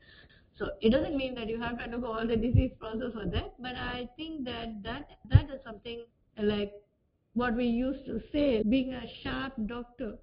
So 0.59 0.71
it 0.81 0.91
doesn't 0.91 1.17
mean 1.17 1.35
that 1.35 1.49
you 1.49 1.61
have 1.61 1.79
to 1.79 1.85
undergo 1.85 2.13
all 2.13 2.27
the 2.27 2.37
disease 2.37 2.73
process 2.81 3.13
for 3.13 3.27
that, 3.27 3.55
but 3.61 3.77
I 3.77 4.09
think 4.17 4.45
that 4.47 4.83
that 4.85 5.19
that 5.31 5.51
is 5.51 5.61
something 5.65 6.05
like 6.39 6.73
what 7.35 7.55
we 7.55 7.67
used 7.67 8.07
to 8.07 8.21
say, 8.33 8.63
being 8.63 8.95
a 8.95 9.07
sharp 9.23 9.53
doctor 9.67 10.17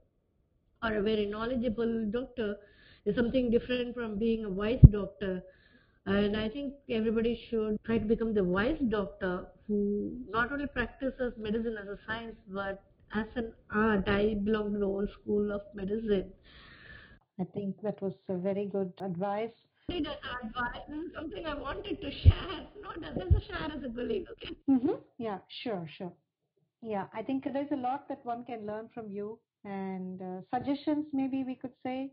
or 0.84 0.93
a 0.95 1.01
very 1.03 1.27
knowledgeable 1.27 2.09
doctor 2.09 2.57
is 3.05 3.15
something 3.15 3.51
different 3.51 3.93
from 3.93 4.17
being 4.17 4.45
a 4.45 4.49
wise 4.49 4.81
doctor. 4.89 5.43
And 6.05 6.36
I 6.36 6.49
think 6.49 6.73
everybody 6.89 7.39
should 7.49 7.77
try 7.86 7.99
to 7.99 8.05
become 8.05 8.34
the 8.34 8.43
wise 8.43 8.79
doctor 8.89 9.45
who 9.67 10.11
not 10.29 10.51
only 10.51 10.65
practices 10.67 11.34
medicine 11.38 11.77
as 11.81 11.88
a 11.88 11.97
science 12.07 12.36
but 12.47 12.81
as 13.13 13.27
an 13.36 13.53
art. 13.71 14.09
I 14.09 14.36
belong 14.43 14.73
to 14.73 14.79
the 14.79 14.86
old 14.86 15.09
school 15.21 15.51
of 15.51 15.61
medicine. 15.75 16.31
I 17.39 17.43
think 17.43 17.81
that 17.84 18.01
was 18.01 18.13
a 18.27 18.38
very 18.38 18.65
good 18.65 18.91
advice. 18.99 19.53
Need 19.89 20.07
an 20.07 20.13
advice. 20.43 20.81
Is 20.89 21.13
something 21.13 21.45
I 21.45 21.53
wanted 21.55 21.99
to 22.01 22.11
share, 22.23 22.67
not 22.81 22.95
share 23.47 23.71
as 23.75 23.84
a 23.84 23.89
colleague. 23.93 24.25
Okay. 24.31 24.55
Mm-hmm. 24.69 24.95
Yeah, 25.17 25.39
sure, 25.63 25.88
sure. 25.97 26.13
Yeah, 26.81 27.05
I 27.13 27.21
think 27.21 27.43
there's 27.51 27.71
a 27.71 27.75
lot 27.75 28.07
that 28.09 28.25
one 28.25 28.45
can 28.45 28.65
learn 28.65 28.89
from 28.93 29.09
you 29.11 29.39
and 29.65 30.21
uh, 30.21 30.41
suggestions, 30.53 31.05
maybe 31.13 31.43
we 31.43 31.55
could 31.55 31.73
say. 31.86 32.11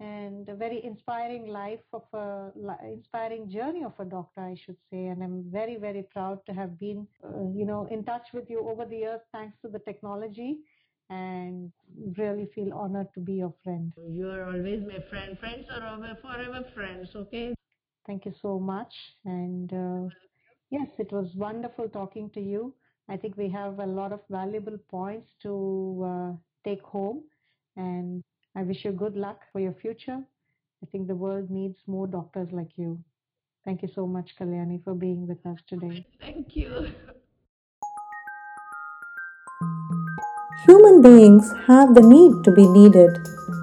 and 0.00 0.48
a 0.48 0.54
very 0.60 0.78
inspiring 0.84 1.46
life 1.46 1.86
of 1.92 2.02
a 2.20 2.50
li- 2.68 2.92
inspiring 2.92 3.48
journey 3.56 3.84
of 3.84 3.92
a 4.00 4.04
doctor, 4.04 4.40
I 4.40 4.56
should 4.64 4.76
say. 4.90 5.02
And 5.06 5.22
I'm 5.22 5.44
very, 5.58 5.76
very 5.76 6.02
proud 6.14 6.40
to 6.46 6.52
have 6.52 6.72
been, 6.80 7.06
uh, 7.24 7.44
you 7.60 7.64
know, 7.70 7.86
in 7.90 8.04
touch 8.04 8.26
with 8.34 8.50
you 8.50 8.60
over 8.68 8.84
the 8.84 8.96
years 9.04 9.20
thanks 9.32 9.56
to 9.62 9.68
the 9.68 9.78
technology 9.90 10.58
and 11.14 11.72
really 12.18 12.48
feel 12.54 12.72
honored 12.72 13.08
to 13.14 13.20
be 13.20 13.34
your 13.34 13.54
friend. 13.62 13.92
You 14.10 14.30
are 14.30 14.44
always 14.44 14.82
my 14.86 15.00
friend. 15.10 15.38
Friends 15.38 15.66
are 15.70 16.16
forever 16.22 16.64
friends, 16.74 17.08
okay? 17.14 17.54
Thank 18.06 18.24
you 18.26 18.34
so 18.42 18.58
much. 18.58 18.92
And 19.24 19.72
uh, 19.72 20.14
yes, 20.70 20.88
it 20.98 21.12
was 21.12 21.28
wonderful 21.34 21.88
talking 21.88 22.30
to 22.34 22.40
you. 22.40 22.74
I 23.08 23.16
think 23.16 23.36
we 23.36 23.48
have 23.50 23.78
a 23.78 23.86
lot 23.86 24.12
of 24.12 24.20
valuable 24.30 24.78
points 24.90 25.30
to 25.42 25.52
uh, 26.12 26.32
take 26.68 26.82
home. 26.82 27.22
And 27.76 28.22
I 28.56 28.62
wish 28.62 28.84
you 28.84 28.92
good 28.92 29.16
luck 29.16 29.40
for 29.52 29.60
your 29.60 29.74
future. 29.82 30.20
I 30.82 30.86
think 30.90 31.06
the 31.06 31.14
world 31.14 31.50
needs 31.50 31.78
more 31.86 32.06
doctors 32.06 32.48
like 32.52 32.72
you. 32.76 32.98
Thank 33.64 33.82
you 33.82 33.88
so 33.94 34.06
much, 34.06 34.30
Kalyani, 34.38 34.82
for 34.84 34.94
being 34.94 35.26
with 35.26 35.44
us 35.46 35.58
today. 35.68 36.06
Thank 36.20 36.56
you. 36.56 36.88
Human 40.66 41.02
beings 41.02 41.52
have 41.66 41.94
the 41.94 42.00
need 42.00 42.42
to 42.44 42.50
be 42.50 42.66
needed. 42.66 43.18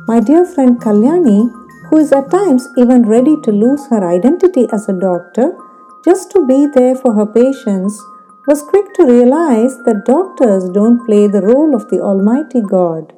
My 0.08 0.20
dear 0.20 0.46
friend 0.46 0.80
Kalyani, 0.80 1.50
who 1.90 1.98
is 1.98 2.12
at 2.12 2.30
times 2.30 2.68
even 2.78 3.08
ready 3.08 3.36
to 3.42 3.52
lose 3.52 3.88
her 3.88 4.08
identity 4.08 4.68
as 4.72 4.88
a 4.88 4.94
doctor 4.94 5.58
just 6.06 6.30
to 6.32 6.46
be 6.46 6.68
there 6.68 6.94
for 6.96 7.14
her 7.16 7.26
patients, 7.26 8.00
was 8.48 8.62
quick 8.62 8.94
to 8.94 9.06
realize 9.06 9.78
that 9.86 10.06
doctors 10.06 10.70
don't 10.70 11.04
play 11.08 11.26
the 11.26 11.42
role 11.42 11.74
of 11.74 11.90
the 11.90 12.00
Almighty 12.00 12.62
God. 12.62 13.14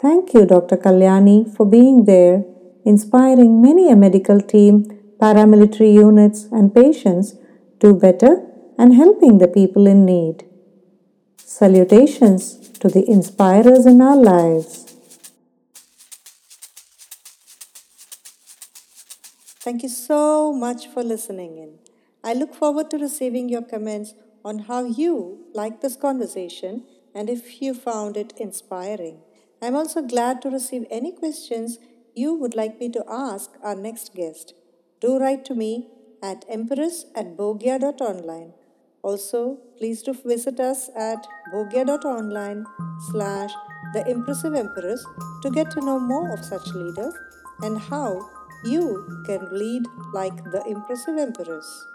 Thank 0.00 0.34
you, 0.34 0.44
Dr. 0.44 0.76
Kalyani, 0.76 1.54
for 1.56 1.66
being 1.66 2.06
there, 2.06 2.42
inspiring 2.84 3.62
many 3.62 3.88
a 3.88 3.94
medical 3.94 4.40
team, 4.40 4.84
paramilitary 5.20 5.92
units, 5.92 6.48
and 6.50 6.74
patients 6.74 7.36
do 7.78 7.94
better 7.94 8.44
and 8.76 8.94
helping 8.94 9.38
the 9.38 9.46
people 9.46 9.86
in 9.86 10.04
need. 10.04 10.42
Salutations 11.36 12.59
to 12.80 12.88
the 12.88 13.08
inspirers 13.08 13.86
in 13.86 14.00
our 14.00 14.16
lives. 14.16 14.96
Thank 19.62 19.82
you 19.82 19.90
so 19.90 20.52
much 20.52 20.86
for 20.88 21.02
listening 21.02 21.58
in. 21.58 21.78
I 22.24 22.32
look 22.32 22.54
forward 22.54 22.90
to 22.90 22.98
receiving 22.98 23.48
your 23.48 23.62
comments 23.62 24.14
on 24.44 24.60
how 24.60 24.84
you 24.84 25.46
like 25.54 25.80
this 25.80 25.96
conversation 25.96 26.84
and 27.14 27.28
if 27.28 27.60
you 27.60 27.74
found 27.74 28.16
it 28.16 28.32
inspiring. 28.38 29.20
I'm 29.60 29.76
also 29.76 30.00
glad 30.00 30.40
to 30.42 30.50
receive 30.50 30.86
any 30.90 31.12
questions 31.12 31.78
you 32.14 32.34
would 32.34 32.54
like 32.54 32.80
me 32.80 32.88
to 32.90 33.04
ask 33.06 33.50
our 33.62 33.74
next 33.74 34.14
guest. 34.14 34.54
Do 35.00 35.18
write 35.18 35.44
to 35.46 35.54
me 35.54 35.88
at 36.22 36.44
empress 36.48 37.04
at 37.14 37.36
bogia.online. 37.36 38.54
Also, 39.02 39.58
please 39.78 40.02
do 40.02 40.12
visit 40.12 40.60
us 40.60 40.90
at 40.96 41.26
bogia.online 41.52 42.64
slash 43.10 43.50
the 43.94 44.08
impressive 44.08 44.54
empress 44.54 45.04
to 45.42 45.50
get 45.50 45.70
to 45.70 45.80
know 45.80 45.98
more 45.98 46.32
of 46.32 46.44
such 46.44 46.66
leaders 46.74 47.14
and 47.62 47.78
how 47.78 48.20
you 48.64 49.22
can 49.26 49.48
lead 49.50 49.82
like 50.12 50.36
the 50.52 50.62
impressive 50.66 51.16
empress. 51.16 51.86